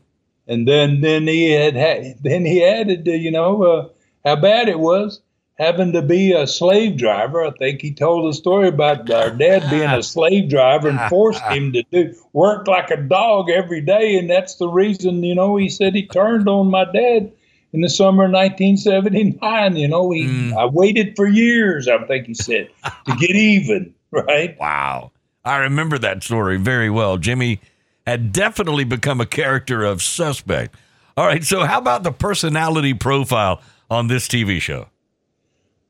and, 0.47 0.67
then 0.67 1.01
then 1.01 1.27
he 1.27 1.51
had, 1.51 1.75
had 1.75 2.15
then 2.21 2.45
he 2.45 2.63
added, 2.63 3.07
you 3.07 3.31
know, 3.31 3.63
uh, 3.63 3.89
how 4.25 4.35
bad 4.35 4.69
it 4.69 4.79
was 4.79 5.21
having 5.63 5.93
to 5.93 6.01
be 6.01 6.33
a 6.33 6.45
slave 6.45 6.97
driver. 6.97 7.43
I 7.43 7.51
think 7.51 7.81
he 7.81 7.93
told 7.93 8.29
a 8.29 8.33
story 8.33 8.67
about 8.67 9.09
our 9.09 9.31
dad 9.31 9.69
being 9.69 9.89
a 9.89 10.03
slave 10.03 10.49
driver 10.49 10.89
and 10.89 10.99
forced 11.09 11.43
him 11.43 11.71
to 11.73 11.83
do 11.83 12.15
work 12.33 12.67
like 12.67 12.91
a 12.91 12.97
dog 12.97 13.49
every 13.49 13.81
day, 13.81 14.17
and 14.17 14.29
that's 14.29 14.55
the 14.55 14.67
reason, 14.67 15.23
you 15.23 15.35
know, 15.35 15.55
he 15.55 15.69
said 15.69 15.95
he 15.95 16.05
turned 16.05 16.49
on 16.49 16.69
my 16.69 16.85
dad 16.85 17.31
in 17.71 17.81
the 17.81 17.89
summer 17.89 18.25
of 18.25 18.31
1979. 18.31 19.75
You 19.75 19.87
know, 19.87 20.11
he 20.11 20.25
mm. 20.25 20.57
I 20.57 20.65
waited 20.65 21.15
for 21.15 21.27
years, 21.27 21.87
I 21.87 22.03
think 22.05 22.27
he 22.27 22.33
said, 22.33 22.69
to 23.05 23.15
get 23.15 23.31
even. 23.35 23.93
Right? 24.11 24.57
Wow, 24.59 25.11
I 25.43 25.57
remember 25.57 25.97
that 25.99 26.23
story 26.23 26.57
very 26.57 26.89
well. 26.89 27.17
Jimmy 27.17 27.59
had 28.05 28.31
definitely 28.31 28.83
become 28.83 29.21
a 29.21 29.25
character 29.25 29.83
of 29.83 30.03
suspect. 30.03 30.75
All 31.15 31.25
right, 31.25 31.43
so 31.43 31.63
how 31.63 31.77
about 31.77 32.03
the 32.03 32.11
personality 32.11 32.93
profile 32.93 33.61
on 33.89 34.07
this 34.07 34.27
TV 34.27 34.59
show? 34.59 34.87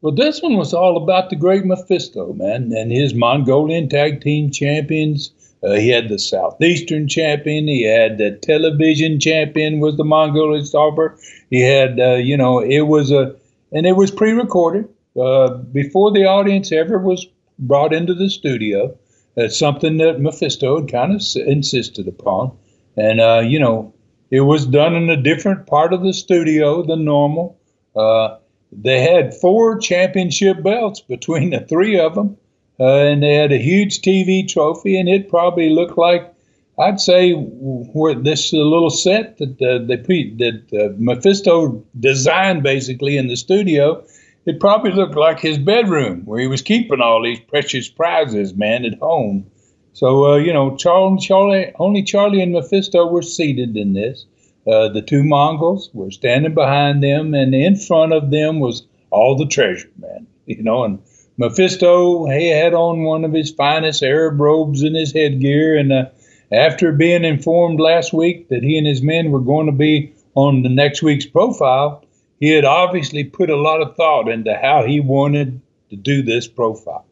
Well, 0.03 0.13
this 0.13 0.41
one 0.41 0.57
was 0.57 0.73
all 0.73 0.97
about 0.97 1.29
the 1.29 1.37
great 1.37 1.63
Mephisto, 1.63 2.33
man, 2.33 2.73
and 2.73 2.91
his 2.91 3.13
Mongolian 3.13 3.87
tag 3.87 4.19
team 4.19 4.51
champions. 4.51 5.31
Uh, 5.63 5.75
he 5.75 5.87
had 5.87 6.09
the 6.09 6.19
Southeastern 6.19 7.07
champion. 7.07 7.69
He 7.69 7.83
had 7.83 8.17
the 8.17 8.31
television 8.31 9.17
champion 9.17 9.79
was 9.79 9.95
the 9.95 10.03
Mongolian 10.03 10.65
stomper. 10.65 11.17
He 11.49 11.61
had, 11.61 12.01
uh, 12.01 12.15
you 12.15 12.35
know, 12.35 12.59
it 12.59 12.81
was 12.81 13.11
a, 13.11 13.33
and 13.71 13.87
it 13.87 13.93
was 13.93 14.11
pre-recorded 14.11 14.89
uh, 15.17 15.53
before 15.71 16.11
the 16.11 16.25
audience 16.25 16.73
ever 16.73 16.97
was 16.97 17.25
brought 17.57 17.93
into 17.93 18.13
the 18.13 18.29
studio. 18.29 18.93
It's 19.37 19.57
something 19.57 19.99
that 19.99 20.19
Mephisto 20.19 20.81
had 20.81 20.91
kind 20.91 21.15
of 21.15 21.21
insisted 21.47 22.09
upon, 22.09 22.51
and 22.97 23.21
uh, 23.21 23.39
you 23.39 23.57
know, 23.57 23.93
it 24.31 24.41
was 24.41 24.65
done 24.65 24.95
in 24.95 25.09
a 25.09 25.15
different 25.15 25.65
part 25.65 25.93
of 25.93 26.03
the 26.03 26.11
studio 26.11 26.83
than 26.83 27.05
normal. 27.05 27.57
Uh, 27.95 28.35
they 28.81 29.01
had 29.01 29.33
four 29.33 29.77
championship 29.77 30.63
belts 30.63 31.01
between 31.01 31.51
the 31.51 31.61
three 31.61 31.99
of 31.99 32.15
them, 32.15 32.37
uh, 32.79 32.85
and 32.85 33.23
they 33.23 33.33
had 33.33 33.51
a 33.51 33.57
huge 33.57 34.01
TV 34.01 34.47
trophy, 34.47 34.97
and 34.99 35.07
it 35.07 35.29
probably 35.29 35.69
looked 35.69 35.97
like 35.97 36.33
I'd 36.79 36.99
say 36.99 37.33
where 37.33 38.15
this 38.15 38.51
little 38.51 38.89
set 38.89 39.37
that 39.37 39.61
uh, 39.61 39.85
they 39.85 39.95
that 39.97 40.63
uh, 40.73 40.95
Mephisto 40.97 41.83
designed 41.99 42.63
basically 42.63 43.15
in 43.17 43.27
the 43.27 43.35
studio, 43.35 44.03
it 44.45 44.59
probably 44.59 44.91
looked 44.91 45.15
like 45.15 45.39
his 45.39 45.59
bedroom 45.59 46.21
where 46.25 46.39
he 46.39 46.47
was 46.47 46.63
keeping 46.63 46.99
all 46.99 47.21
these 47.21 47.39
precious 47.39 47.87
prizes, 47.87 48.55
man, 48.55 48.85
at 48.85 48.97
home. 48.99 49.45
So 49.93 50.33
uh, 50.33 50.37
you 50.37 50.51
know, 50.51 50.75
Charlie, 50.75 51.19
Charlie, 51.19 51.71
only 51.77 52.01
Charlie 52.01 52.41
and 52.41 52.53
Mephisto 52.53 53.05
were 53.05 53.21
seated 53.21 53.77
in 53.77 53.93
this. 53.93 54.25
Uh, 54.65 54.87
the 54.89 55.01
two 55.01 55.23
Mongols 55.23 55.89
were 55.93 56.11
standing 56.11 56.53
behind 56.53 57.03
them, 57.03 57.33
and 57.33 57.53
in 57.53 57.75
front 57.75 58.13
of 58.13 58.31
them 58.31 58.59
was 58.59 58.85
all 59.09 59.35
the 59.35 59.47
treasure, 59.47 59.89
man. 59.97 60.27
You 60.45 60.61
know, 60.61 60.83
and 60.83 60.99
Mephisto, 61.37 62.25
he 62.25 62.49
had 62.49 62.73
on 62.73 63.03
one 63.03 63.23
of 63.23 63.31
his 63.31 63.49
finest 63.49 64.03
Arab 64.03 64.41
robes 64.41 64.83
in 64.83 64.93
his 64.93 65.13
headgear, 65.13 65.77
and 65.77 65.93
uh, 65.93 66.05
after 66.51 66.91
being 66.91 67.23
informed 67.23 67.79
last 67.79 68.11
week 68.11 68.49
that 68.49 68.61
he 68.61 68.77
and 68.77 68.85
his 68.85 69.01
men 69.01 69.31
were 69.31 69.39
going 69.39 69.67
to 69.67 69.71
be 69.71 70.13
on 70.35 70.63
the 70.63 70.69
next 70.69 71.01
week's 71.01 71.25
profile, 71.25 72.03
he 72.41 72.49
had 72.49 72.65
obviously 72.65 73.23
put 73.23 73.49
a 73.49 73.55
lot 73.55 73.81
of 73.81 73.95
thought 73.95 74.27
into 74.27 74.53
how 74.53 74.83
he 74.83 74.99
wanted 74.99 75.61
to 75.89 75.95
do 75.95 76.21
this 76.21 76.45
profile. 76.45 77.05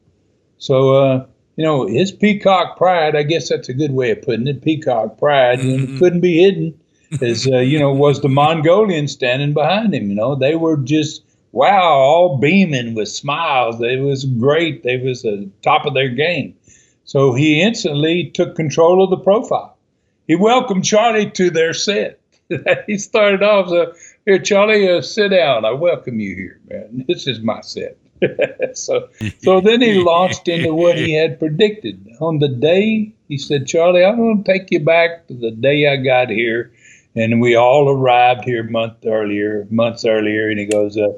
So, 0.58 0.94
uh, 0.94 1.26
you 1.56 1.64
know, 1.64 1.88
his 1.88 2.12
peacock 2.12 2.76
pride, 2.76 3.16
I 3.16 3.24
guess 3.24 3.48
that's 3.48 3.70
a 3.70 3.74
good 3.74 3.94
way 3.94 4.12
of 4.12 4.22
putting 4.24 4.48
it, 4.48 4.62
peacock 4.62 5.18
pride, 5.18 5.60
mm-hmm. 5.60 6.00
couldn't 6.00 6.20
be 6.20 6.44
hidden 6.44 6.78
is 7.20 7.48
uh, 7.48 7.58
you 7.58 7.80
know 7.80 7.92
was 7.92 8.22
the 8.22 8.30
Mongolians 8.30 9.12
standing 9.12 9.54
behind 9.54 9.94
him. 9.94 10.10
You 10.10 10.16
know 10.16 10.36
they 10.36 10.56
were 10.56 10.78
just 10.78 11.24
wow, 11.52 11.92
all 11.92 12.38
beaming 12.38 12.96
with 12.96 13.10
smiles. 13.10 13.82
It 13.82 14.02
was 14.02 14.26
great. 14.26 14.84
They 14.84 14.98
was 14.98 15.24
the 15.24 15.50
top 15.62 15.86
of 15.86 15.94
their 15.94 16.10
game. 16.10 16.56
So 17.04 17.34
he 17.34 17.62
instantly 17.62 18.32
took 18.34 18.56
control 18.56 19.04
of 19.04 19.10
the 19.10 19.18
profile. 19.18 19.78
He 20.28 20.36
welcomed 20.36 20.86
Charlie 20.86 21.30
to 21.32 21.50
their 21.50 21.74
set. 21.74 22.20
he 22.88 22.98
started 22.98 23.44
off 23.44 23.70
so 23.70 23.94
here, 24.26 24.40
Charlie, 24.40 24.90
uh, 24.90 25.02
sit 25.02 25.30
down. 25.30 25.66
I 25.66 25.72
welcome 25.72 26.20
you 26.20 26.36
here, 26.36 26.60
man. 26.70 27.06
This 27.08 27.28
is 27.28 27.42
my 27.42 27.62
set. 27.62 27.98
so, 28.78 29.10
so 29.40 29.62
then 29.62 29.82
he 29.82 29.96
launched 29.96 30.48
into 30.48 30.76
what 30.76 30.96
he 30.96 31.14
had 31.14 31.40
predicted. 31.40 32.08
On 32.20 32.38
the 32.38 32.48
day, 32.48 33.12
he 33.28 33.38
said, 33.38 33.66
Charlie, 33.66 34.06
I'm 34.06 34.18
going 34.18 34.44
to 34.44 34.52
take 34.52 34.70
you 34.70 34.80
back 34.80 35.28
to 35.28 35.34
the 35.34 35.50
day 35.50 35.88
I 35.88 35.96
got 35.96 36.30
here 36.30 36.72
and 37.16 37.42
we 37.42 37.56
all 37.56 37.90
arrived 37.90 38.46
here 38.46 38.64
month 38.64 39.06
earlier, 39.06 39.68
months 39.70 40.06
earlier, 40.06 40.50
and 40.50 40.60
he 40.60 40.66
goes, 40.66 40.98
uh, 40.98 41.10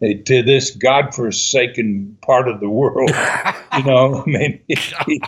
to 0.00 0.42
this 0.42 0.70
godforsaken 0.70 2.16
part 2.22 2.48
of 2.48 2.60
the 2.60 2.68
world, 2.68 3.10
you 3.76 3.84
know. 3.84 4.22
I 4.26 4.30
mean, 4.30 4.60
he, 4.68 5.22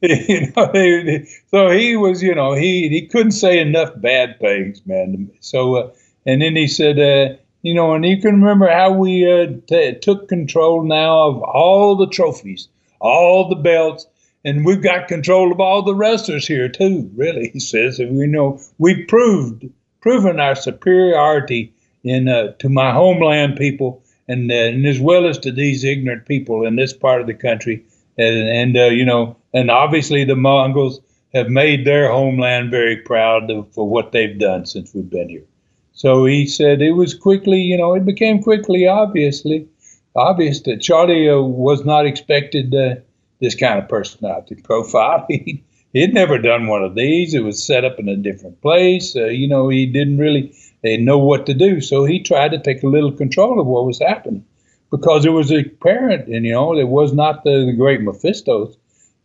you 0.00 0.52
know, 0.54 1.24
so 1.50 1.70
he 1.70 1.96
was, 1.96 2.22
you 2.22 2.34
know, 2.34 2.52
he 2.52 2.88
he 2.88 3.06
couldn't 3.06 3.32
say 3.32 3.58
enough 3.58 3.90
bad 3.96 4.38
things, 4.38 4.82
man. 4.86 5.30
So, 5.40 5.76
uh, 5.76 5.90
and 6.26 6.42
then 6.42 6.56
he 6.56 6.68
said, 6.68 6.98
uh, 6.98 7.36
you 7.62 7.74
know, 7.74 7.94
and 7.94 8.04
you 8.04 8.20
can 8.20 8.40
remember 8.40 8.68
how 8.68 8.92
we 8.92 9.30
uh, 9.30 9.46
t- 9.66 9.94
took 10.00 10.28
control 10.28 10.84
now 10.84 11.28
of 11.28 11.42
all 11.42 11.96
the 11.96 12.06
trophies, 12.06 12.68
all 13.00 13.48
the 13.48 13.56
belts, 13.56 14.06
and 14.44 14.64
we've 14.64 14.82
got 14.82 15.08
control 15.08 15.52
of 15.52 15.60
all 15.60 15.82
the 15.82 15.94
wrestlers 15.94 16.46
here 16.46 16.68
too. 16.68 17.10
Really, 17.14 17.50
he 17.50 17.60
says, 17.60 17.98
and 17.98 18.16
we 18.16 18.26
know 18.26 18.60
we 18.78 19.04
proved 19.04 19.68
proven 20.00 20.40
our 20.40 20.54
superiority 20.54 21.72
in 22.04 22.28
uh, 22.28 22.52
to 22.58 22.68
my 22.68 22.92
homeland 22.92 23.56
people, 23.56 24.02
and, 24.28 24.50
uh, 24.50 24.54
and 24.54 24.86
as 24.86 25.00
well 25.00 25.26
as 25.26 25.38
to 25.38 25.52
these 25.52 25.84
ignorant 25.84 26.26
people 26.26 26.66
in 26.66 26.76
this 26.76 26.92
part 26.92 27.20
of 27.20 27.26
the 27.26 27.34
country, 27.34 27.84
and, 28.16 28.48
and 28.48 28.76
uh, 28.76 28.84
you 28.84 29.04
know, 29.04 29.36
and 29.52 29.70
obviously 29.70 30.24
the 30.24 30.36
Mongols 30.36 31.00
have 31.34 31.48
made 31.48 31.84
their 31.84 32.10
homeland 32.10 32.70
very 32.70 32.96
proud 32.96 33.50
of, 33.50 33.72
for 33.72 33.88
what 33.88 34.12
they've 34.12 34.38
done 34.38 34.64
since 34.66 34.94
we've 34.94 35.10
been 35.10 35.28
here. 35.28 35.44
So 35.92 36.24
he 36.24 36.46
said 36.46 36.80
it 36.80 36.92
was 36.92 37.12
quickly, 37.14 37.60
you 37.60 37.76
know, 37.76 37.94
it 37.94 38.04
became 38.04 38.42
quickly 38.42 38.86
obviously 38.86 39.66
obvious 40.14 40.60
that 40.62 40.80
Charlie 40.80 41.28
uh, 41.28 41.40
was 41.40 41.84
not 41.84 42.06
expected 42.06 42.74
uh, 42.74 42.96
this 43.40 43.54
kind 43.54 43.78
of 43.78 43.88
personality 43.88 44.54
profile. 44.56 45.26
he, 45.28 45.62
he'd 45.92 46.14
never 46.14 46.38
done 46.38 46.66
one 46.66 46.82
of 46.82 46.94
these. 46.94 47.34
It 47.34 47.44
was 47.44 47.64
set 47.64 47.84
up 47.84 47.98
in 47.98 48.08
a 48.08 48.16
different 48.16 48.60
place. 48.60 49.16
Uh, 49.16 49.26
you 49.26 49.48
know, 49.48 49.68
he 49.68 49.86
didn't 49.86 50.18
really 50.18 50.54
know 50.84 51.18
what 51.18 51.46
to 51.46 51.54
do. 51.54 51.80
So 51.80 52.04
he 52.04 52.20
tried 52.22 52.52
to 52.52 52.58
take 52.58 52.82
a 52.82 52.88
little 52.88 53.12
control 53.12 53.60
of 53.60 53.66
what 53.66 53.86
was 53.86 53.98
happening 53.98 54.44
because 54.90 55.24
it 55.24 55.30
was 55.30 55.50
apparent, 55.50 56.28
and 56.28 56.46
you 56.46 56.52
know, 56.52 56.76
it 56.76 56.88
was 56.88 57.12
not 57.12 57.44
the, 57.44 57.66
the 57.66 57.74
great 57.76 58.00
Mephisto. 58.00 58.72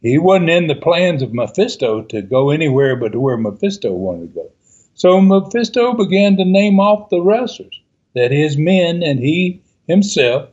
He 0.01 0.17
wasn't 0.17 0.49
in 0.49 0.67
the 0.67 0.75
plans 0.75 1.21
of 1.21 1.33
Mephisto 1.33 2.01
to 2.01 2.21
go 2.21 2.49
anywhere 2.49 2.97
but 2.97 3.13
to 3.13 3.19
where 3.19 3.37
Mephisto 3.37 3.93
wanted 3.93 4.33
to 4.33 4.35
go. 4.35 4.51
So 4.95 5.21
Mephisto 5.21 5.93
began 5.93 6.35
to 6.37 6.45
name 6.45 6.79
off 6.79 7.09
the 7.09 7.21
wrestlers 7.21 7.79
that 8.13 8.31
his 8.31 8.57
men 8.57 9.01
and 9.01 9.19
he 9.19 9.61
himself 9.87 10.49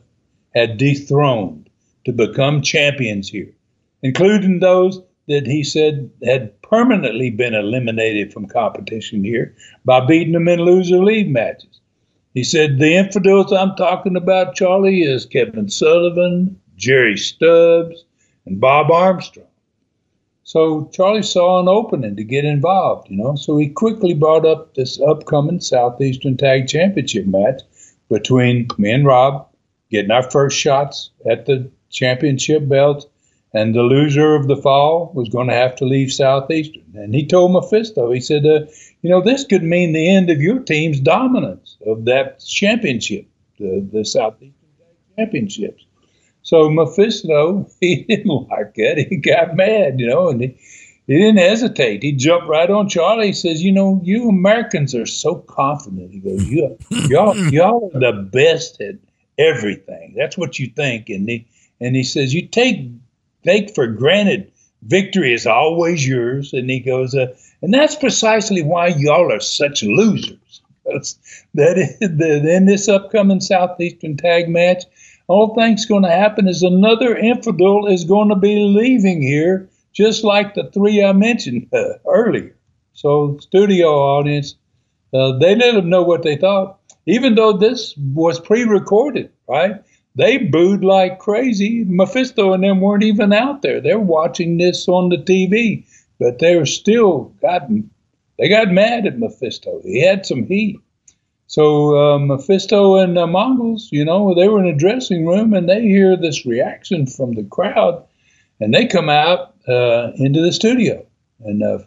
had 0.55 0.77
dethroned 0.77 1.60
to 2.05 2.11
become 2.11 2.61
champions 2.61 3.29
here, 3.29 3.53
including 4.01 4.59
those 4.59 5.01
that 5.27 5.45
he 5.45 5.63
said 5.63 6.09
had 6.23 6.59
permanently 6.61 7.29
been 7.29 7.53
eliminated 7.53 8.33
from 8.33 8.47
competition 8.47 9.23
here 9.23 9.55
by 9.85 10.05
beating 10.05 10.33
them 10.33 10.47
in 10.47 10.59
loser 10.59 11.03
leave 11.03 11.27
matches. 11.27 11.79
He 12.33 12.43
said 12.43 12.79
the 12.79 12.95
infidels 12.95 13.51
I'm 13.51 13.75
talking 13.75 14.15
about, 14.15 14.55
Charlie, 14.55 15.03
is 15.03 15.25
Kevin 15.25 15.69
Sullivan, 15.69 16.59
Jerry 16.77 17.17
Stubbs, 17.17 18.05
and 18.45 18.59
Bob 18.59 18.89
Armstrong. 18.89 19.47
So 20.43 20.89
Charlie 20.91 21.23
saw 21.23 21.61
an 21.61 21.67
opening 21.67 22.15
to 22.15 22.23
get 22.23 22.43
involved, 22.43 23.09
you 23.09 23.17
know. 23.17 23.35
So 23.35 23.57
he 23.57 23.69
quickly 23.69 24.13
brought 24.13 24.45
up 24.45 24.73
this 24.73 24.99
upcoming 24.99 25.61
Southeastern 25.61 26.35
Tag 26.35 26.67
Championship 26.67 27.25
match 27.25 27.61
between 28.09 28.67
me 28.77 28.91
and 28.91 29.05
Rob, 29.05 29.47
getting 29.91 30.11
our 30.11 30.29
first 30.29 30.57
shots 30.57 31.11
at 31.29 31.45
the 31.45 31.69
championship 31.91 32.67
belt 32.67 33.09
and 33.53 33.75
the 33.75 33.83
loser 33.83 34.35
of 34.35 34.47
the 34.47 34.55
fall 34.55 35.11
was 35.13 35.29
going 35.29 35.47
to 35.47 35.53
have 35.53 35.75
to 35.75 35.85
leave 35.85 36.11
Southeastern. 36.11 36.83
And 36.95 37.13
he 37.13 37.25
told 37.25 37.51
Mephisto, 37.51 38.11
he 38.11 38.21
said, 38.21 38.45
uh, 38.45 38.61
you 39.01 39.09
know, 39.09 39.21
this 39.21 39.43
could 39.43 39.63
mean 39.63 39.91
the 39.91 40.09
end 40.09 40.29
of 40.29 40.41
your 40.41 40.59
team's 40.59 40.99
dominance 40.99 41.77
of 41.85 42.05
that 42.05 42.39
championship, 42.39 43.25
the, 43.59 43.85
the 43.91 44.05
Southeastern 44.05 44.53
Championships. 45.17 45.85
So 46.43 46.69
Mephisto, 46.69 47.69
he 47.81 48.03
didn't 48.03 48.49
like 48.49 48.71
it. 48.75 49.07
He 49.09 49.17
got 49.17 49.55
mad, 49.55 49.99
you 49.99 50.07
know, 50.07 50.29
and 50.29 50.41
he, 50.41 50.57
he 51.07 51.17
didn't 51.17 51.39
hesitate. 51.39 52.03
He 52.03 52.13
jumped 52.13 52.47
right 52.47 52.69
on 52.69 52.87
Charlie. 52.87 53.27
He 53.27 53.33
says, 53.33 53.61
"You 53.61 53.71
know, 53.71 53.99
you 54.03 54.29
Americans 54.29 54.95
are 54.95 55.05
so 55.05 55.35
confident." 55.35 56.11
He 56.11 56.19
goes, 56.19 56.47
"You, 56.47 56.77
y'all, 57.09 57.35
y'all 57.51 57.91
are 57.93 57.99
the 57.99 58.21
best 58.31 58.79
at 58.79 58.95
everything. 59.37 60.13
That's 60.15 60.37
what 60.37 60.57
you 60.57 60.67
think." 60.67 61.09
And 61.09 61.27
he 61.27 61.45
and 61.81 61.95
he 61.95 62.03
says, 62.03 62.33
"You 62.33 62.47
take 62.47 62.89
take 63.43 63.75
for 63.75 63.87
granted 63.87 64.51
victory 64.83 65.33
is 65.33 65.45
always 65.45 66.07
yours. 66.07 66.53
And 66.53 66.69
he 66.69 66.79
goes, 66.79 67.15
uh, 67.15 67.33
and 67.61 67.73
that's 67.73 67.95
precisely 67.95 68.61
why 68.61 68.87
y'all 68.87 69.31
are 69.31 69.39
such 69.39 69.83
losers. 69.83 70.61
that 70.85 71.77
is, 71.77 71.97
in 72.01 72.65
this 72.65 72.87
upcoming 72.87 73.39
Southeastern 73.39 74.17
tag 74.17 74.49
match, 74.49 74.83
all 75.27 75.53
things 75.53 75.85
going 75.85 76.03
to 76.03 76.09
happen 76.09 76.47
is 76.47 76.63
another 76.63 77.15
infidel 77.15 77.87
is 77.87 78.03
going 78.03 78.29
to 78.29 78.35
be 78.35 78.55
leaving 78.55 79.21
here, 79.21 79.69
just 79.93 80.23
like 80.23 80.55
the 80.55 80.69
three 80.73 81.03
I 81.03 81.13
mentioned 81.13 81.67
uh, 81.71 81.93
earlier. 82.07 82.55
So, 82.93 83.37
studio 83.39 83.87
audience, 83.87 84.55
uh, 85.13 85.37
they 85.37 85.55
let 85.55 85.75
them 85.75 85.89
know 85.89 86.03
what 86.03 86.23
they 86.23 86.35
thought, 86.35 86.79
even 87.05 87.35
though 87.35 87.53
this 87.53 87.95
was 87.97 88.39
pre 88.39 88.63
recorded, 88.63 89.31
right? 89.47 89.81
They 90.15 90.37
booed 90.37 90.83
like 90.83 91.19
crazy. 91.19 91.85
Mephisto 91.87 92.53
and 92.53 92.63
them 92.63 92.81
weren't 92.81 93.03
even 93.03 93.31
out 93.31 93.61
there. 93.61 93.79
They're 93.79 93.99
watching 93.99 94.57
this 94.57 94.87
on 94.87 95.09
the 95.09 95.17
TV, 95.17 95.85
but 96.19 96.39
they're 96.39 96.65
still 96.65 97.33
got 97.41 97.69
they 98.37 98.49
got 98.49 98.71
mad 98.71 99.05
at 99.05 99.19
Mephisto. 99.19 99.81
He 99.83 100.01
had 100.01 100.25
some 100.25 100.45
heat. 100.45 100.79
So 101.47 101.97
uh, 101.97 102.17
Mephisto 102.17 102.95
and 102.95 103.15
the 103.15 103.27
Mongols, 103.27 103.89
you 103.91 104.05
know, 104.05 104.33
they 104.33 104.47
were 104.47 104.59
in 104.59 104.73
a 104.73 104.77
dressing 104.77 105.27
room 105.27 105.53
and 105.53 105.67
they 105.67 105.81
hear 105.81 106.15
this 106.15 106.45
reaction 106.45 107.05
from 107.05 107.33
the 107.33 107.43
crowd, 107.43 108.03
and 108.59 108.73
they 108.73 108.85
come 108.85 109.09
out 109.09 109.53
uh, 109.67 110.11
into 110.15 110.41
the 110.41 110.53
studio, 110.53 111.05
and 111.41 111.61
uh, 111.61 111.79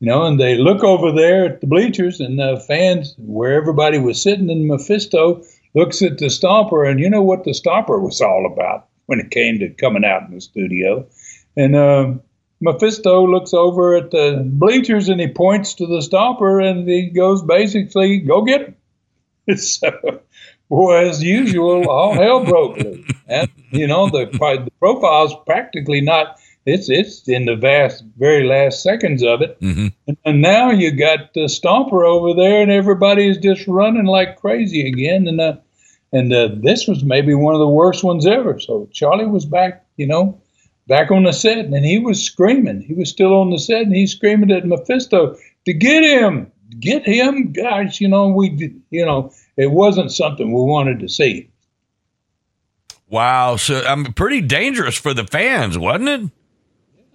you 0.00 0.08
know, 0.08 0.26
and 0.26 0.38
they 0.38 0.58
look 0.58 0.84
over 0.84 1.12
there 1.12 1.46
at 1.46 1.60
the 1.60 1.66
bleachers 1.66 2.20
and 2.20 2.38
the 2.38 2.62
fans 2.68 3.14
where 3.18 3.54
everybody 3.54 3.98
was 3.98 4.20
sitting, 4.20 4.50
and 4.50 4.68
Mephisto 4.68 5.42
looks 5.76 6.02
at 6.02 6.18
the 6.18 6.26
Stomper, 6.26 6.90
and 6.90 6.98
you 6.98 7.08
know 7.08 7.22
what 7.22 7.44
the 7.44 7.52
Stomper 7.52 8.00
was 8.02 8.20
all 8.20 8.50
about 8.50 8.88
when 9.06 9.20
it 9.20 9.30
came 9.30 9.60
to 9.60 9.68
coming 9.68 10.04
out 10.04 10.22
in 10.26 10.34
the 10.34 10.40
studio, 10.40 11.06
and 11.56 11.76
uh, 11.76 12.14
Mephisto 12.60 13.26
looks 13.26 13.52
over 13.54 13.94
at 13.96 14.10
the 14.10 14.42
bleachers 14.44 15.08
and 15.08 15.20
he 15.20 15.28
points 15.28 15.74
to 15.74 15.86
the 15.86 15.98
Stomper 16.00 16.64
and 16.68 16.88
he 16.88 17.10
goes 17.10 17.42
basically, 17.42 18.18
"Go 18.18 18.42
get 18.42 18.62
him." 18.62 18.74
so, 19.58 20.20
boy, 20.68 21.08
as 21.08 21.22
usual, 21.22 21.88
all 21.88 22.14
hell 22.14 22.44
broke 22.44 22.78
loose. 22.78 23.06
And 23.28 23.48
you 23.70 23.86
know, 23.86 24.08
the 24.08 24.26
the 24.26 24.70
profile's 24.80 25.34
practically 25.46 26.00
not. 26.00 26.40
It's 26.64 26.88
it's 26.90 27.28
in 27.28 27.44
the 27.44 27.54
vast, 27.54 28.02
very 28.16 28.44
last 28.44 28.82
seconds 28.82 29.22
of 29.22 29.40
it, 29.42 29.60
Mm-hmm. 29.60 29.86
and, 30.08 30.16
and 30.24 30.42
now 30.42 30.70
you 30.70 30.90
got 30.90 31.32
the 31.34 31.42
Stomper 31.42 32.04
over 32.04 32.34
there, 32.34 32.60
and 32.62 32.72
everybody 32.72 33.28
is 33.28 33.38
just 33.38 33.68
running 33.68 34.06
like 34.06 34.40
crazy 34.40 34.88
again. 34.88 35.28
And 35.28 35.40
uh, 35.40 35.56
and 36.12 36.32
uh, 36.32 36.48
this 36.62 36.86
was 36.86 37.04
maybe 37.04 37.34
one 37.34 37.54
of 37.54 37.60
the 37.60 37.68
worst 37.68 38.04
ones 38.04 38.26
ever. 38.26 38.58
So 38.60 38.88
Charlie 38.92 39.26
was 39.26 39.44
back, 39.44 39.84
you 39.96 40.06
know, 40.06 40.40
back 40.86 41.10
on 41.10 41.24
the 41.24 41.32
set, 41.32 41.58
and 41.58 41.84
he 41.84 41.98
was 41.98 42.22
screaming. 42.22 42.80
He 42.80 42.94
was 42.94 43.10
still 43.10 43.34
on 43.34 43.50
the 43.50 43.58
set, 43.58 43.82
and 43.82 43.94
he's 43.94 44.12
screaming 44.12 44.50
at 44.50 44.66
Mephisto 44.66 45.36
to 45.64 45.72
get 45.72 46.02
him, 46.04 46.50
get 46.80 47.04
him, 47.06 47.52
guys. 47.52 48.00
You 48.00 48.08
know, 48.08 48.28
we, 48.28 48.50
did- 48.50 48.80
you 48.90 49.04
know, 49.04 49.32
it 49.56 49.72
wasn't 49.72 50.12
something 50.12 50.52
we 50.52 50.62
wanted 50.62 51.00
to 51.00 51.08
see. 51.08 51.50
Wow. 53.08 53.56
So 53.56 53.82
I'm 53.86 54.12
pretty 54.12 54.40
dangerous 54.40 54.96
for 54.96 55.14
the 55.14 55.24
fans, 55.24 55.78
wasn't 55.78 56.08
it? 56.08 56.30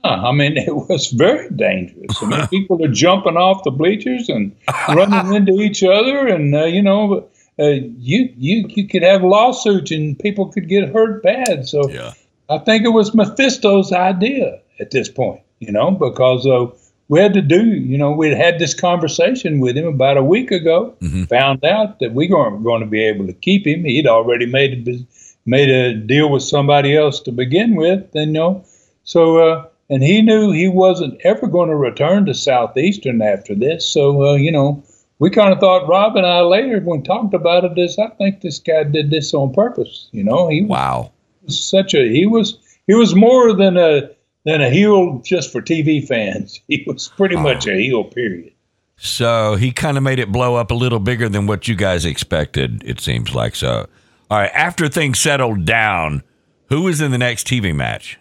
I 0.04 0.32
mean, 0.32 0.58
it 0.58 0.76
was 0.76 1.12
very 1.12 1.50
dangerous. 1.50 2.22
I 2.22 2.26
mean, 2.26 2.48
people 2.50 2.84
are 2.84 2.92
jumping 2.92 3.38
off 3.38 3.64
the 3.64 3.72
bleachers 3.72 4.30
and 4.30 4.56
running 4.90 5.34
into 5.34 5.62
each 5.62 5.84
other, 5.84 6.28
and 6.28 6.54
uh, 6.56 6.66
you 6.66 6.82
know, 6.82 7.28
uh, 7.62 7.80
you 7.98 8.34
you 8.38 8.66
you 8.70 8.88
could 8.88 9.04
have 9.04 9.24
lawsuits 9.24 9.92
and 9.92 10.18
people 10.18 10.48
could 10.48 10.68
get 10.68 10.90
hurt 10.90 11.22
bad. 11.22 11.68
So 11.68 11.90
Yeah. 11.90 12.14
I 12.50 12.58
think 12.58 12.84
it 12.84 12.90
was 12.90 13.14
Mephisto's 13.14 13.94
idea 13.94 14.60
at 14.80 14.92
this 14.92 15.08
point, 15.08 15.40
you 15.60 15.72
know, 15.72 15.92
because 15.92 16.46
uh, 16.46 16.68
we 17.08 17.20
had 17.20 17.34
to 17.34 17.42
do, 17.42 17.66
you 17.66 17.98
know, 17.98 18.12
we 18.12 18.30
had 18.30 18.60
this 18.60 18.74
conversation 18.74 19.60
with 19.60 19.78
him 19.78 19.88
about 19.88 20.18
a 20.18 20.24
week 20.24 20.52
ago. 20.52 20.96
Found 21.26 21.64
out 21.64 22.00
that 22.00 22.14
we 22.14 22.28
weren't 22.28 22.64
going 22.64 22.82
to 22.82 22.88
be 22.88 23.04
able 23.04 23.26
to 23.28 23.34
keep 23.34 23.66
him. 23.66 23.86
He'd 23.86 24.08
already 24.08 24.46
made 24.46 24.88
a 24.88 25.06
made 25.46 25.70
a 25.70 25.94
deal 25.94 26.30
with 26.30 26.44
somebody 26.44 26.96
else 26.96 27.20
to 27.22 27.32
begin 27.32 27.76
with, 27.76 28.04
and 28.16 28.34
you 28.34 28.40
know, 28.40 28.64
so 29.04 29.38
uh, 29.38 29.66
and 29.90 30.04
he 30.04 30.22
knew 30.22 30.52
he 30.52 30.68
wasn't 30.68 31.20
ever 31.26 31.48
going 31.48 31.70
to 31.70 31.76
return 31.76 32.26
to 32.26 32.34
Southeastern 32.34 33.22
after 33.22 33.56
this. 33.56 33.88
So 33.88 34.24
uh, 34.26 34.36
you 34.36 34.52
know, 34.52 34.84
we 35.22 35.30
kind 35.30 35.54
of 35.54 35.60
thought 35.60 35.88
Rob 35.88 36.16
and 36.16 36.26
I 36.26 36.42
later 36.42 36.80
when 36.80 37.04
talked 37.04 37.36
about 37.36 37.64
it 37.64 37.78
is 37.78 38.00
I 38.00 38.08
think 38.08 38.42
this 38.42 38.58
guy 38.58 38.84
did 38.84 39.12
this 39.12 39.36
on 39.36 39.54
purpose. 39.54 40.10
You 40.12 40.24
know, 40.24 40.48
he 40.50 40.64
was 40.64 40.70
Wow. 40.70 41.12
was 41.44 41.64
such 41.64 41.94
a 41.94 42.10
he 42.10 42.26
was 42.26 42.58
he 42.88 42.96
was 42.96 43.14
more 43.14 43.54
than 43.54 43.78
a 43.78 44.10
than 44.46 44.62
a 44.62 44.70
heel 44.72 45.20
just 45.24 45.52
for 45.52 45.62
TV 45.62 46.06
fans. 46.06 46.60
He 46.68 46.84
was 46.88 47.08
pretty 47.16 47.36
much 47.36 47.68
a 47.68 47.76
heel. 47.76 48.04
Period. 48.04 48.52
So 48.98 49.56
he 49.56 49.72
kind 49.72 49.96
of 49.96 50.04
made 50.04 50.18
it 50.18 50.32
blow 50.32 50.56
up 50.56 50.72
a 50.72 50.76
little 50.76 51.00
bigger 51.00 51.30
than 51.30 51.46
what 51.46 51.68
you 51.68 51.76
guys 51.76 52.04
expected, 52.04 52.84
it 52.84 53.00
seems 53.00 53.36
like. 53.36 53.56
So, 53.56 53.88
all 54.30 54.40
right, 54.40 54.52
after 54.54 54.88
things 54.88 55.20
settled 55.20 55.66
down, 55.66 56.24
who 56.70 56.82
was 56.82 57.00
in 57.00 57.12
the 57.12 57.18
next 57.20 57.46
TV 57.46 57.76
match? 57.76 58.20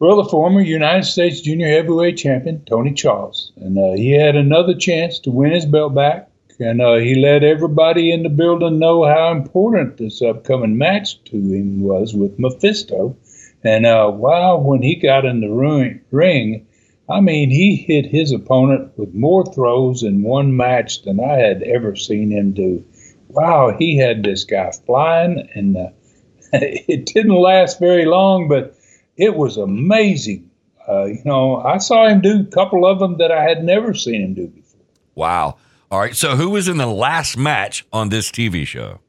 Well, 0.00 0.16
the 0.16 0.30
former 0.30 0.62
United 0.62 1.04
States 1.04 1.42
Junior 1.42 1.68
Heavyweight 1.68 2.16
Champion 2.16 2.64
Tony 2.64 2.94
Charles, 2.94 3.52
and 3.56 3.76
uh, 3.76 3.92
he 3.96 4.12
had 4.12 4.34
another 4.34 4.74
chance 4.74 5.18
to 5.18 5.30
win 5.30 5.52
his 5.52 5.66
belt 5.66 5.94
back, 5.94 6.30
and 6.58 6.80
uh, 6.80 6.94
he 6.94 7.16
let 7.16 7.44
everybody 7.44 8.10
in 8.10 8.22
the 8.22 8.30
building 8.30 8.78
know 8.78 9.04
how 9.04 9.30
important 9.30 9.98
this 9.98 10.22
upcoming 10.22 10.78
match 10.78 11.22
to 11.24 11.36
him 11.36 11.82
was 11.82 12.14
with 12.14 12.38
Mephisto. 12.38 13.14
And 13.62 13.84
uh, 13.84 14.10
wow, 14.14 14.56
when 14.56 14.80
he 14.80 14.94
got 14.94 15.26
in 15.26 15.42
the 15.42 16.00
ring, 16.10 16.66
I 17.06 17.20
mean, 17.20 17.50
he 17.50 17.76
hit 17.76 18.06
his 18.06 18.32
opponent 18.32 18.96
with 18.96 19.12
more 19.12 19.44
throws 19.52 20.02
in 20.02 20.22
one 20.22 20.56
match 20.56 21.02
than 21.02 21.20
I 21.20 21.34
had 21.34 21.62
ever 21.62 21.94
seen 21.94 22.30
him 22.30 22.52
do. 22.52 22.82
Wow, 23.28 23.76
he 23.78 23.98
had 23.98 24.22
this 24.22 24.44
guy 24.44 24.72
flying, 24.86 25.46
and 25.54 25.76
uh, 25.76 25.90
it 26.54 27.04
didn't 27.04 27.34
last 27.34 27.78
very 27.78 28.06
long, 28.06 28.48
but 28.48 28.78
it 29.20 29.36
was 29.36 29.58
amazing. 29.58 30.50
Uh, 30.88 31.04
you 31.04 31.22
know, 31.24 31.56
I 31.56 31.78
saw 31.78 32.08
him 32.08 32.22
do 32.22 32.40
a 32.40 32.44
couple 32.44 32.86
of 32.86 32.98
them 32.98 33.18
that 33.18 33.30
I 33.30 33.44
had 33.44 33.62
never 33.62 33.92
seen 33.94 34.22
him 34.22 34.34
do 34.34 34.48
before. 34.48 34.80
Wow. 35.14 35.58
All 35.90 36.00
right, 36.00 36.16
so 36.16 36.36
who 36.36 36.50
was 36.50 36.68
in 36.68 36.78
the 36.78 36.86
last 36.86 37.36
match 37.36 37.84
on 37.92 38.08
this 38.08 38.30
TV 38.30 38.66
show? 38.66 39.00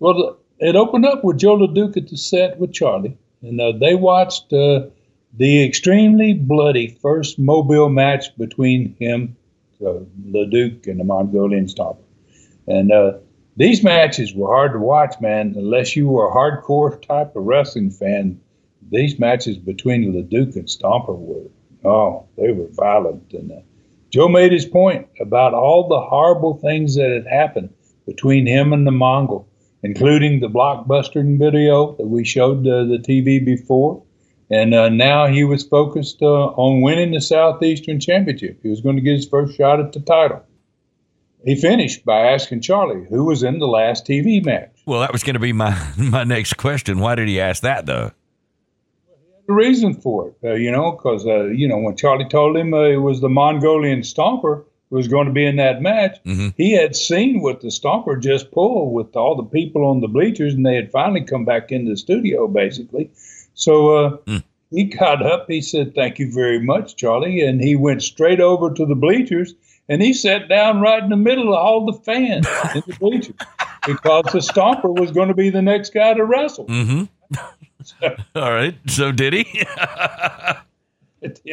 Well, 0.00 0.38
it 0.58 0.74
opened 0.74 1.06
up 1.06 1.22
with 1.22 1.38
Joe 1.38 1.56
LeDuc 1.56 1.96
at 1.96 2.08
the 2.08 2.16
set 2.16 2.58
with 2.58 2.72
Charlie, 2.72 3.16
and 3.42 3.60
uh, 3.60 3.72
they 3.72 3.94
watched 3.94 4.52
uh, 4.52 4.86
the 5.36 5.64
extremely 5.64 6.34
bloody 6.34 6.98
first 7.00 7.38
Mobile 7.38 7.90
match 7.90 8.36
between 8.36 8.96
him, 8.98 9.36
uh, 9.80 10.00
LeDuc, 10.26 10.88
and 10.88 10.98
the 10.98 11.04
Mongolian 11.04 11.66
Stomper. 11.66 11.98
And 12.66 12.90
uh, 12.90 13.18
these 13.56 13.84
matches 13.84 14.34
were 14.34 14.48
hard 14.48 14.72
to 14.72 14.78
watch, 14.78 15.14
man, 15.20 15.54
unless 15.56 15.94
you 15.94 16.08
were 16.08 16.28
a 16.28 16.34
hardcore 16.34 17.00
type 17.02 17.36
of 17.36 17.44
wrestling 17.44 17.90
fan. 17.90 18.40
These 18.90 19.18
matches 19.18 19.58
between 19.58 20.12
LeDuc 20.12 20.56
and 20.56 20.66
Stomper 20.66 21.16
were, 21.16 21.50
oh, 21.84 22.26
they 22.36 22.52
were 22.52 22.68
violent. 22.72 23.32
And 23.32 23.52
uh, 23.52 23.60
Joe 24.10 24.28
made 24.28 24.52
his 24.52 24.66
point 24.66 25.06
about 25.20 25.54
all 25.54 25.88
the 25.88 26.00
horrible 26.00 26.58
things 26.58 26.96
that 26.96 27.10
had 27.10 27.26
happened 27.26 27.70
between 28.06 28.46
him 28.46 28.72
and 28.72 28.86
the 28.86 28.92
Mongol 28.92 29.48
including 29.82 30.40
the 30.40 30.48
blockbuster 30.48 31.38
video 31.38 31.94
that 31.96 32.06
we 32.06 32.24
showed 32.24 32.66
uh, 32.66 32.84
the 32.84 32.98
TV 32.98 33.44
before. 33.44 34.02
And 34.50 34.74
uh, 34.74 34.88
now 34.88 35.26
he 35.26 35.44
was 35.44 35.66
focused 35.66 36.22
uh, 36.22 36.26
on 36.26 36.80
winning 36.80 37.12
the 37.12 37.20
Southeastern 37.20 38.00
Championship. 38.00 38.60
He 38.62 38.70
was 38.70 38.80
going 38.80 38.96
to 38.96 39.02
get 39.02 39.16
his 39.16 39.28
first 39.28 39.56
shot 39.56 39.78
at 39.78 39.92
the 39.92 40.00
title. 40.00 40.42
He 41.44 41.54
finished 41.54 42.04
by 42.04 42.32
asking 42.32 42.62
Charlie 42.62 43.06
who 43.08 43.24
was 43.24 43.42
in 43.42 43.58
the 43.58 43.68
last 43.68 44.06
TV 44.06 44.44
match. 44.44 44.70
Well, 44.86 45.00
that 45.00 45.12
was 45.12 45.22
going 45.22 45.34
to 45.34 45.40
be 45.40 45.52
my 45.52 45.78
my 45.96 46.24
next 46.24 46.54
question. 46.54 46.98
Why 46.98 47.14
did 47.14 47.28
he 47.28 47.40
ask 47.40 47.62
that 47.62 47.86
though? 47.86 48.10
The 49.48 49.54
reason 49.54 49.94
for 49.94 50.28
it, 50.28 50.34
uh, 50.44 50.52
you 50.54 50.70
know, 50.70 50.92
because 50.92 51.26
uh, 51.26 51.44
you 51.46 51.66
know 51.66 51.78
when 51.78 51.96
Charlie 51.96 52.28
told 52.28 52.54
him 52.56 52.74
uh, 52.74 52.82
it 52.82 52.98
was 52.98 53.20
the 53.22 53.30
Mongolian 53.30 54.02
Stomper 54.02 54.64
who 54.90 54.96
was 54.96 55.08
going 55.08 55.26
to 55.26 55.32
be 55.32 55.46
in 55.46 55.56
that 55.56 55.80
match, 55.82 56.18
Mhm. 56.26 56.52
he 56.56 56.72
had 56.72 56.94
seen 56.94 57.40
what 57.40 57.60
the 57.62 57.68
Stomper 57.68 58.20
just 58.22 58.50
pulled 58.52 58.92
with 58.92 59.16
all 59.16 59.36
the 59.36 59.42
people 59.42 59.84
on 59.86 60.00
the 60.00 60.08
bleachers, 60.08 60.52
and 60.54 60.64
they 60.66 60.74
had 60.76 60.90
finally 60.90 61.22
come 61.22 61.44
back 61.46 61.72
in 61.72 61.86
the 61.86 61.96
studio 61.96 62.46
basically. 62.46 63.08
So 63.54 63.96
uh, 63.96 64.16
Mm. 64.26 64.42
he 64.70 64.84
got 64.84 65.24
up, 65.24 65.46
he 65.48 65.62
said, 65.62 65.94
"Thank 65.94 66.18
you 66.18 66.30
very 66.30 66.60
much, 66.60 66.96
Charlie," 66.96 67.40
and 67.40 67.58
he 67.62 67.74
went 67.74 68.02
straight 68.02 68.40
over 68.40 68.70
to 68.74 68.84
the 68.84 68.94
bleachers 68.94 69.54
and 69.88 70.02
he 70.02 70.12
sat 70.12 70.50
down 70.50 70.82
right 70.82 71.02
in 71.02 71.08
the 71.08 71.16
middle 71.16 71.54
of 71.54 71.58
all 71.58 71.86
the 71.86 71.94
fans 71.94 72.46
in 72.74 72.82
the 72.86 72.96
bleachers 73.00 73.34
because 73.86 74.24
the 74.32 74.40
Stomper 74.40 74.94
was 74.94 75.10
going 75.10 75.28
to 75.28 75.34
be 75.34 75.48
the 75.48 75.62
next 75.62 75.94
guy 75.94 76.12
to 76.12 76.24
wrestle. 76.26 76.66
Mm-hmm. 76.68 77.04
All 78.34 78.52
right. 78.52 78.74
So 78.86 79.12
did 79.12 79.32
he? 79.34 79.66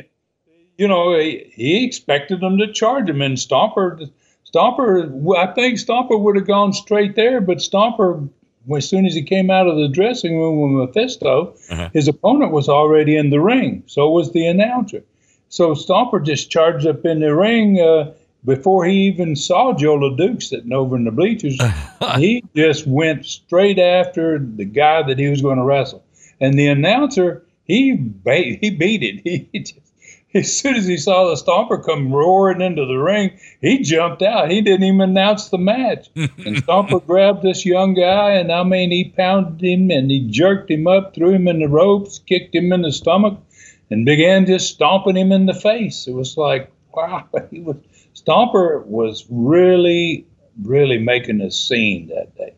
you 0.77 0.87
know, 0.87 1.17
he, 1.17 1.51
he 1.53 1.85
expected 1.85 2.41
them 2.41 2.57
to 2.57 2.71
charge 2.71 3.09
him, 3.09 3.21
and 3.21 3.37
Stomper, 3.37 4.09
Stomper, 4.53 5.37
I 5.37 5.53
think 5.53 5.79
Stomper 5.79 6.19
would 6.19 6.35
have 6.35 6.47
gone 6.47 6.73
straight 6.73 7.15
there, 7.15 7.41
but 7.41 7.57
Stomper, 7.57 8.27
as 8.75 8.87
soon 8.87 9.05
as 9.05 9.13
he 9.13 9.23
came 9.23 9.49
out 9.49 9.67
of 9.67 9.77
the 9.77 9.87
dressing 9.87 10.37
room 10.37 10.59
with 10.77 10.89
Mephisto, 10.89 11.55
Uh-huh. 11.69 11.89
his 11.93 12.07
opponent 12.07 12.51
was 12.51 12.67
already 12.69 13.15
in 13.15 13.29
the 13.29 13.39
ring. 13.39 13.83
So 13.87 14.09
was 14.09 14.31
the 14.31 14.45
announcer. 14.47 15.03
So 15.49 15.73
Stomper 15.73 16.23
just 16.23 16.49
charged 16.49 16.85
up 16.87 17.05
in 17.05 17.19
the 17.19 17.33
ring 17.35 17.79
uh, 17.79 18.11
before 18.45 18.85
he 18.85 19.07
even 19.07 19.35
saw 19.35 19.73
Joe 19.73 19.97
LeDuc 19.97 20.43
sitting 20.43 20.71
over 20.71 20.95
in 20.95 21.03
the 21.03 21.11
bleachers. 21.11 21.59
he 22.17 22.43
just 22.55 22.87
went 22.87 23.25
straight 23.25 23.79
after 23.79 24.39
the 24.39 24.65
guy 24.65 25.03
that 25.03 25.19
he 25.19 25.27
was 25.27 25.41
going 25.41 25.57
to 25.57 25.63
wrestle, 25.63 26.03
and 26.39 26.57
the 26.57 26.67
announcer 26.67 27.43
he 27.65 27.97
ba- 27.97 28.57
he 28.61 28.69
beat 28.69 29.03
it. 29.03 29.21
He 29.51 29.59
just, 29.59 29.79
as 30.35 30.53
soon 30.53 30.75
as 30.75 30.85
he 30.85 30.97
saw 30.97 31.29
the 31.29 31.41
Stomper 31.41 31.83
come 31.83 32.11
roaring 32.11 32.59
into 32.59 32.85
the 32.85 32.97
ring, 32.97 33.39
he 33.61 33.79
jumped 33.79 34.21
out. 34.21 34.51
He 34.51 34.59
didn't 34.59 34.83
even 34.85 34.99
announce 34.99 35.47
the 35.47 35.57
match. 35.57 36.09
and 36.15 36.57
Stomper 36.57 37.05
grabbed 37.05 37.41
this 37.41 37.65
young 37.65 37.93
guy, 37.93 38.31
and 38.31 38.51
I 38.51 38.63
mean, 38.63 38.91
he 38.91 39.13
pounded 39.15 39.65
him 39.65 39.89
and 39.91 40.11
he 40.11 40.27
jerked 40.27 40.69
him 40.69 40.87
up, 40.87 41.15
threw 41.15 41.31
him 41.31 41.47
in 41.47 41.59
the 41.59 41.69
ropes, 41.69 42.19
kicked 42.19 42.53
him 42.53 42.73
in 42.73 42.81
the 42.81 42.91
stomach, 42.91 43.39
and 43.89 44.05
began 44.05 44.45
just 44.45 44.73
stomping 44.73 45.15
him 45.15 45.31
in 45.31 45.45
the 45.45 45.53
face. 45.53 46.05
It 46.05 46.13
was 46.13 46.35
like, 46.35 46.69
wow, 46.93 47.29
he 47.49 47.61
was, 47.61 47.77
Stomper 48.15 48.85
was 48.85 49.25
really 49.29 50.25
really 50.61 50.97
making 50.97 51.41
a 51.41 51.51
scene 51.51 52.07
that 52.07 52.35
day. 52.35 52.53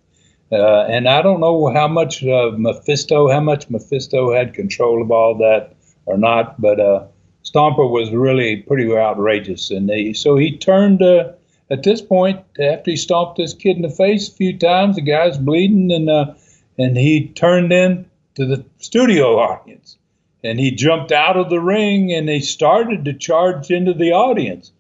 Uh, 0.52 0.86
and 0.86 1.10
I 1.10 1.22
don't 1.22 1.42
know 1.42 1.74
how 1.74 1.88
much 1.88 2.24
uh, 2.24 2.52
Mephisto, 2.56 3.30
how 3.30 3.42
much 3.42 3.70
Mephisto 3.70 4.34
had 4.34 4.54
control 4.54 5.02
of 5.02 5.12
all 5.12 5.36
that 5.40 5.76
or 6.06 6.18
not, 6.18 6.60
but 6.62 6.80
uh, 6.80 7.06
Stomper 7.44 7.90
was 7.90 8.12
really 8.12 8.58
pretty 8.58 8.90
outrageous. 8.96 9.72
And 9.72 9.90
they, 9.90 10.14
so 10.14 10.38
he 10.38 10.58
turned, 10.58 11.02
uh, 11.02 11.34
at 11.70 11.84
this 11.84 12.02
point, 12.02 12.40
after 12.60 12.92
he 12.92 12.98
stomped 12.98 13.38
this 13.38 13.54
kid 13.54 13.76
in 13.76 13.82
the 13.82 13.90
face 13.90 14.30
a 14.30 14.34
few 14.34 14.58
times, 14.58 14.96
the 14.96 15.02
guy's 15.02 15.38
bleeding, 15.38 15.92
and, 15.92 16.10
uh, 16.10 16.34
and 16.78 16.96
he 16.96 17.28
turned 17.30 17.74
in 17.74 18.10
to 18.36 18.46
the 18.46 18.64
studio 18.78 19.40
audience. 19.40 19.98
And 20.44 20.60
he 20.60 20.72
jumped 20.72 21.12
out 21.12 21.36
of 21.36 21.50
the 21.50 21.60
ring 21.60 22.14
and 22.14 22.30
he 22.30 22.40
started 22.40 23.04
to 23.04 23.14
charge 23.14 23.70
into 23.70 23.94
the 23.94 24.14
audience. 24.14 24.72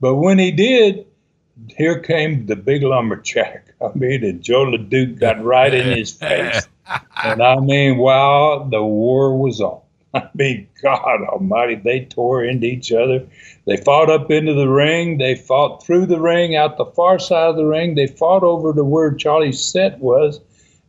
But 0.00 0.16
when 0.16 0.38
he 0.38 0.50
did, 0.50 1.06
here 1.68 2.00
came 2.00 2.46
the 2.46 2.56
big 2.56 2.82
lumberjack 2.82 3.66
I 3.82 3.90
mean, 3.94 4.24
and 4.24 4.42
Joe 4.42 4.64
LeDuc 4.64 5.18
got 5.18 5.42
right 5.42 5.72
in 5.72 5.96
his 5.96 6.12
face. 6.12 6.68
And 7.24 7.42
I 7.42 7.58
mean, 7.58 7.96
wow, 7.96 8.68
the 8.70 8.80
war 8.80 9.36
was 9.36 9.60
on. 9.60 9.80
I 10.14 10.28
mean, 10.36 10.68
God 10.80 11.22
Almighty, 11.22 11.74
they 11.74 12.04
tore 12.04 12.44
into 12.44 12.64
each 12.64 12.92
other. 12.92 13.26
They 13.66 13.76
fought 13.76 14.08
up 14.08 14.30
into 14.30 14.54
the 14.54 14.68
ring. 14.68 15.18
They 15.18 15.34
fought 15.34 15.84
through 15.84 16.06
the 16.06 16.20
ring, 16.20 16.54
out 16.54 16.76
the 16.76 16.84
far 16.84 17.18
side 17.18 17.48
of 17.48 17.56
the 17.56 17.66
ring. 17.66 17.96
They 17.96 18.06
fought 18.06 18.44
over 18.44 18.72
to 18.72 18.84
where 18.84 19.14
Charlie's 19.14 19.60
set 19.60 19.98
was, 19.98 20.38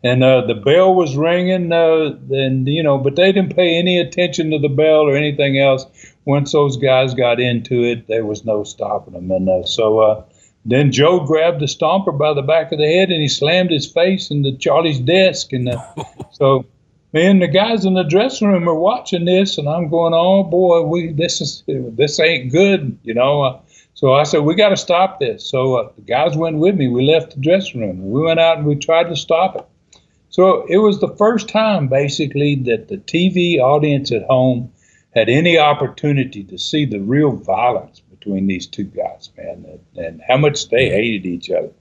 and 0.03 0.23
uh, 0.23 0.45
the 0.45 0.55
bell 0.55 0.93
was 0.93 1.15
ringing. 1.15 1.71
Uh, 1.71 2.17
and 2.31 2.67
you 2.67 2.83
know, 2.83 2.97
but 2.97 3.15
they 3.15 3.31
didn't 3.31 3.55
pay 3.55 3.77
any 3.77 3.99
attention 3.99 4.51
to 4.51 4.59
the 4.59 4.69
bell 4.69 5.01
or 5.01 5.15
anything 5.15 5.59
else. 5.59 5.85
Once 6.25 6.51
those 6.51 6.77
guys 6.77 7.13
got 7.13 7.39
into 7.39 7.83
it, 7.83 8.07
there 8.07 8.25
was 8.25 8.45
no 8.45 8.63
stopping 8.63 9.13
them. 9.13 9.31
And 9.31 9.49
uh, 9.49 9.63
so 9.65 9.99
uh, 9.99 10.23
then 10.65 10.91
Joe 10.91 11.25
grabbed 11.25 11.61
the 11.61 11.65
stomper 11.65 12.17
by 12.17 12.33
the 12.33 12.41
back 12.41 12.71
of 12.71 12.79
the 12.79 12.85
head 12.85 13.09
and 13.09 13.21
he 13.21 13.29
slammed 13.29 13.71
his 13.71 13.89
face 13.89 14.29
into 14.29 14.57
Charlie's 14.57 14.99
desk. 14.99 15.53
And 15.53 15.69
uh, 15.69 15.81
so 16.31 16.65
me 17.13 17.25
and 17.25 17.41
the 17.41 17.47
guys 17.47 17.85
in 17.85 17.93
the 17.93 18.03
dressing 18.03 18.49
room 18.49 18.67
are 18.67 18.75
watching 18.75 19.25
this, 19.25 19.57
and 19.57 19.67
I'm 19.67 19.89
going, 19.89 20.13
"Oh 20.13 20.43
boy, 20.43 20.81
we 20.81 21.13
this 21.13 21.41
is 21.41 21.63
this 21.67 22.19
ain't 22.19 22.51
good," 22.51 22.97
you 23.03 23.13
know. 23.13 23.41
Uh, 23.43 23.59
so 23.93 24.13
I 24.13 24.23
said, 24.23 24.41
"We 24.41 24.55
got 24.55 24.69
to 24.69 24.77
stop 24.77 25.19
this." 25.19 25.49
So 25.49 25.75
uh, 25.75 25.89
the 25.95 26.01
guys 26.01 26.35
went 26.35 26.57
with 26.57 26.75
me. 26.75 26.87
We 26.87 27.03
left 27.03 27.33
the 27.33 27.41
dressing 27.41 27.81
room. 27.81 28.11
We 28.11 28.21
went 28.21 28.39
out 28.39 28.57
and 28.57 28.67
we 28.67 28.75
tried 28.75 29.07
to 29.09 29.15
stop 29.15 29.55
it. 29.55 29.65
So 30.29 30.65
it 30.67 30.77
was 30.77 30.99
the 30.99 31.15
first 31.15 31.49
time, 31.49 31.87
basically, 31.87 32.55
that 32.65 32.89
the 32.89 32.97
TV 32.97 33.59
audience 33.59 34.11
at 34.11 34.23
home 34.23 34.71
had 35.15 35.29
any 35.29 35.57
opportunity 35.57 36.43
to 36.43 36.57
see 36.57 36.85
the 36.85 36.99
real 36.99 37.31
violence 37.31 38.01
between 38.01 38.47
these 38.47 38.67
two 38.67 38.83
guys, 38.83 39.31
man, 39.37 39.65
and, 39.67 40.05
and 40.05 40.21
how 40.27 40.37
much 40.37 40.69
they 40.69 40.89
hated 40.89 41.25
each 41.25 41.49
other. 41.49 41.71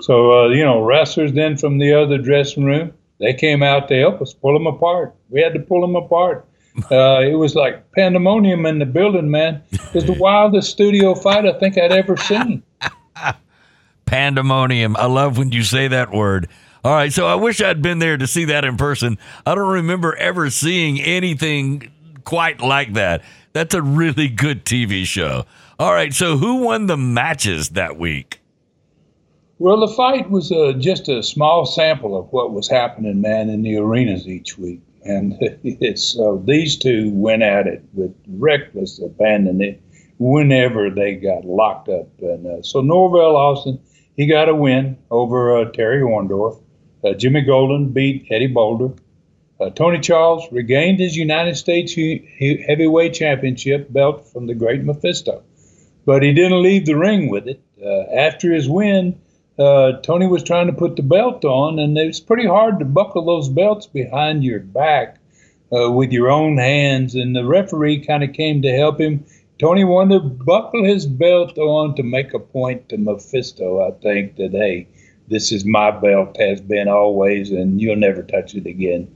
So, 0.00 0.32
uh, 0.32 0.48
you 0.48 0.64
know, 0.64 0.82
wrestlers 0.82 1.32
then 1.32 1.56
from 1.56 1.78
the 1.78 1.92
other 1.92 2.18
dressing 2.18 2.64
room, 2.64 2.92
they 3.18 3.32
came 3.34 3.62
out 3.62 3.88
to 3.88 3.98
help 3.98 4.20
us 4.20 4.34
pull 4.34 4.52
them 4.52 4.66
apart. 4.66 5.14
We 5.30 5.40
had 5.40 5.54
to 5.54 5.60
pull 5.60 5.80
them 5.80 5.96
apart. 5.96 6.46
Uh, 6.90 7.20
it 7.20 7.34
was 7.34 7.54
like 7.54 7.92
pandemonium 7.92 8.64
in 8.64 8.78
the 8.78 8.86
building, 8.86 9.30
man. 9.30 9.62
It 9.72 9.94
was 9.94 10.06
the 10.06 10.14
wildest 10.14 10.70
studio 10.70 11.14
fight 11.14 11.44
I 11.44 11.52
think 11.58 11.76
I'd 11.76 11.92
ever 11.92 12.16
seen. 12.16 12.62
pandemonium. 14.06 14.96
I 14.96 15.04
love 15.04 15.36
when 15.36 15.52
you 15.52 15.64
say 15.64 15.88
that 15.88 16.12
word. 16.12 16.48
All 16.84 16.92
right, 16.92 17.12
so 17.12 17.26
I 17.26 17.36
wish 17.36 17.60
I'd 17.60 17.80
been 17.80 18.00
there 18.00 18.16
to 18.16 18.26
see 18.26 18.46
that 18.46 18.64
in 18.64 18.76
person. 18.76 19.16
I 19.46 19.54
don't 19.54 19.72
remember 19.74 20.16
ever 20.16 20.50
seeing 20.50 21.00
anything 21.00 21.92
quite 22.24 22.60
like 22.60 22.94
that. 22.94 23.22
That's 23.52 23.72
a 23.74 23.82
really 23.82 24.28
good 24.28 24.64
TV 24.64 25.04
show. 25.04 25.44
All 25.78 25.92
right, 25.92 26.12
so 26.12 26.36
who 26.38 26.56
won 26.56 26.86
the 26.86 26.96
matches 26.96 27.70
that 27.70 27.98
week? 27.98 28.40
Well, 29.60 29.78
the 29.78 29.94
fight 29.94 30.28
was 30.28 30.50
uh, 30.50 30.72
just 30.76 31.08
a 31.08 31.22
small 31.22 31.66
sample 31.66 32.18
of 32.18 32.32
what 32.32 32.52
was 32.52 32.68
happening, 32.68 33.20
man, 33.20 33.48
in 33.48 33.62
the 33.62 33.76
arenas 33.76 34.26
each 34.26 34.58
week. 34.58 34.80
And 35.04 35.36
it's 35.40 36.18
uh, 36.18 36.36
these 36.44 36.76
two 36.76 37.10
went 37.12 37.44
at 37.44 37.68
it 37.68 37.84
with 37.92 38.12
reckless 38.26 39.00
abandon 39.00 39.78
whenever 40.18 40.90
they 40.90 41.14
got 41.14 41.44
locked 41.44 41.88
up. 41.88 42.08
And 42.20 42.44
uh, 42.44 42.62
so 42.62 42.80
Norvell 42.80 43.36
Austin, 43.36 43.78
he 44.16 44.26
got 44.26 44.48
a 44.48 44.54
win 44.54 44.98
over 45.12 45.56
uh, 45.56 45.70
Terry 45.70 46.00
Orndorff. 46.00 46.60
Uh, 47.04 47.14
Jimmy 47.14 47.42
Golden 47.42 47.88
beat 47.92 48.26
Eddie 48.30 48.46
Boulder. 48.46 48.94
Uh, 49.60 49.70
Tony 49.70 50.00
Charles 50.00 50.50
regained 50.50 50.98
his 50.98 51.16
United 51.16 51.56
States 51.56 51.94
Heavyweight 51.94 53.14
Championship 53.14 53.92
belt 53.92 54.26
from 54.26 54.46
the 54.46 54.54
Great 54.54 54.82
Mephisto 54.82 55.42
but 56.04 56.22
he 56.22 56.32
didn't 56.32 56.62
leave 56.62 56.86
the 56.86 56.96
ring 56.96 57.28
with 57.28 57.46
it. 57.46 57.60
Uh, 57.82 58.14
after 58.14 58.52
his 58.52 58.68
win, 58.68 59.20
uh, 59.58 59.92
Tony 60.02 60.26
was 60.26 60.42
trying 60.42 60.66
to 60.66 60.72
put 60.72 60.96
the 60.96 61.02
belt 61.02 61.44
on, 61.44 61.78
and 61.78 61.96
it's 61.96 62.20
pretty 62.20 62.46
hard 62.46 62.78
to 62.78 62.84
buckle 62.84 63.24
those 63.24 63.48
belts 63.48 63.86
behind 63.86 64.44
your 64.44 64.60
back 64.60 65.18
uh, 65.72 65.90
with 65.90 66.12
your 66.12 66.30
own 66.30 66.58
hands. 66.58 67.14
And 67.14 67.34
the 67.34 67.44
referee 67.44 68.04
kind 68.04 68.24
of 68.24 68.32
came 68.32 68.62
to 68.62 68.76
help 68.76 69.00
him. 69.00 69.24
Tony 69.58 69.84
wanted 69.84 70.22
to 70.22 70.28
buckle 70.28 70.84
his 70.84 71.06
belt 71.06 71.56
on 71.58 71.94
to 71.96 72.02
make 72.02 72.34
a 72.34 72.38
point 72.38 72.88
to 72.88 72.96
Mephisto, 72.96 73.86
I 73.86 73.92
think, 73.92 74.36
that, 74.36 74.52
hey, 74.52 74.88
this 75.32 75.50
is 75.50 75.64
my 75.64 75.90
belt, 75.90 76.36
has 76.38 76.60
been 76.60 76.88
always, 76.88 77.50
and 77.50 77.80
you'll 77.80 77.96
never 77.96 78.22
touch 78.22 78.54
it 78.54 78.66
again. 78.66 79.08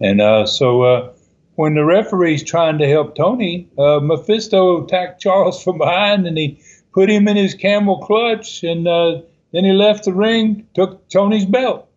And 0.00 0.20
uh, 0.20 0.46
so 0.46 0.82
uh, 0.82 1.12
when 1.56 1.74
the 1.74 1.84
referee's 1.84 2.42
trying 2.42 2.78
to 2.78 2.88
help 2.88 3.14
Tony, 3.14 3.68
uh, 3.78 4.00
Mephisto 4.00 4.84
attacked 4.84 5.20
Charles 5.20 5.62
from 5.64 5.78
behind 5.78 6.26
and 6.26 6.38
he 6.38 6.60
put 6.92 7.10
him 7.10 7.28
in 7.28 7.36
his 7.36 7.54
camel 7.54 7.98
clutch 7.98 8.62
and 8.62 8.86
uh, 8.88 9.20
then 9.52 9.64
he 9.64 9.72
left 9.72 10.04
the 10.04 10.12
ring, 10.12 10.66
took 10.74 11.08
Tony's 11.08 11.46
belt. 11.46 11.88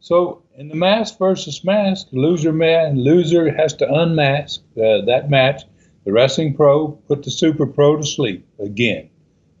So 0.00 0.42
in 0.56 0.68
the 0.68 0.74
mask 0.74 1.18
versus 1.18 1.64
mask, 1.64 2.08
loser 2.12 2.52
man, 2.52 2.98
loser 2.98 3.52
has 3.54 3.74
to 3.74 3.92
unmask 3.92 4.60
uh, 4.76 5.04
that 5.06 5.28
match. 5.28 5.62
The 6.04 6.12
wrestling 6.12 6.54
pro 6.54 6.88
put 6.88 7.24
the 7.24 7.30
super 7.30 7.66
pro 7.66 7.96
to 7.98 8.04
sleep 8.04 8.46
again, 8.58 9.10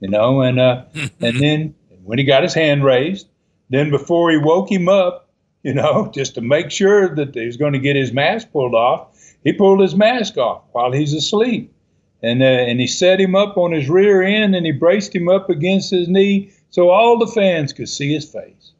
you 0.00 0.08
know, 0.08 0.40
and 0.40 0.58
uh, 0.58 0.84
and 1.20 1.38
then 1.38 1.74
when 2.10 2.18
he 2.18 2.24
got 2.24 2.42
his 2.42 2.54
hand 2.54 2.84
raised, 2.84 3.28
then 3.68 3.88
before 3.88 4.32
he 4.32 4.36
woke 4.36 4.68
him 4.68 4.88
up, 4.88 5.28
you 5.62 5.72
know, 5.72 6.10
just 6.12 6.34
to 6.34 6.40
make 6.40 6.72
sure 6.72 7.14
that 7.14 7.32
he 7.36 7.46
was 7.46 7.56
going 7.56 7.72
to 7.72 7.78
get 7.78 7.94
his 7.94 8.12
mask 8.12 8.50
pulled 8.50 8.74
off. 8.74 9.16
He 9.44 9.52
pulled 9.52 9.78
his 9.78 9.94
mask 9.94 10.36
off 10.36 10.62
while 10.72 10.90
he's 10.90 11.14
asleep. 11.14 11.72
And, 12.20 12.42
uh, 12.42 12.46
and 12.46 12.80
he 12.80 12.88
set 12.88 13.20
him 13.20 13.36
up 13.36 13.56
on 13.56 13.70
his 13.70 13.88
rear 13.88 14.22
end 14.22 14.56
and 14.56 14.66
he 14.66 14.72
braced 14.72 15.14
him 15.14 15.28
up 15.28 15.50
against 15.50 15.92
his 15.92 16.08
knee 16.08 16.50
so 16.70 16.90
all 16.90 17.16
the 17.16 17.28
fans 17.28 17.72
could 17.72 17.88
see 17.88 18.12
his 18.12 18.28
face. 18.28 18.72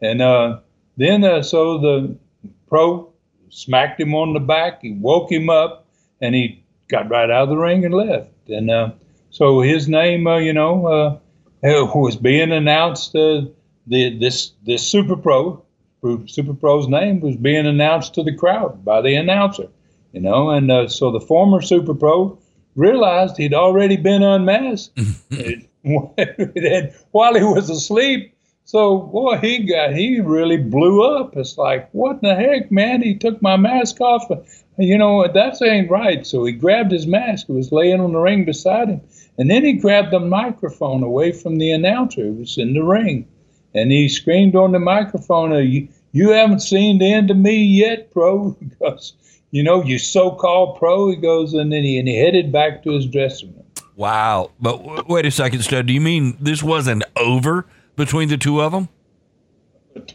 And 0.00 0.22
uh, 0.22 0.60
then, 0.96 1.24
uh, 1.24 1.42
so 1.42 1.78
the 1.78 2.16
pro 2.68 3.12
smacked 3.48 4.00
him 4.00 4.14
on 4.14 4.32
the 4.32 4.38
back, 4.38 4.82
he 4.82 4.92
woke 4.92 5.32
him 5.32 5.50
up, 5.50 5.86
and 6.20 6.36
he 6.36 6.62
got 6.86 7.10
right 7.10 7.30
out 7.30 7.42
of 7.42 7.48
the 7.48 7.56
ring 7.56 7.84
and 7.84 7.92
left. 7.92 8.30
And 8.48 8.70
uh, 8.70 8.92
so 9.30 9.60
his 9.60 9.88
name, 9.88 10.28
uh, 10.28 10.38
you 10.38 10.52
know, 10.52 11.20
uh, 11.64 11.86
was 11.94 12.16
being 12.16 12.52
announced. 12.52 13.12
the 13.12 13.52
this 13.86 14.52
this 14.64 14.86
super 14.86 15.16
pro 15.16 15.62
Super 16.26 16.54
Pro's 16.54 16.88
name 16.88 17.20
was 17.20 17.36
being 17.36 17.66
announced 17.66 18.14
to 18.14 18.22
the 18.22 18.34
crowd 18.34 18.84
by 18.84 19.02
the 19.02 19.14
announcer, 19.16 19.68
you 20.12 20.20
know, 20.20 20.50
and 20.50 20.70
uh, 20.70 20.88
so 20.88 21.10
the 21.10 21.20
former 21.20 21.60
Super 21.60 21.94
Pro 21.94 22.38
realized 22.74 23.36
he'd 23.36 23.52
already 23.52 23.96
been 23.96 24.22
unmasked 24.22 24.98
while 25.82 27.34
he 27.34 27.44
was 27.44 27.68
asleep. 27.68 28.34
So 28.64 28.98
boy, 28.98 29.38
he 29.38 29.64
got 29.64 29.92
he 29.92 30.20
really 30.20 30.56
blew 30.56 31.02
up. 31.02 31.36
It's 31.36 31.58
like 31.58 31.90
what 31.92 32.22
the 32.22 32.34
heck, 32.34 32.70
man? 32.70 33.02
He 33.02 33.16
took 33.16 33.42
my 33.42 33.56
mask 33.56 34.00
off. 34.00 34.24
You 34.78 34.96
know 34.96 35.26
that 35.26 35.60
ain't 35.60 35.90
right. 35.90 36.26
So 36.26 36.44
he 36.44 36.52
grabbed 36.52 36.92
his 36.92 37.06
mask. 37.06 37.48
It 37.48 37.52
was 37.52 37.72
laying 37.72 38.00
on 38.00 38.12
the 38.12 38.18
ring 38.18 38.46
beside 38.46 38.88
him, 38.88 39.02
and 39.40 39.50
then 39.50 39.64
he 39.64 39.72
grabbed 39.72 40.12
the 40.12 40.20
microphone 40.20 41.02
away 41.02 41.32
from 41.32 41.56
the 41.56 41.72
announcer. 41.72 42.26
It 42.26 42.36
was 42.36 42.58
in 42.58 42.74
the 42.74 42.82
ring 42.84 43.26
and 43.74 43.90
he 43.90 44.08
screamed 44.08 44.54
on 44.54 44.72
the 44.72 44.78
microphone, 44.78 45.52
you, 45.66 45.88
you 46.12 46.28
haven't 46.30 46.60
seen 46.60 46.98
the 46.98 47.10
end 47.10 47.30
of 47.30 47.38
me 47.38 47.56
yet, 47.56 48.10
pro. 48.10 48.56
Because, 48.68 49.14
you 49.50 49.62
know, 49.62 49.82
you 49.82 49.98
so 49.98 50.30
called 50.32 50.78
pro. 50.78 51.08
He 51.08 51.16
goes, 51.16 51.54
and 51.54 51.72
then 51.72 51.82
he, 51.82 51.98
and 51.98 52.06
he 52.06 52.16
headed 52.16 52.52
back 52.52 52.82
to 52.84 52.92
his 52.92 53.06
dressing 53.06 53.54
room. 53.54 53.64
Wow. 53.96 54.50
But 54.60 54.78
w- 54.78 55.04
wait 55.08 55.24
a 55.24 55.30
second, 55.30 55.62
Stud. 55.62 55.86
Do 55.86 55.92
you 55.94 56.02
mean 56.02 56.36
this 56.38 56.62
wasn't 56.62 57.04
over 57.16 57.66
between 57.96 58.28
the 58.28 58.36
two 58.36 58.60
of 58.60 58.72
them? 58.72 58.90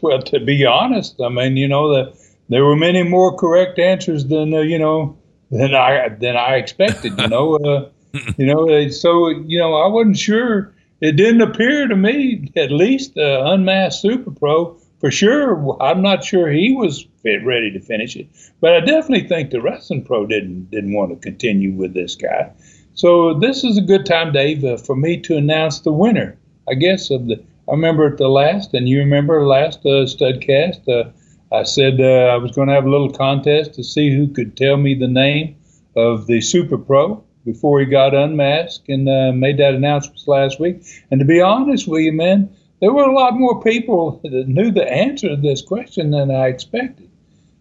Well, 0.00 0.22
to 0.22 0.38
be 0.38 0.64
honest, 0.64 1.20
I 1.20 1.30
mean, 1.30 1.56
you 1.56 1.66
know, 1.66 1.92
the, 1.92 2.16
there 2.48 2.64
were 2.64 2.76
many 2.76 3.02
more 3.02 3.36
correct 3.36 3.80
answers 3.80 4.26
than, 4.26 4.54
uh, 4.54 4.60
you 4.60 4.78
know, 4.78 5.16
than 5.50 5.74
I 5.74 6.08
than 6.08 6.36
I 6.36 6.56
expected, 6.56 7.18
you 7.18 7.28
know. 7.28 7.56
Uh, 7.56 7.88
you 8.36 8.46
know, 8.46 8.88
so, 8.88 9.28
you 9.28 9.58
know, 9.58 9.74
I 9.74 9.86
wasn't 9.86 10.18
sure 10.18 10.74
it 11.00 11.12
didn't 11.12 11.42
appear 11.42 11.86
to 11.86 11.96
me, 11.96 12.50
at 12.56 12.70
least 12.70 13.14
the 13.14 13.44
unmasked 13.46 14.00
Super 14.00 14.30
Pro, 14.30 14.78
for 14.98 15.10
sure. 15.10 15.76
I'm 15.82 16.00
not 16.02 16.24
sure 16.24 16.50
he 16.50 16.72
was 16.72 17.06
fit, 17.22 17.44
ready 17.44 17.70
to 17.72 17.80
finish 17.80 18.16
it, 18.16 18.28
but 18.60 18.74
I 18.74 18.80
definitely 18.80 19.28
think 19.28 19.50
the 19.50 19.60
wrestling 19.60 20.04
pro 20.04 20.26
didn't 20.26 20.70
didn't 20.70 20.94
want 20.94 21.10
to 21.10 21.16
continue 21.16 21.72
with 21.72 21.92
this 21.92 22.14
guy. 22.14 22.50
So 22.94 23.34
this 23.34 23.62
is 23.62 23.76
a 23.76 23.82
good 23.82 24.06
time, 24.06 24.32
Dave, 24.32 24.64
uh, 24.64 24.78
for 24.78 24.96
me 24.96 25.18
to 25.20 25.36
announce 25.36 25.80
the 25.80 25.92
winner, 25.92 26.38
I 26.68 26.74
guess, 26.74 27.10
of 27.10 27.26
the 27.26 27.42
I 27.68 27.72
remember 27.72 28.06
at 28.06 28.16
the 28.16 28.28
last, 28.28 28.74
and 28.74 28.88
you 28.88 29.00
remember 29.00 29.44
last 29.44 29.80
uh, 29.80 30.06
Studcast, 30.06 30.88
uh, 30.88 31.10
I 31.52 31.64
said 31.64 32.00
uh, 32.00 32.32
I 32.32 32.36
was 32.36 32.52
going 32.52 32.68
to 32.68 32.74
have 32.74 32.86
a 32.86 32.90
little 32.90 33.10
contest 33.10 33.74
to 33.74 33.82
see 33.82 34.14
who 34.14 34.28
could 34.28 34.56
tell 34.56 34.76
me 34.76 34.94
the 34.94 35.08
name 35.08 35.56
of 35.96 36.26
the 36.26 36.40
Super 36.40 36.78
Pro 36.78 37.24
before 37.46 37.80
he 37.80 37.86
got 37.86 38.14
unmasked 38.14 38.88
and 38.88 39.08
uh, 39.08 39.32
made 39.32 39.56
that 39.56 39.74
announcement 39.74 40.20
last 40.26 40.60
week. 40.60 40.82
And 41.10 41.20
to 41.20 41.24
be 41.24 41.40
honest 41.40 41.88
with 41.88 42.02
you, 42.02 42.12
man, 42.12 42.50
there 42.80 42.92
were 42.92 43.04
a 43.04 43.14
lot 43.14 43.38
more 43.38 43.62
people 43.62 44.20
that 44.24 44.48
knew 44.48 44.70
the 44.70 44.86
answer 44.86 45.28
to 45.28 45.36
this 45.36 45.62
question 45.62 46.10
than 46.10 46.30
I 46.30 46.48
expected. 46.48 47.08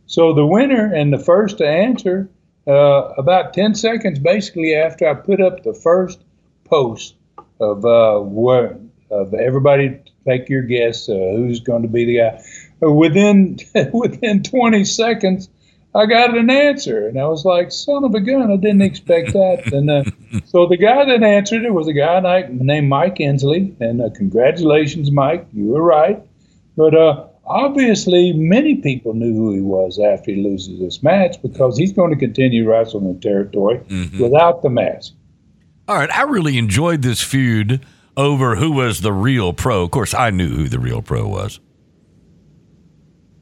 So 0.08 0.34
the 0.34 0.46
winner 0.46 0.94
and 0.94 1.14
the 1.14 1.20
first 1.20 1.60
to 1.60 1.68
answer, 1.68 2.30
uh, 2.68 3.14
about 3.18 3.54
10 3.54 3.76
seconds 3.76 4.20
basically 4.20 4.76
after 4.76 5.08
I 5.08 5.14
put 5.14 5.40
up 5.40 5.64
the 5.64 5.74
first 5.74 6.20
post 6.66 7.16
of 7.60 7.86
uh, 7.86 8.20
where, 8.20 8.78
of 9.12 9.34
everybody 9.34 10.02
take 10.28 10.50
your 10.50 10.64
guess 10.64 11.08
uh, 11.08 11.14
who's 11.14 11.60
going 11.60 11.84
to 11.84 11.88
be 11.88 12.06
the 12.06 12.18
guy. 12.18 12.44
Within 12.82 13.60
within 13.94 14.44
20 14.44 14.84
seconds, 14.84 15.50
I 15.96 16.06
got 16.08 16.38
an 16.38 16.50
answer, 16.50 17.08
and 17.08 17.18
I 17.18 17.26
was 17.26 17.46
like, 17.46 17.72
"Son 17.72 18.04
of 18.04 18.14
a 18.14 18.20
gun! 18.20 18.52
I 18.52 18.58
didn't 18.58 18.82
expect 18.82 19.32
that." 19.32 19.64
and 19.74 19.90
uh, 19.90 20.04
so 20.46 20.68
the 20.68 20.76
guy 20.76 21.06
that 21.06 21.24
answered 21.24 21.64
it 21.64 21.74
was 21.74 21.88
a 21.88 21.94
guy 21.94 22.20
named 22.50 22.90
Mike 22.90 23.16
Inslee, 23.16 23.80
and 23.80 24.02
uh, 24.02 24.10
congratulations, 24.14 25.10
Mike, 25.10 25.48
you 25.54 25.68
were 25.68 25.82
right. 25.82 26.22
But 26.76 26.94
uh, 26.96 27.28
obviously, 27.46 28.34
many 28.34 28.76
people 28.76 29.14
knew 29.14 29.34
who 29.34 29.54
he 29.54 29.62
was 29.62 29.98
after 29.98 30.32
he 30.32 30.44
loses 30.44 30.80
this 30.80 31.02
match 31.02 31.42
because 31.42 31.78
he's 31.78 31.94
going 31.94 32.12
to 32.12 32.18
continue 32.18 32.70
wrestling 32.70 33.14
the 33.14 33.20
territory 33.22 33.80
mm-hmm. 33.80 34.22
without 34.22 34.64
the 34.64 34.70
mask. 34.70 35.14
All 35.88 35.96
right, 35.96 36.12
I 36.12 36.24
really 36.24 36.58
enjoyed 36.58 37.04
this 37.04 37.22
feud 37.22 37.86
over 38.18 38.58
who 38.58 38.72
was 38.72 39.00
the 39.00 39.14
real 39.14 39.54
pro. 39.54 39.84
Of 39.84 39.92
course, 39.92 40.14
I 40.14 40.30
knew 40.30 40.50
who 40.50 40.68
the 40.68 40.80
real 40.80 41.02
pro 41.02 41.26
was. 41.26 41.62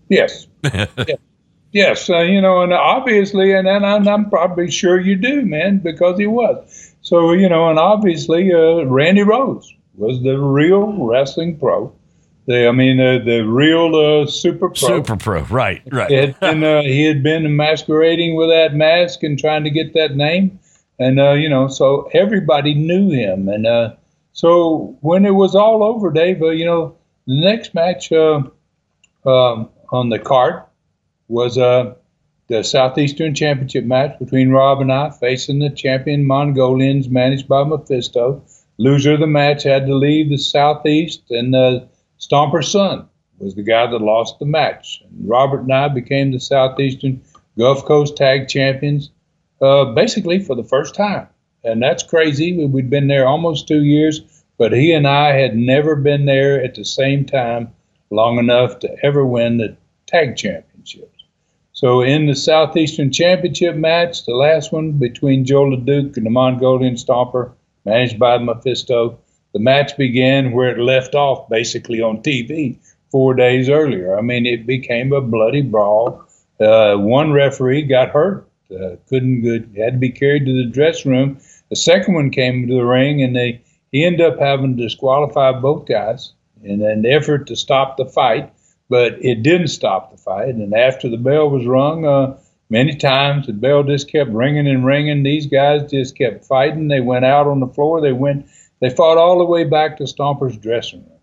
Yes. 0.08 0.46
yeah. 0.64 0.86
Yes, 1.74 2.08
uh, 2.08 2.20
you 2.20 2.40
know, 2.40 2.62
and 2.62 2.72
obviously, 2.72 3.52
and, 3.52 3.68
and 3.68 3.84
I'm, 3.84 4.08
I'm, 4.08 4.30
probably 4.30 4.70
sure 4.70 5.02
you 5.02 5.16
do, 5.16 5.42
man, 5.42 5.80
because 5.80 6.20
he 6.20 6.28
was. 6.28 6.94
So, 7.02 7.32
you 7.32 7.50
know, 7.50 7.68
and 7.68 7.80
obviously, 7.80 8.54
uh, 8.54 8.84
Randy 8.84 9.24
Rose 9.24 9.74
was 9.96 10.22
the 10.22 10.38
real 10.38 10.94
wrestling 10.94 11.58
pro. 11.58 11.92
The, 12.46 12.68
I 12.68 12.72
mean, 12.74 13.00
uh, 13.00 13.26
the 13.26 13.42
real 13.42 13.96
uh, 13.96 14.28
super 14.28 14.70
pro. 14.70 14.88
Super 14.88 15.18
pro, 15.18 15.42
right, 15.46 15.82
right. 15.92 16.12
he, 16.12 16.16
had 16.16 16.40
been, 16.40 16.64
uh, 16.64 16.82
he 16.84 17.06
had 17.06 17.24
been 17.24 17.56
masquerading 17.56 18.36
with 18.36 18.50
that 18.50 18.76
mask 18.76 19.24
and 19.24 19.40
trying 19.40 19.64
to 19.64 19.72
get 19.72 19.96
that 19.96 20.16
name. 20.16 20.60
And, 21.00 21.20
uh, 21.20 21.32
you 21.32 21.50
know, 21.50 21.70
so 21.70 22.08
everybody 22.14 22.76
knew 22.76 23.10
him. 23.10 23.50
And 23.50 23.96
so 24.34 24.96
when 25.02 25.26
it 25.26 25.32
was 25.32 25.56
all 25.56 25.82
over, 25.82 26.12
Dave, 26.12 26.40
you 26.40 26.66
know, 26.66 26.96
the 27.26 27.42
next 27.42 27.74
match 27.74 28.12
um, 28.12 28.52
on 29.26 30.10
the 30.10 30.20
card 30.20 30.62
was 31.28 31.58
uh, 31.58 31.94
the 32.48 32.64
Southeastern 32.64 33.34
Championship 33.34 33.86
match 33.86 34.18
between 34.20 34.52
Rob 34.52 34.82
and 34.82 34.92
I 34.92 35.10
facing 35.10 35.60
the 35.60 35.70
champion 35.70 36.26
Mongolians 36.26 37.10
managed 37.10 37.48
by 37.48 37.64
Mephisto. 37.64 38.44
Loser 38.78 39.14
of 39.14 39.20
the 39.20 39.28
match 39.28 39.64
had 39.64 39.86
to 39.88 39.96
leave 39.96 40.30
the 40.30 40.38
Southeast, 40.38 41.24
and 41.30 41.56
uh, 41.56 41.82
Stomper's 42.20 42.72
son 42.72 43.08
was 43.40 43.56
the 43.56 43.64
guy 43.64 43.88
that 43.88 44.00
lost 44.00 44.40
the 44.40 44.46
match. 44.46 45.02
And 45.04 45.30
Robert 45.30 45.62
and 45.62 45.74
I 45.74 45.88
became 45.88 46.32
the 46.32 46.40
Southeastern 46.40 47.22
Gulf 47.58 47.86
Coast 47.86 48.18
Tag 48.18 48.48
Champions 48.48 49.12
uh, 49.62 49.86
basically 49.94 50.40
for 50.40 50.56
the 50.56 50.64
first 50.64 50.96
time. 50.96 51.28
And 51.64 51.82
that's 51.82 52.04
crazy. 52.04 52.66
We'd 52.66 52.90
been 52.90 53.08
there 53.08 53.28
almost 53.28 53.68
two 53.68 53.84
years, 53.84 54.22
but 54.58 54.74
he 54.74 54.92
and 54.92 55.08
I 55.08 55.32
had 55.34 55.56
never 55.56 55.96
been 55.96 56.26
there 56.26 56.62
at 56.62 56.76
the 56.76 56.84
same 56.84 57.26
time 57.26 57.74
long 58.10 58.38
enough 58.38 58.80
to 58.80 58.96
ever 59.04 59.26
win 59.26 59.58
the 59.58 59.78
tag 60.06 60.36
championship. 60.36 61.13
So 61.84 62.00
in 62.00 62.28
the 62.28 62.34
Southeastern 62.34 63.12
Championship 63.12 63.76
match, 63.76 64.24
the 64.24 64.36
last 64.36 64.72
one 64.72 64.94
between 64.94 65.44
Joe 65.44 65.66
LeDuc 65.66 66.16
and 66.16 66.26
the 66.26 66.30
Mongolian 66.30 66.96
Stomper, 66.96 67.52
managed 67.84 68.18
by 68.18 68.38
Mephisto, 68.38 69.20
the 69.52 69.60
match 69.60 69.98
began 69.98 70.54
where 70.54 70.70
it 70.70 70.80
left 70.80 71.14
off, 71.14 71.50
basically 71.50 72.00
on 72.00 72.24
TV 72.24 72.78
four 73.12 73.34
days 73.34 73.68
earlier. 73.68 74.18
I 74.18 74.22
mean, 74.22 74.46
it 74.46 74.66
became 74.66 75.12
a 75.12 75.20
bloody 75.20 75.62
brawl. 75.62 76.24
Uh, 76.58 76.96
one 76.96 77.34
referee 77.34 77.82
got 77.82 78.12
hurt, 78.12 78.48
uh, 78.72 78.96
couldn't 79.10 79.42
good, 79.42 79.76
had 79.78 79.96
to 79.96 80.00
be 80.00 80.10
carried 80.10 80.46
to 80.46 80.54
the 80.54 80.72
dressing 80.72 81.12
room. 81.12 81.38
The 81.70 81.76
second 81.76 82.14
one 82.14 82.30
came 82.30 82.66
to 82.66 82.74
the 82.76 82.86
ring, 82.86 83.22
and 83.22 83.36
they 83.36 83.62
he 83.92 84.06
ended 84.06 84.22
up 84.22 84.40
having 84.40 84.78
to 84.78 84.84
disqualify 84.84 85.52
both 85.52 85.86
guys 85.86 86.32
in 86.64 86.82
an 86.82 87.06
effort 87.06 87.46
to 87.48 87.58
stop 87.58 87.98
the 87.98 88.06
fight 88.06 88.54
but 88.94 89.14
it 89.26 89.42
didn't 89.42 89.70
stop 89.70 90.12
the 90.12 90.18
fight. 90.18 90.50
And 90.50 90.72
after 90.72 91.10
the 91.10 91.18
bell 91.18 91.50
was 91.50 91.66
rung, 91.66 92.06
uh, 92.06 92.38
many 92.70 92.96
times 92.96 93.48
the 93.48 93.54
bell 93.54 93.82
just 93.82 94.08
kept 94.08 94.30
ringing 94.30 94.68
and 94.68 94.86
ringing. 94.86 95.24
These 95.24 95.48
guys 95.48 95.90
just 95.90 96.16
kept 96.16 96.46
fighting. 96.46 96.90
They 96.90 97.02
went 97.02 97.26
out 97.26 97.48
on 97.48 97.60
the 97.60 97.66
floor. 97.66 98.02
They 98.02 98.12
went. 98.12 98.46
They 98.82 98.92
fought 98.92 99.18
all 99.18 99.40
the 99.40 99.46
way 99.46 99.64
back 99.64 99.98
to 99.98 100.04
Stomper's 100.04 100.58
dressing 100.58 101.00
room. 101.00 101.18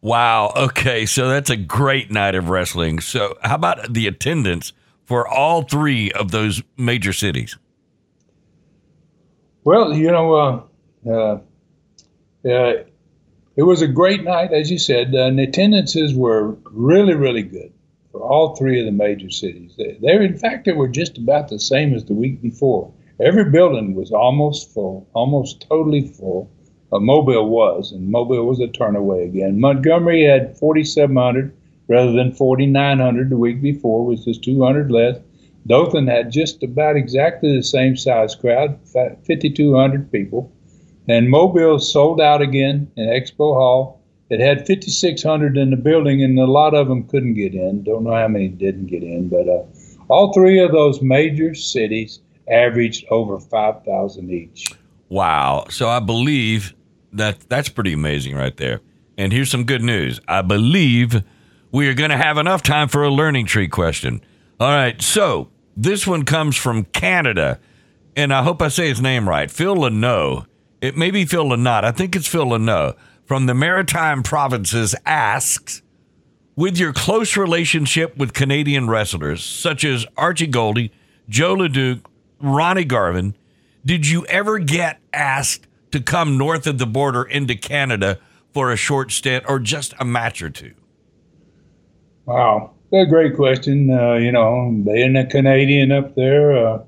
Wow. 0.00 0.54
Okay. 0.56 1.04
So 1.04 1.28
that's 1.28 1.50
a 1.50 1.56
great 1.56 2.10
night 2.10 2.34
of 2.34 2.48
wrestling. 2.48 3.00
So, 3.00 3.36
how 3.42 3.56
about 3.56 3.92
the 3.92 4.06
attendance 4.06 4.72
for 5.04 5.28
all 5.28 5.64
three 5.64 6.10
of 6.12 6.30
those 6.30 6.62
major 6.78 7.12
cities? 7.12 7.58
Well, 9.64 9.92
you 9.92 10.10
know, 10.10 10.34
uh, 10.34 10.62
uh, 11.06 12.48
uh 12.48 12.84
it 13.56 13.62
was 13.62 13.82
a 13.82 13.88
great 13.88 14.24
night, 14.24 14.52
as 14.52 14.70
you 14.70 14.78
said, 14.78 15.14
and 15.14 15.38
the 15.38 15.44
attendances 15.44 16.14
were 16.14 16.56
really, 16.72 17.14
really 17.14 17.42
good 17.42 17.72
for 18.10 18.20
all 18.20 18.56
three 18.56 18.80
of 18.80 18.86
the 18.86 18.92
major 18.92 19.30
cities. 19.30 19.74
They, 19.76 19.96
they, 20.00 20.14
in 20.24 20.38
fact, 20.38 20.64
they 20.64 20.72
were 20.72 20.88
just 20.88 21.18
about 21.18 21.48
the 21.48 21.58
same 21.58 21.94
as 21.94 22.04
the 22.04 22.14
week 22.14 22.42
before. 22.42 22.92
Every 23.20 23.48
building 23.50 23.94
was 23.94 24.10
almost 24.10 24.72
full, 24.72 25.08
almost 25.14 25.66
totally 25.68 26.06
full. 26.06 26.50
Uh, 26.92 26.98
Mobile 26.98 27.48
was, 27.48 27.92
and 27.92 28.08
Mobile 28.08 28.44
was 28.46 28.58
a 28.58 28.66
turnaway 28.66 29.24
again. 29.24 29.60
Montgomery 29.60 30.24
had 30.24 30.58
4,700 30.58 31.52
rather 31.88 32.12
than 32.12 32.32
4,900 32.32 33.30
the 33.30 33.36
week 33.36 33.62
before, 33.62 34.04
which 34.04 34.26
is 34.26 34.38
200 34.38 34.90
less. 34.90 35.18
Dothan 35.66 36.08
had 36.08 36.30
just 36.30 36.62
about 36.62 36.96
exactly 36.96 37.54
the 37.54 37.62
same 37.62 37.96
size 37.96 38.34
crowd, 38.34 38.78
5,200 38.84 40.10
people. 40.10 40.52
And 41.08 41.28
Mobile 41.28 41.78
sold 41.78 42.20
out 42.20 42.40
again 42.40 42.90
in 42.96 43.08
Expo 43.08 43.54
Hall. 43.54 44.00
It 44.30 44.40
had 44.40 44.66
5,600 44.66 45.56
in 45.58 45.70
the 45.70 45.76
building, 45.76 46.22
and 46.22 46.38
a 46.38 46.46
lot 46.46 46.74
of 46.74 46.88
them 46.88 47.06
couldn't 47.06 47.34
get 47.34 47.54
in. 47.54 47.82
Don't 47.82 48.04
know 48.04 48.14
how 48.14 48.28
many 48.28 48.48
didn't 48.48 48.86
get 48.86 49.02
in, 49.02 49.28
but 49.28 49.48
uh, 49.48 49.64
all 50.08 50.32
three 50.32 50.58
of 50.58 50.72
those 50.72 51.02
major 51.02 51.54
cities 51.54 52.20
averaged 52.50 53.04
over 53.10 53.38
5,000 53.38 54.30
each. 54.30 54.72
Wow. 55.08 55.66
So 55.68 55.88
I 55.88 56.00
believe 56.00 56.74
that 57.12 57.48
that's 57.48 57.68
pretty 57.68 57.92
amazing 57.92 58.34
right 58.34 58.56
there. 58.56 58.80
And 59.16 59.32
here's 59.32 59.50
some 59.50 59.64
good 59.64 59.82
news. 59.82 60.20
I 60.26 60.42
believe 60.42 61.22
we 61.70 61.88
are 61.88 61.94
going 61.94 62.10
to 62.10 62.16
have 62.16 62.38
enough 62.38 62.62
time 62.62 62.88
for 62.88 63.04
a 63.04 63.10
learning 63.10 63.46
tree 63.46 63.68
question. 63.68 64.22
All 64.58 64.68
right. 64.68 65.00
So 65.00 65.50
this 65.76 66.06
one 66.06 66.24
comes 66.24 66.56
from 66.56 66.84
Canada, 66.86 67.60
and 68.16 68.32
I 68.32 68.42
hope 68.42 68.62
I 68.62 68.68
say 68.68 68.88
his 68.88 69.00
name 69.00 69.28
right. 69.28 69.50
Phil 69.50 69.76
Leno 69.76 70.46
it 70.84 70.98
may 70.98 71.10
be 71.10 71.24
Phil 71.24 71.46
Lynott. 71.46 71.82
I 71.82 71.92
think 71.92 72.14
it's 72.14 72.26
Phil 72.26 72.44
Lynott 72.44 72.96
from 73.24 73.46
the 73.46 73.54
Maritime 73.54 74.22
Provinces 74.22 74.94
asks, 75.06 75.80
with 76.56 76.76
your 76.76 76.92
close 76.92 77.38
relationship 77.38 78.16
with 78.18 78.34
Canadian 78.34 78.88
wrestlers 78.88 79.42
such 79.42 79.82
as 79.82 80.04
Archie 80.18 80.46
Gouldie, 80.46 80.90
Joe 81.26 81.56
LeDuc, 81.56 82.04
Ronnie 82.38 82.84
Garvin, 82.84 83.34
did 83.84 84.06
you 84.06 84.26
ever 84.26 84.58
get 84.58 85.00
asked 85.12 85.66
to 85.90 86.00
come 86.00 86.36
north 86.36 86.66
of 86.66 86.76
the 86.76 86.86
border 86.86 87.22
into 87.22 87.54
Canada 87.54 88.18
for 88.52 88.70
a 88.70 88.76
short 88.76 89.10
stint 89.10 89.46
or 89.48 89.58
just 89.58 89.94
a 89.98 90.04
match 90.04 90.42
or 90.42 90.50
two? 90.50 90.74
Wow, 92.26 92.74
that's 92.90 93.06
a 93.06 93.10
great 93.10 93.36
question. 93.36 93.90
Uh, 93.90 94.14
you 94.14 94.32
know, 94.32 94.70
being 94.84 95.16
a 95.16 95.26
Canadian 95.26 95.92
up 95.92 96.14
there, 96.14 96.52
uh, 96.52 96.84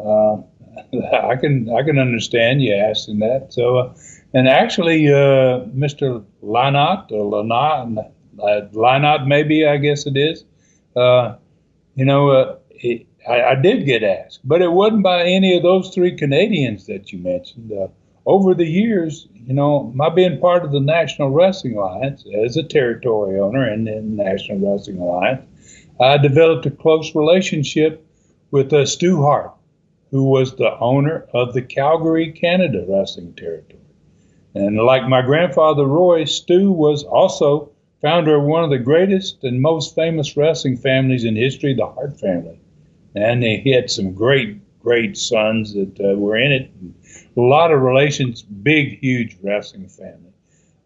uh, 0.00 0.42
I 1.12 1.36
can 1.36 1.68
I 1.70 1.82
can 1.82 1.98
understand 1.98 2.62
you 2.62 2.74
asking 2.74 3.20
that. 3.20 3.52
So, 3.52 3.78
uh, 3.78 3.94
and 4.34 4.48
actually, 4.48 5.08
uh, 5.08 5.64
Mr. 5.74 6.24
Lynott 6.42 7.10
or 7.12 7.30
Lynott, 7.30 8.12
uh, 8.38 8.68
Lynott 8.72 9.26
maybe 9.26 9.66
I 9.66 9.76
guess 9.78 10.06
it 10.06 10.16
is. 10.16 10.44
Uh, 10.94 11.36
you 11.94 12.04
know, 12.04 12.30
uh, 12.30 12.56
it, 12.70 13.06
I, 13.28 13.42
I, 13.42 13.54
did 13.54 13.84
get 13.84 14.02
asked, 14.02 14.40
but 14.44 14.62
it 14.62 14.72
wasn't 14.72 15.02
by 15.02 15.24
any 15.24 15.56
of 15.56 15.62
those 15.62 15.94
three 15.94 16.16
Canadians 16.16 16.86
that 16.86 17.12
you 17.12 17.18
mentioned. 17.18 17.72
Uh, 17.72 17.88
over 18.24 18.54
the 18.54 18.66
years, 18.66 19.28
you 19.34 19.54
know, 19.54 19.92
my 19.94 20.08
being 20.08 20.40
part 20.40 20.64
of 20.64 20.72
the 20.72 20.80
National 20.80 21.30
Wrestling 21.30 21.76
Alliance 21.76 22.24
as 22.44 22.56
a 22.56 22.62
territory 22.62 23.38
owner 23.38 23.72
in 23.72 23.84
the 23.84 24.00
National 24.00 24.58
Wrestling 24.58 24.98
Alliance, 24.98 25.44
I 26.00 26.18
developed 26.18 26.66
a 26.66 26.70
close 26.70 27.14
relationship 27.14 28.04
with 28.50 28.72
Stu 28.88 29.22
Hart 29.22 29.55
who 30.16 30.24
was 30.24 30.56
the 30.56 30.78
owner 30.78 31.26
of 31.34 31.52
the 31.52 31.60
Calgary, 31.60 32.32
Canada 32.32 32.86
wrestling 32.88 33.34
territory. 33.34 33.82
And 34.54 34.78
like 34.78 35.06
my 35.06 35.20
grandfather 35.20 35.84
Roy, 35.84 36.24
Stu 36.24 36.72
was 36.72 37.04
also 37.04 37.70
founder 38.00 38.36
of 38.36 38.44
one 38.44 38.64
of 38.64 38.70
the 38.70 38.78
greatest 38.78 39.44
and 39.44 39.60
most 39.60 39.94
famous 39.94 40.34
wrestling 40.34 40.78
families 40.78 41.24
in 41.24 41.36
history, 41.36 41.74
the 41.74 41.84
Hart 41.84 42.18
family. 42.18 42.58
And 43.14 43.42
he 43.42 43.70
had 43.70 43.90
some 43.90 44.14
great, 44.14 44.56
great 44.80 45.18
sons 45.18 45.74
that 45.74 46.00
uh, 46.00 46.16
were 46.16 46.38
in 46.38 46.50
it. 46.50 46.70
A 47.36 47.40
lot 47.42 47.70
of 47.70 47.82
relations, 47.82 48.40
big, 48.40 48.98
huge 49.00 49.36
wrestling 49.42 49.86
family. 49.86 50.32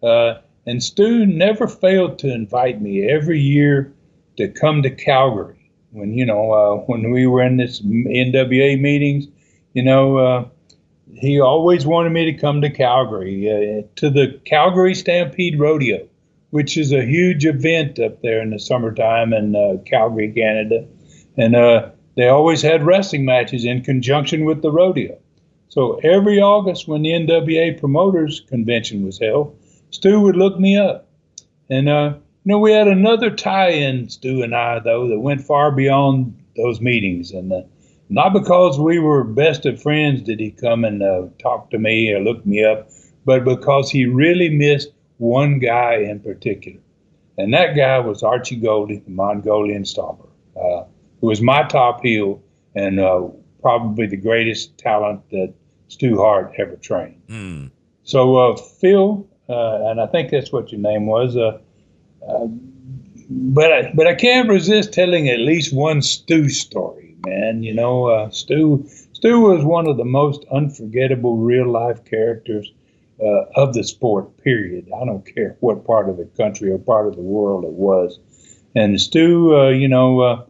Uh, 0.02 0.40
and 0.66 0.82
Stu 0.82 1.24
never 1.24 1.68
failed 1.68 2.18
to 2.18 2.34
invite 2.34 2.82
me 2.82 3.08
every 3.08 3.38
year 3.38 3.92
to 4.38 4.48
come 4.48 4.82
to 4.82 4.90
Calgary. 4.90 5.59
When 5.91 6.14
you 6.14 6.24
know, 6.24 6.53
uh, 6.53 6.76
when 6.86 7.11
we 7.11 7.26
were 7.26 7.43
in 7.43 7.57
this 7.57 7.80
NWA 7.80 8.80
meetings, 8.80 9.26
you 9.74 9.82
know, 9.82 10.16
uh, 10.18 10.45
he 11.12 11.41
always 11.41 11.84
wanted 11.84 12.11
me 12.11 12.32
to 12.32 12.38
come 12.38 12.61
to 12.61 12.70
Calgary 12.70 13.49
uh, 13.49 13.86
to 13.97 14.11
the 14.11 14.41
Calgary 14.45 14.95
Stampede 14.95 15.59
Rodeo 15.59 16.07
which 16.51 16.76
is 16.76 16.93
a 16.93 17.05
huge 17.05 17.47
event 17.47 17.99
up 17.99 18.20
there 18.22 18.43
in 18.43 18.51
the 18.51 18.59
summertime 18.59 19.32
in 19.32 19.55
uh, 19.57 19.80
Calgary, 19.86 20.32
Canada. 20.32 20.86
And 21.36 21.55
uh, 21.57 21.91
they 22.16 22.28
always 22.28 22.61
had 22.61 22.84
wrestling 22.84 23.24
matches 23.24 23.64
in 23.64 23.82
conjunction 23.82 24.45
with 24.45 24.62
the 24.62 24.70
rodeo. 24.70 25.16
So 25.68 26.01
every 26.03 26.41
August, 26.41 26.88
when 26.88 27.03
the 27.03 27.11
NWA 27.11 27.78
Promoters 27.78 28.41
Convention 28.41 29.05
was 29.05 29.20
held, 29.20 29.57
Stu 29.91 30.20
would 30.20 30.36
look 30.36 30.59
me 30.59 30.76
up. 30.76 31.09
And, 31.68 31.88
uh, 31.88 32.14
you 32.45 32.53
know, 32.53 32.59
we 32.59 32.72
had 32.72 32.88
another 32.88 33.30
tie 33.30 33.70
in, 33.70 34.09
Stu 34.09 34.43
and 34.43 34.55
I, 34.55 34.78
though, 34.78 35.09
that 35.09 35.20
went 35.20 35.43
far 35.43 35.70
beyond 35.70 36.43
those 36.57 36.80
meetings. 36.80 37.32
And 37.32 37.53
uh, 37.53 37.62
not 38.09 38.32
because 38.32 38.78
we 38.78 38.99
were 38.99 39.24
best 39.24 39.66
of 39.66 39.82
friends 39.82 40.22
did 40.22 40.41
he 40.41 40.51
come 40.51 40.84
and 40.84 41.03
uh, 41.03 41.26
talk 41.38 41.70
to 41.70 41.78
me 41.78 42.12
or 42.12 42.20
look 42.20 42.45
me 42.47 42.64
up, 42.64 42.88
but 43.26 43.45
because 43.45 43.91
he 43.91 44.07
really 44.07 44.49
missed 44.49 44.88
one 45.18 45.59
guy 45.59 45.97
in 45.97 46.20
particular. 46.20 46.80
And 47.36 47.53
that 47.53 47.76
guy 47.76 47.99
was 47.99 48.22
Archie 48.22 48.61
Gouldie, 48.61 49.05
the 49.05 49.11
Mongolian 49.11 49.82
Stomper, 49.82 50.28
uh, 50.57 50.84
who 51.20 51.26
was 51.26 51.43
my 51.43 51.62
top 51.64 52.03
heel 52.03 52.43
and 52.74 52.99
uh, 52.99 53.28
probably 53.61 54.07
the 54.07 54.16
greatest 54.16 54.78
talent 54.78 55.28
that 55.30 55.53
Stu 55.88 56.16
Hart 56.16 56.55
ever 56.59 56.76
trained. 56.76 57.20
Mm. 57.28 57.70
So, 58.05 58.36
uh, 58.36 58.57
Phil, 58.57 59.28
uh, 59.49 59.91
and 59.91 60.01
I 60.01 60.07
think 60.07 60.30
that's 60.30 60.53
what 60.53 60.72
your 60.72 60.80
name 60.80 61.07
was, 61.07 61.36
uh, 62.26 62.32
uh, 62.32 62.46
but 63.30 63.72
I, 63.72 63.92
but 63.94 64.06
I 64.06 64.14
can't 64.14 64.48
resist 64.48 64.92
telling 64.92 65.28
at 65.28 65.38
least 65.38 65.72
one 65.72 66.02
Stu 66.02 66.48
story, 66.48 67.16
man. 67.26 67.62
You 67.62 67.74
know, 67.74 68.28
Stu 68.30 68.88
Stu 69.12 69.40
was 69.40 69.64
one 69.64 69.86
of 69.86 69.96
the 69.98 70.04
most 70.04 70.44
unforgettable 70.50 71.36
real 71.36 71.70
life 71.70 72.04
characters 72.04 72.72
uh, 73.22 73.44
of 73.54 73.74
the 73.74 73.84
sport, 73.84 74.36
period. 74.38 74.88
I 74.96 75.04
don't 75.04 75.26
care 75.34 75.56
what 75.60 75.84
part 75.84 76.08
of 76.08 76.16
the 76.16 76.24
country 76.24 76.70
or 76.72 76.78
part 76.78 77.06
of 77.06 77.16
the 77.16 77.22
world 77.22 77.64
it 77.64 77.72
was. 77.72 78.18
And 78.74 79.00
Stu, 79.00 79.56
uh, 79.56 79.68
you 79.68 79.88
know, 79.88 80.20
uh, 80.20 80.44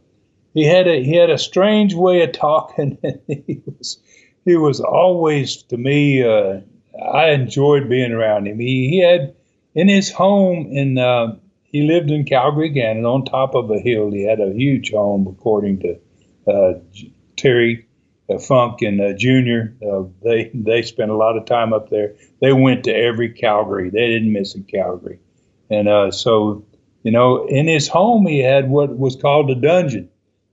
he 0.54 0.64
had 0.64 0.86
a 0.86 1.02
he 1.02 1.14
had 1.16 1.30
a 1.30 1.38
strange 1.38 1.94
way 1.94 2.22
of 2.22 2.32
talking. 2.32 2.98
he 3.26 3.60
was 3.66 3.98
he 4.44 4.56
was 4.56 4.80
always 4.80 5.62
to 5.64 5.76
me. 5.76 6.22
Uh, 6.22 6.60
I 7.12 7.30
enjoyed 7.30 7.88
being 7.88 8.12
around 8.12 8.46
him. 8.46 8.58
He, 8.58 8.88
he 8.88 9.00
had 9.00 9.34
in 9.74 9.88
his 9.88 10.12
home 10.12 10.68
in 10.70 10.98
uh, 10.98 11.36
he 11.70 11.82
lived 11.82 12.10
in 12.10 12.24
Calgary, 12.24 12.72
Canada, 12.72 13.06
on 13.06 13.24
top 13.24 13.54
of 13.54 13.70
a 13.70 13.78
hill. 13.78 14.10
He 14.10 14.22
had 14.22 14.40
a 14.40 14.52
huge 14.52 14.90
home, 14.90 15.26
according 15.26 15.80
to 15.80 16.52
uh, 16.52 16.80
Terry 17.36 17.86
uh, 18.28 18.38
Funk 18.38 18.82
and 18.82 19.00
uh, 19.00 19.12
Junior. 19.12 19.74
Uh, 19.82 20.04
they 20.22 20.50
they 20.52 20.82
spent 20.82 21.10
a 21.10 21.16
lot 21.16 21.36
of 21.36 21.46
time 21.46 21.72
up 21.72 21.90
there. 21.90 22.14
They 22.40 22.52
went 22.52 22.84
to 22.84 22.94
every 22.94 23.32
Calgary. 23.32 23.90
They 23.90 24.08
didn't 24.08 24.32
miss 24.32 24.54
a 24.54 24.60
Calgary, 24.60 25.20
and 25.70 25.88
uh, 25.88 26.10
so 26.10 26.64
you 27.02 27.12
know, 27.12 27.46
in 27.46 27.66
his 27.66 27.88
home 27.88 28.26
he 28.26 28.40
had 28.40 28.68
what 28.68 28.96
was 28.96 29.16
called 29.16 29.50
a 29.50 29.54
dungeon 29.54 30.08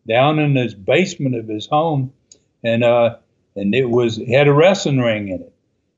down 0.07 0.39
in 0.39 0.55
his 0.55 0.73
basement 0.73 1.35
of 1.35 1.47
his 1.47 1.67
home, 1.67 2.13
and 2.63 2.83
uh, 2.83 3.17
and 3.55 3.73
it 3.75 3.89
was 3.89 4.17
he 4.17 4.33
had 4.33 4.47
a 4.47 4.53
wrestling 4.53 4.99
ring 4.99 5.27
in 5.29 5.41
it, 5.41 5.53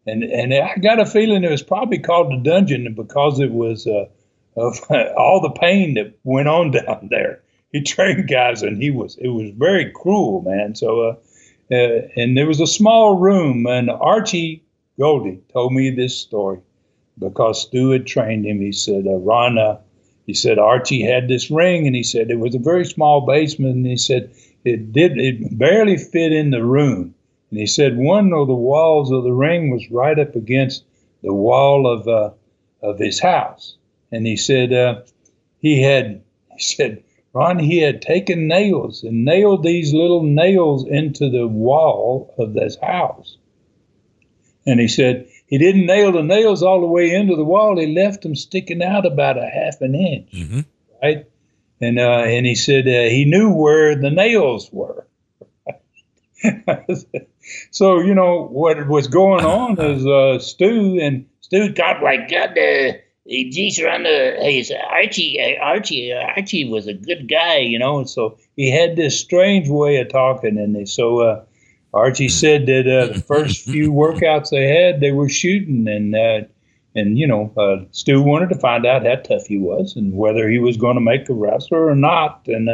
and 0.08 0.24
and 0.24 0.54
I 0.54 0.76
got 0.78 1.00
a 1.00 1.06
feeling 1.06 1.44
it 1.44 1.52
was 1.52 1.64
probably 1.64 2.00
called 2.00 2.32
the 2.32 2.50
dungeon 2.50 2.94
because 2.96 3.40
it 3.40 3.52
was 3.52 3.86
uh, 3.86 4.06
of 4.60 4.80
all 5.18 5.42
the 5.42 5.50
pain 5.52 5.96
that 5.96 6.18
went 6.24 6.48
on 6.48 6.72
down 6.86 7.08
there. 7.10 7.42
He 7.72 7.82
trained 7.82 8.28
guys, 8.28 8.64
and 8.64 8.82
he 8.82 8.90
was 8.90 9.18
it 9.18 9.30
was 9.30 9.52
very 9.52 9.92
cruel, 9.92 10.42
man. 10.42 10.76
So 10.76 11.02
uh, 11.02 11.16
uh, 11.72 12.02
and 12.16 12.36
there 12.36 12.48
was 12.48 12.60
a 12.60 12.68
small 12.68 13.18
room, 13.18 13.68
and 13.68 13.90
Archie 13.90 14.64
Gouldie 15.00 15.40
told 15.54 15.74
me 15.74 15.92
this 15.92 16.18
story 16.18 16.60
because 17.20 17.62
Stu 17.62 17.92
had 17.92 18.08
trained 18.08 18.46
him. 18.46 18.60
He 18.60 18.72
said, 18.72 19.06
uh, 19.08 19.78
he 20.26 20.34
said 20.34 20.58
Archie 20.58 21.04
had 21.04 21.28
this 21.28 21.52
ring, 21.52 21.86
and 21.86 21.96
he 21.96 22.04
said 22.04 22.32
it 22.32 22.40
was 22.40 22.56
a 22.56 22.60
very 22.60 22.86
small 22.86 23.22
basement, 23.22 23.76
and 23.76 23.86
he 23.86 23.98
said 23.98 24.32
it 24.66 24.92
did 24.92 25.18
it 25.18 25.58
barely 25.58 25.98
fit 25.98 26.32
in 26.32 26.50
the 26.50 26.64
room. 26.64 27.14
And 27.52 27.60
he 27.60 27.68
said 27.68 27.98
one 27.98 28.34
of 28.34 28.48
the 28.48 28.56
walls 28.56 29.12
of 29.12 29.24
the 29.24 29.34
ring 29.34 29.70
was 29.70 29.90
right 29.92 30.18
up 30.18 30.36
against 30.36 30.84
the 31.24 31.34
wall 31.34 31.88
of 31.88 32.08
uh, 32.08 32.32
of 32.82 32.98
his 32.98 33.20
house, 33.20 33.76
and 34.12 34.26
he 34.26 34.38
said 34.38 34.74
uh, 34.74 35.02
he 35.60 35.82
had 35.82 36.24
he 36.58 36.64
said 36.64 37.04
Ron, 37.34 37.60
he 37.60 37.78
had 37.78 38.02
taken 38.02 38.48
nails 38.48 39.04
and 39.04 39.24
nailed 39.24 39.64
these 39.64 39.94
little 39.94 40.24
nails 40.24 40.88
into 40.88 41.30
the 41.30 41.48
wall 41.48 42.34
of 42.40 42.54
this 42.54 42.76
house. 42.82 43.38
And 44.66 44.80
he 44.80 44.88
said 44.88 45.28
he 45.48 45.58
didn't 45.58 45.86
nail 45.86 46.12
the 46.12 46.24
nails 46.24 46.64
all 46.64 46.82
the 46.82 46.88
way 46.88 47.14
into 47.14 47.36
the 47.36 47.44
wall. 47.44 47.80
He 47.80 47.94
left 47.94 48.24
them 48.24 48.36
sticking 48.36 48.84
out 48.84 49.06
about 49.06 49.38
a 49.38 49.48
half 49.48 49.82
an 49.82 49.96
inch, 49.96 50.32
mm-hmm. 50.32 50.60
right? 51.02 51.28
And 51.82 52.00
uh, 52.00 52.24
and 52.26 52.46
he 52.46 52.56
said 52.56 52.88
uh, 52.88 53.10
he 53.10 53.26
knew 53.26 53.52
where 53.52 53.96
the 53.96 54.10
nails 54.10 54.70
were. 54.72 55.08
so 57.72 58.00
you 58.00 58.14
know 58.14 58.48
what 58.48 58.88
was 58.88 59.08
going 59.08 59.46
on 59.46 59.80
is 59.80 60.06
uh, 60.06 60.40
Stu 60.40 61.00
and 61.02 61.26
Stu 61.42 61.70
got 61.74 62.04
like 62.04 62.30
God. 62.30 62.58
Uh, 63.30 63.46
geez, 63.52 63.80
around 63.80 64.04
the 64.04 64.36
hey, 64.40 64.66
Archie, 64.90 65.40
uh, 65.40 65.64
Archie, 65.64 66.12
uh, 66.12 66.34
Archie 66.36 66.66
was 66.66 66.88
a 66.88 66.94
good 66.94 67.30
guy, 67.30 67.58
you 67.58 67.78
know. 67.78 68.00
And 68.00 68.10
so 68.10 68.38
he 68.56 68.72
had 68.72 68.96
this 68.96 69.20
strange 69.20 69.70
way 69.70 69.98
of 69.98 70.10
talking, 70.10 70.58
and 70.58 70.90
so 70.90 71.20
uh, 71.20 71.44
Archie 71.94 72.30
said 72.30 72.66
that 72.66 72.88
uh, 72.88 73.14
the 73.14 73.22
first 73.22 73.64
few 73.70 73.92
workouts 73.92 74.50
they 74.50 74.68
had, 74.68 75.00
they 75.00 75.12
were 75.12 75.30
shooting, 75.30 75.88
and 75.88 76.16
uh, 76.16 76.48
and 76.96 77.20
you 77.20 77.28
know, 77.28 77.54
uh, 77.56 77.86
Stu 77.92 78.22
wanted 78.22 78.50
to 78.50 78.60
find 78.60 78.86
out 78.86 79.06
how 79.06 79.16
tough 79.18 79.46
he 79.46 79.60
was 79.60 79.96
and 79.96 80.14
whether 80.14 80.50
he 80.50 80.58
was 80.58 80.78
going 80.78 80.96
to 80.96 81.02
make 81.02 81.30
a 81.30 81.34
wrestler 81.34 81.88
or 81.88 81.96
not, 81.96 82.48
and. 82.48 82.70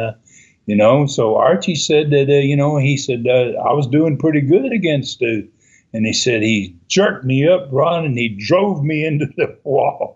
you 0.68 0.74
know, 0.74 1.06
so 1.06 1.36
Archie 1.36 1.76
said 1.76 2.10
that, 2.10 2.28
you 2.28 2.56
know, 2.56 2.76
he 2.76 2.96
said, 2.96 3.24
I 3.28 3.72
was 3.72 3.86
doing 3.86 4.18
pretty 4.18 4.40
good 4.40 4.72
against 4.72 5.12
Stu. 5.12 5.46
And 5.92 6.04
he 6.04 6.12
said 6.12 6.42
he 6.42 6.76
jerked 6.88 7.24
me 7.24 7.48
up, 7.48 7.68
Ron, 7.70 8.04
and 8.04 8.18
he 8.18 8.28
drove 8.28 8.84
me 8.84 9.06
into 9.06 9.26
the 9.36 9.56
wall. 9.64 10.15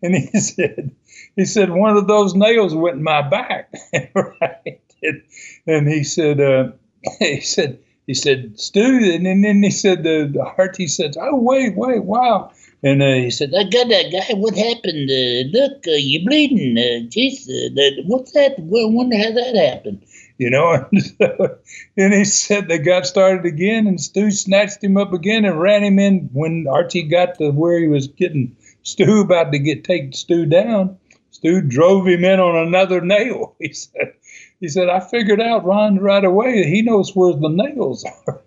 and 0.02 0.14
he 0.14 0.40
said, 0.40 0.94
he 1.36 1.44
said 1.44 1.70
one 1.70 1.96
of 1.96 2.06
those 2.06 2.34
nails 2.34 2.74
went 2.74 2.96
in 2.96 3.02
my 3.02 3.28
back, 3.28 3.72
right? 4.14 4.80
And, 5.02 5.22
and 5.66 5.88
he 5.88 6.04
said, 6.04 6.40
uh, 6.40 6.72
he 7.18 7.40
said, 7.40 7.78
he 8.06 8.14
said, 8.14 8.58
Stu, 8.58 8.80
and 8.80 9.26
then, 9.26 9.42
then 9.42 9.62
he 9.62 9.70
said, 9.70 10.02
the, 10.02 10.30
the 10.32 10.44
heart, 10.44 10.76
he 10.76 10.88
said, 10.88 11.16
oh 11.20 11.36
wait, 11.36 11.76
wait, 11.76 12.02
wow. 12.04 12.50
And 12.82 13.02
uh, 13.02 13.12
he 13.12 13.30
said, 13.30 13.52
I 13.54 13.64
got 13.64 13.88
that 13.88 14.10
guy. 14.10 14.34
What 14.34 14.56
happened? 14.56 15.10
Uh, 15.10 15.58
look, 15.58 15.86
uh, 15.86 15.92
you're 15.92 16.26
bleeding. 16.26 16.78
Uh, 16.78 17.06
geez, 17.10 17.46
uh, 17.48 18.02
what's 18.06 18.32
that? 18.32 18.54
Well, 18.58 18.90
wonder 18.90 19.18
how 19.18 19.32
that 19.32 19.54
happened. 19.54 20.02
You 20.38 20.48
know, 20.48 20.86
and, 20.90 21.02
so, 21.02 21.58
and 21.98 22.14
he 22.14 22.24
said 22.24 22.68
they 22.68 22.78
got 22.78 23.06
started 23.06 23.44
again, 23.44 23.86
and 23.86 24.00
Stu 24.00 24.30
snatched 24.30 24.82
him 24.82 24.96
up 24.96 25.12
again 25.12 25.44
and 25.44 25.60
ran 25.60 25.84
him 25.84 25.98
in 25.98 26.30
when 26.32 26.66
Archie 26.70 27.02
got 27.02 27.36
to 27.36 27.50
where 27.50 27.78
he 27.78 27.88
was 27.88 28.08
getting 28.08 28.56
Stu 28.90 29.20
about 29.20 29.52
to 29.52 29.58
get 29.58 29.84
take 29.84 30.14
Stu 30.14 30.46
down. 30.46 30.98
Stu 31.30 31.62
drove 31.62 32.06
him 32.06 32.24
in 32.24 32.40
on 32.40 32.66
another 32.66 33.00
nail. 33.00 33.54
He 33.60 33.72
said, 33.72 34.14
he 34.60 34.68
said, 34.68 34.88
I 34.88 35.00
figured 35.00 35.40
out 35.40 35.64
Ron 35.64 35.98
right 35.98 36.24
away. 36.24 36.64
He 36.64 36.82
knows 36.82 37.16
where 37.16 37.32
the 37.32 37.48
nails 37.48 38.04
are. 38.26 38.40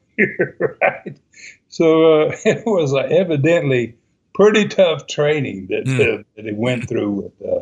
right. 0.82 1.18
So 1.70 2.28
uh, 2.28 2.36
it 2.46 2.66
was 2.66 2.94
uh, 2.94 3.00
evidently 3.00 3.96
pretty 4.36 4.68
tough 4.68 5.08
training 5.08 5.68
that, 5.68 5.86
mm. 5.86 6.20
uh, 6.20 6.24
that 6.36 6.46
he 6.46 6.52
went 6.52 6.88
through 6.88 7.12
with 7.12 7.48
uh, 7.48 7.62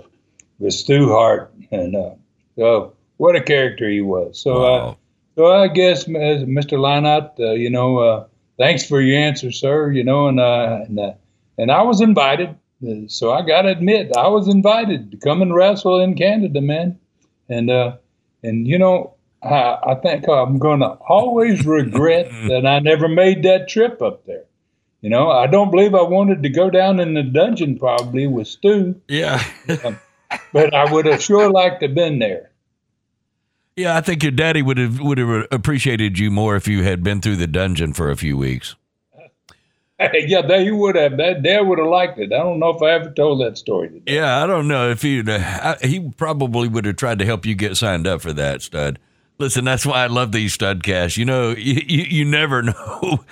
with 0.60 0.74
Stu 0.74 1.10
Hart, 1.10 1.52
and 1.72 1.96
uh, 1.96 2.12
so 2.56 2.94
what 3.18 3.36
a 3.36 3.42
character 3.42 3.90
he 3.90 4.02
was. 4.02 4.40
So, 4.40 4.58
uh, 4.58 4.62
wow. 4.62 4.98
so 5.36 5.48
I 5.48 5.68
guess, 5.70 6.06
Mr. 6.06 6.78
Lynott, 6.78 7.40
you 7.58 7.70
know, 7.70 8.28
thanks 8.58 8.86
for 8.86 9.02
your 9.02 9.18
answer, 9.18 9.52
sir. 9.52 9.92
You 9.92 10.04
know, 10.04 10.28
and 10.28 10.40
and 10.40 11.16
and 11.58 11.72
I 11.72 11.82
was 11.82 12.02
invited 12.02 12.56
so 13.08 13.32
I 13.32 13.46
got 13.46 13.64
to 13.64 13.70
admit, 13.70 14.16
I 14.16 14.28
was 14.28 14.48
invited 14.48 15.12
to 15.12 15.18
come 15.18 15.42
and 15.42 15.54
wrestle 15.54 16.00
in 16.00 16.16
Canada, 16.16 16.62
man. 16.62 17.00
And 17.50 17.70
uh, 17.70 17.98
and 18.44 18.68
you 18.68 18.80
know, 18.80 19.16
I, 19.44 19.78
I 19.84 19.96
think 19.96 20.28
I'm 20.28 20.58
going 20.58 20.80
to 20.80 20.98
always 21.08 21.66
regret 21.66 22.32
that 22.48 22.66
I 22.66 22.80
never 22.80 23.08
made 23.08 23.44
that 23.44 23.68
trip 23.68 24.02
up 24.02 24.26
there. 24.26 24.46
You 25.02 25.10
know, 25.10 25.32
I 25.32 25.48
don't 25.48 25.72
believe 25.72 25.96
I 25.96 26.04
wanted 26.04 26.44
to 26.44 26.50
go 26.50 26.70
down 26.70 27.00
in 27.00 27.16
the 27.16 27.24
dungeon 27.24 27.78
probably 27.78 28.28
with 28.28 28.48
Stu. 28.48 29.02
Yeah. 29.08 29.44
but 30.54 30.74
I 30.74 30.92
would 30.92 31.08
have 31.08 31.22
sure 31.22 31.50
liked 31.50 31.80
to 31.82 31.88
have 31.88 31.96
been 31.96 32.20
there. 32.20 32.52
Yeah, 33.76 33.98
I 33.98 34.02
think 34.02 34.22
your 34.22 34.32
daddy 34.32 34.62
would 34.62 34.78
have 34.78 35.00
would 35.00 35.18
have 35.18 35.48
appreciated 35.50 36.20
you 36.20 36.30
more 36.30 36.56
if 36.56 36.68
you 36.68 36.84
had 36.84 37.04
been 37.04 37.22
through 37.22 37.38
the 37.38 37.48
dungeon 37.48 37.94
for 37.94 38.12
a 38.12 38.16
few 38.16 38.38
weeks. 38.38 38.76
yeah, 40.14 40.42
they 40.42 40.72
would 40.72 40.96
have. 40.96 41.18
That 41.18 41.44
dad 41.44 41.62
would 41.62 41.80
have 41.80 41.88
liked 41.88 42.18
it. 42.18 42.34
I 42.34 42.38
don't 42.38 42.60
know 42.60 42.70
if 42.70 42.82
I 42.82 42.92
ever 42.92 43.12
told 43.12 43.42
that 43.42 43.58
story. 43.58 43.90
Today. 43.90 44.16
Yeah, 44.16 44.44
I 44.44 44.48
don't 44.48 44.68
know 44.68 44.90
if 44.90 45.02
he 45.02 45.22
uh, 45.22 45.76
he 45.82 46.12
probably 46.18 46.68
would 46.68 46.86
have 46.86 46.96
tried 46.96 47.20
to 47.20 47.26
help 47.26 47.46
you 47.46 47.56
get 47.56 47.78
signed 47.78 48.08
up 48.08 48.22
for 48.22 48.34
that 48.34 48.62
stud. 48.62 49.00
Listen, 49.38 49.66
that's 49.66 49.86
why 49.86 50.04
I 50.04 50.08
love 50.08 50.32
these 50.32 50.58
studcasts. 50.58 51.18
You 51.18 51.26
know, 51.26 51.50
you, 51.58 51.82
you, 51.86 52.04
you 52.04 52.26
never 52.26 52.62
know 52.64 53.26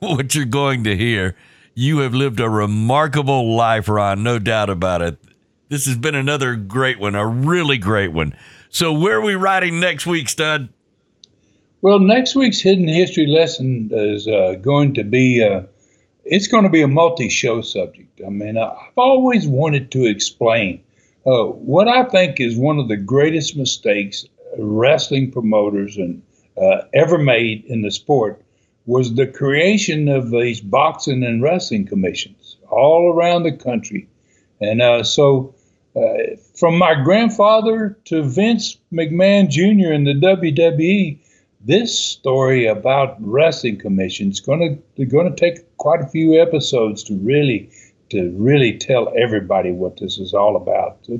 what 0.00 0.34
you're 0.34 0.44
going 0.44 0.84
to 0.84 0.96
hear. 0.96 1.36
You 1.74 1.98
have 1.98 2.14
lived 2.14 2.40
a 2.40 2.48
remarkable 2.48 3.54
life, 3.54 3.88
Ron, 3.88 4.22
no 4.22 4.38
doubt 4.38 4.70
about 4.70 5.02
it. 5.02 5.18
This 5.68 5.84
has 5.86 5.96
been 5.98 6.14
another 6.14 6.56
great 6.56 6.98
one, 6.98 7.14
a 7.14 7.26
really 7.26 7.76
great 7.76 8.12
one. 8.12 8.34
So, 8.70 8.92
where 8.92 9.18
are 9.18 9.20
we 9.22 9.34
riding 9.34 9.80
next 9.80 10.06
week, 10.06 10.28
Stud? 10.28 10.70
Well, 11.82 11.98
next 11.98 12.34
week's 12.34 12.60
hidden 12.60 12.88
history 12.88 13.26
lesson 13.26 13.90
is 13.92 14.26
uh, 14.26 14.54
going 14.60 14.94
to 14.94 15.04
be 15.04 15.42
uh, 15.42 15.62
it's 16.26 16.48
going 16.48 16.64
to 16.64 16.70
be 16.70 16.82
a 16.82 16.88
multi-show 16.88 17.62
subject. 17.62 18.20
I 18.24 18.30
mean, 18.30 18.58
I've 18.58 18.96
always 18.96 19.46
wanted 19.46 19.90
to 19.92 20.06
explain 20.06 20.82
uh, 21.26 21.44
what 21.44 21.88
I 21.88 22.04
think 22.04 22.40
is 22.40 22.56
one 22.56 22.78
of 22.78 22.88
the 22.88 22.96
greatest 22.96 23.56
mistakes 23.56 24.26
wrestling 24.58 25.30
promoters 25.30 25.96
and 25.96 26.22
uh, 26.60 26.82
ever 26.94 27.18
made 27.18 27.64
in 27.66 27.82
the 27.82 27.90
sport 27.90 28.42
was 28.86 29.14
the 29.14 29.26
creation 29.26 30.08
of 30.08 30.30
these 30.30 30.60
boxing 30.60 31.24
and 31.24 31.42
wrestling 31.42 31.86
commissions 31.86 32.56
all 32.70 33.12
around 33.12 33.42
the 33.42 33.56
country. 33.56 34.08
And 34.60 34.80
uh, 34.80 35.02
so, 35.02 35.54
uh, 35.96 36.36
from 36.54 36.78
my 36.78 36.94
grandfather 37.02 37.98
to 38.04 38.22
Vince 38.22 38.78
McMahon 38.92 39.48
Jr. 39.48 39.92
in 39.92 40.04
the 40.04 40.14
WWE, 40.14 41.18
this 41.66 41.98
story 41.98 42.64
about 42.64 43.16
wrestling 43.18 43.76
commissions 43.76 44.38
going 44.38 44.80
to 44.96 45.04
going 45.04 45.28
to 45.28 45.36
take 45.36 45.76
quite 45.78 46.00
a 46.00 46.06
few 46.06 46.40
episodes 46.40 47.02
to 47.02 47.14
really 47.16 47.68
to 48.08 48.32
really 48.38 48.78
tell 48.78 49.12
everybody 49.16 49.72
what 49.72 49.98
this 49.98 50.18
is 50.18 50.32
all 50.32 50.54
about. 50.54 50.98
Uh, 51.10 51.18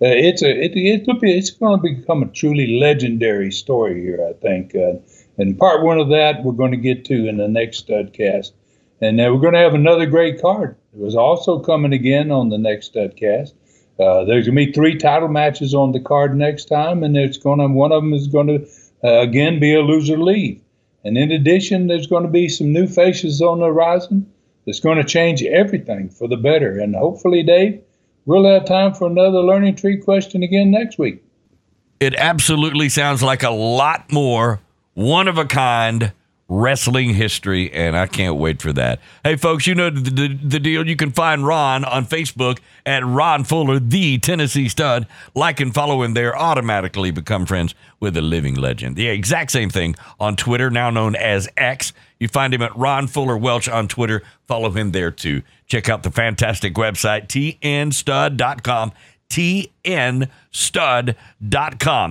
it's 0.00 0.42
a 0.42 0.50
it, 0.50 0.76
it 0.76 1.06
it's 1.22 1.50
going 1.50 1.76
to 1.76 1.82
become 1.82 2.22
a 2.22 2.28
truly 2.28 2.78
legendary 2.78 3.50
story 3.50 4.00
here, 4.00 4.24
I 4.28 4.32
think. 4.34 4.74
Uh, 4.76 4.98
and 5.38 5.58
part 5.58 5.82
one 5.82 5.98
of 5.98 6.08
that 6.10 6.44
we're 6.44 6.52
going 6.52 6.70
to 6.70 6.76
get 6.76 7.04
to 7.06 7.28
in 7.28 7.38
the 7.38 7.48
next 7.48 7.86
studcast, 7.86 8.52
and 9.00 9.18
we're 9.18 9.40
going 9.40 9.54
to 9.54 9.58
have 9.58 9.74
another 9.74 10.06
great 10.06 10.40
card. 10.40 10.76
It 10.92 11.00
was 11.00 11.16
also 11.16 11.58
coming 11.58 11.92
again 11.92 12.30
on 12.30 12.50
the 12.50 12.58
next 12.58 12.94
studcast. 12.94 13.54
Uh, 13.98 14.24
there's 14.24 14.46
going 14.46 14.56
to 14.56 14.66
be 14.66 14.72
three 14.72 14.96
title 14.96 15.28
matches 15.28 15.74
on 15.74 15.92
the 15.92 16.00
card 16.00 16.34
next 16.36 16.66
time, 16.66 17.02
and 17.02 17.16
it's 17.16 17.36
going 17.36 17.58
to 17.58 17.66
one 17.66 17.92
of 17.92 18.02
them 18.02 18.14
is 18.14 18.28
going 18.28 18.46
to 18.46 18.66
uh, 19.04 19.20
again 19.20 19.60
be 19.60 19.74
a 19.74 19.80
loser 19.80 20.18
leave. 20.18 20.60
And 21.04 21.16
in 21.16 21.30
addition, 21.32 21.86
there's 21.86 22.06
going 22.06 22.24
to 22.24 22.30
be 22.30 22.48
some 22.48 22.72
new 22.72 22.86
faces 22.86 23.40
on 23.40 23.60
the 23.60 23.66
horizon 23.66 24.30
that's 24.66 24.80
going 24.80 24.98
to 24.98 25.04
change 25.04 25.42
everything 25.42 26.10
for 26.10 26.28
the 26.28 26.36
better. 26.36 26.78
And 26.78 26.94
hopefully, 26.94 27.42
Dave, 27.42 27.80
we'll 28.26 28.44
have 28.44 28.66
time 28.66 28.92
for 28.94 29.06
another 29.06 29.38
learning 29.38 29.76
tree 29.76 29.96
question 29.96 30.42
again 30.42 30.70
next 30.70 30.98
week. 30.98 31.22
It 32.00 32.14
absolutely 32.14 32.88
sounds 32.88 33.22
like 33.22 33.42
a 33.42 33.50
lot 33.50 34.12
more 34.12 34.60
one 34.94 35.28
of 35.28 35.38
a 35.38 35.44
kind 35.44 36.12
wrestling 36.50 37.14
history, 37.14 37.72
and 37.72 37.96
I 37.96 38.08
can't 38.08 38.34
wait 38.34 38.60
for 38.60 38.72
that. 38.72 38.98
Hey, 39.22 39.36
folks, 39.36 39.68
you 39.68 39.74
know 39.76 39.88
the, 39.88 40.10
the, 40.10 40.28
the, 40.28 40.58
deal. 40.58 40.86
You 40.86 40.96
can 40.96 41.12
find 41.12 41.46
Ron 41.46 41.84
on 41.84 42.04
Facebook 42.04 42.58
at 42.84 43.06
Ron 43.06 43.44
Fuller, 43.44 43.78
the 43.78 44.18
Tennessee 44.18 44.68
stud. 44.68 45.06
Like 45.34 45.60
and 45.60 45.72
follow 45.72 46.02
him 46.02 46.14
there, 46.14 46.36
automatically 46.36 47.12
become 47.12 47.46
friends 47.46 47.76
with 48.00 48.16
a 48.16 48.20
living 48.20 48.56
legend. 48.56 48.96
The 48.96 49.08
exact 49.08 49.52
same 49.52 49.70
thing 49.70 49.94
on 50.18 50.34
Twitter, 50.34 50.70
now 50.70 50.90
known 50.90 51.14
as 51.14 51.48
X. 51.56 51.92
You 52.18 52.26
find 52.26 52.52
him 52.52 52.62
at 52.62 52.76
Ron 52.76 53.06
Fuller 53.06 53.36
Welch 53.36 53.68
on 53.68 53.86
Twitter. 53.86 54.22
Follow 54.48 54.70
him 54.70 54.90
there 54.90 55.12
too. 55.12 55.42
Check 55.68 55.88
out 55.88 56.02
the 56.02 56.10
fantastic 56.10 56.74
website, 56.74 57.28
tnstud.com 57.28 58.92
tnstud.com. 59.30 61.14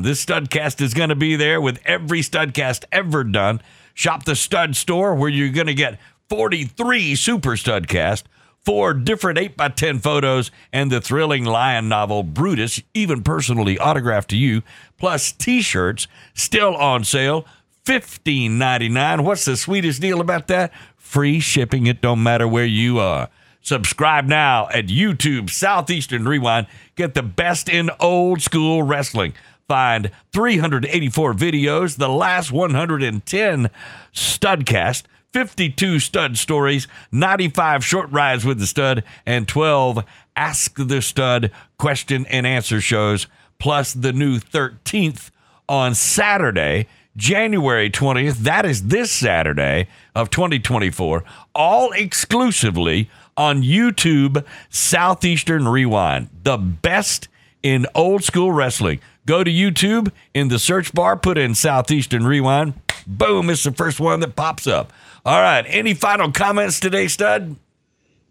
This 0.04 0.26
studcast 0.26 0.80
is 0.80 0.94
going 0.94 1.10
to 1.10 1.16
be 1.16 1.36
there 1.36 1.60
with 1.60 1.82
every 1.84 2.22
studcast 2.22 2.86
ever 2.94 3.26
done. 3.26 3.60
Shop 4.00 4.24
the 4.24 4.38
Stud 4.38 4.78
Store 4.78 5.14
where 5.14 5.28
you're 5.30 5.50
going 5.50 5.68
to 5.68 5.74
get 5.74 6.00
43 6.30 7.16
Super 7.16 7.58
Studcast, 7.58 8.24
four 8.64 8.93
different 8.93 9.38
8x10 9.38 10.02
photos, 10.02 10.52
and 10.72 10.89
the 10.89 11.02
thrilling 11.02 11.43
lion 11.43 11.89
novel 11.89 12.24
Brutus, 12.24 12.82
even 12.93 13.24
personally 13.24 13.78
autographed 13.78 14.30
to 14.30 14.38
you, 14.38 14.64
plus 14.97 15.34
t 15.34 15.62
shirts 15.62 16.08
still 16.34 16.78
on 16.78 17.04
sale. 17.04 17.45
$15.99. 17.84 19.26
What's 19.26 19.43
the 19.43 19.58
sweetest 19.58 20.00
deal 20.00 20.22
about 20.22 20.47
that? 20.47 20.72
Free 20.95 21.41
shipping. 21.41 21.86
It 21.86 22.00
don't 22.00 22.24
matter 22.24 22.47
where 22.47 22.66
you 22.66 23.00
are. 23.00 23.28
Subscribe 23.60 24.28
now 24.28 24.70
at 24.70 24.86
YouTube 24.86 25.50
Southeastern 25.50 26.26
Rewind. 26.26 26.68
Get 26.95 27.16
the 27.16 27.24
best 27.24 27.68
in 27.68 27.89
old 28.00 28.41
school 28.41 28.82
wrestling. 28.82 29.34
Find 29.70 30.10
384 30.34 31.36
videos, 31.36 31.98
the 31.98 32.10
last 32.10 32.52
110 32.52 33.70
studcast, 34.12 35.04
52 35.32 36.00
stud 36.00 36.40
stories, 36.40 36.88
95 37.12 37.86
short 37.86 38.12
rides 38.12 38.44
with 38.44 38.58
the 38.58 38.66
stud, 38.66 39.04
and 39.28 39.48
12 39.48 40.04
Ask 40.36 40.76
the 40.76 41.04
Stud 41.04 41.52
question 41.78 42.26
and 42.32 42.48
answer 42.48 42.82
shows, 42.82 43.28
plus 43.60 43.94
the 43.94 44.12
new 44.12 44.40
13th 44.40 45.30
on 45.68 45.94
Saturday. 45.94 46.88
January 47.16 47.92
20th, 47.92 48.38
that 48.38 48.66
is 48.66 48.88
this 48.88 49.12
Saturday 49.12 49.88
of 50.16 50.32
2024, 50.32 51.24
all 51.54 51.92
exclusively 51.92 53.08
on 53.38 53.62
YouTube 53.62 54.44
Southeastern 54.70 55.68
Rewind, 55.68 56.30
the 56.44 56.58
best 56.58 57.28
in 57.62 57.86
old 57.94 58.24
school 58.24 58.52
wrestling. 58.52 59.00
Go 59.26 59.44
to 59.44 59.52
YouTube 59.52 60.12
in 60.34 60.48
the 60.48 60.60
search 60.60 60.94
bar, 60.94 61.16
put 61.16 61.38
in 61.38 61.56
Southeastern 61.56 62.26
Rewind. 62.26 62.74
Boom, 63.06 63.50
it's 63.50 63.64
the 63.64 63.72
first 63.72 64.00
one 64.00 64.20
that 64.22 64.36
pops 64.36 64.68
up. 64.68 64.92
All 65.26 65.42
right, 65.42 65.66
any 65.68 65.94
final 65.94 66.32
comments 66.32 66.80
today, 66.80 67.08
Stud? 67.08 67.56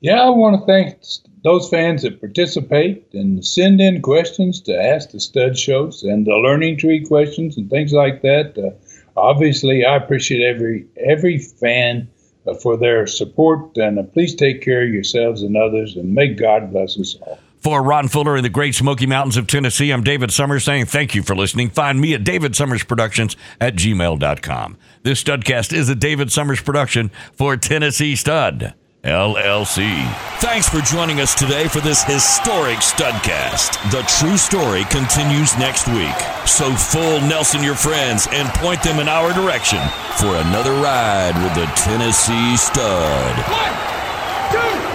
Yeah, 0.01 0.22
I 0.22 0.30
want 0.30 0.61
to 0.61 0.66
thank 0.66 0.99
those 1.43 1.68
fans 1.68 2.03
that 2.03 2.20
participate 2.20 3.07
and 3.12 3.45
send 3.45 3.80
in 3.80 4.03
questions 4.03 4.61
to 4.62 4.74
ask 4.74 5.11
the 5.11 5.20
stud 5.20 5.59
shows 5.59 6.03
and 6.03 6.26
the 6.26 6.34
learning 6.34 6.78
tree 6.78 7.05
questions 7.05 7.57
and 7.57 7.70
things 7.70 7.93
like 7.93 8.22
that. 8.22 8.57
Uh, 8.59 8.70
obviously, 9.16 9.84
I 9.84 9.97
appreciate 9.97 10.45
every 10.45 10.86
every 10.97 11.39
fan 11.39 12.09
uh, 12.47 12.55
for 12.55 12.76
their 12.76 13.07
support, 13.07 13.76
and 13.76 13.99
uh, 13.99 14.03
please 14.05 14.34
take 14.34 14.62
care 14.62 14.82
of 14.82 14.91
yourselves 14.91 15.43
and 15.43 15.57
others, 15.57 15.97
and 15.97 16.14
may 16.14 16.28
God 16.28 16.70
bless 16.72 16.99
us 16.99 17.16
all. 17.22 17.39
For 17.61 17.82
Ron 17.82 18.06
Fuller 18.09 18.36
in 18.36 18.44
the 18.44 18.48
Great 18.48 18.74
Smoky 18.76 19.06
Mountains 19.06 19.36
of 19.36 19.48
Tennessee, 19.48 19.90
I'm 19.90 20.04
David 20.04 20.30
Summers 20.30 20.64
saying 20.64 20.86
thank 20.86 21.14
you 21.14 21.22
for 21.22 21.34
listening. 21.34 21.70
Find 21.70 22.00
me 22.00 22.14
at 22.14 22.22
davidsummersproductions 22.22 22.54
Summers 22.54 22.84
Productions 22.84 23.36
at 23.61 23.74
gmail.com. 23.74 24.78
This 25.02 25.22
Studcast 25.24 25.72
is 25.72 25.88
a 25.88 25.94
David 25.94 26.30
Summers 26.30 26.61
production 26.61 27.11
for 27.32 27.56
Tennessee 27.56 28.14
Stud. 28.14 28.74
LLC. 29.04 30.04
Thanks 30.40 30.68
for 30.68 30.80
joining 30.80 31.20
us 31.20 31.34
today 31.34 31.68
for 31.68 31.80
this 31.80 32.02
historic 32.02 32.78
Studcast. 32.78 33.90
The 33.90 34.02
true 34.02 34.36
story 34.36 34.84
continues 34.84 35.56
next 35.56 35.86
week. 35.88 36.14
So 36.46 36.74
full 36.74 37.20
Nelson 37.22 37.62
your 37.62 37.76
friends 37.76 38.28
and 38.32 38.48
point 38.54 38.82
them 38.82 38.98
in 38.98 39.09
our 39.09 39.32
direction 39.32 39.78
for 40.18 40.34
another 40.34 40.72
ride 40.72 41.34
with 41.42 41.54
the 41.54 41.66
Tennessee 41.74 42.56
Stud. 42.56 43.36
One, 43.48 44.82
two, 44.82 44.88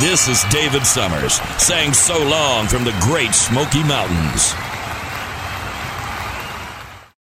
this 0.00 0.26
is 0.26 0.42
David 0.50 0.86
Summers 0.86 1.34
saying 1.58 1.92
so 1.92 2.18
long 2.26 2.66
from 2.66 2.84
the 2.84 2.96
Great 3.02 3.34
Smoky 3.34 3.82
Mountains. 3.84 4.54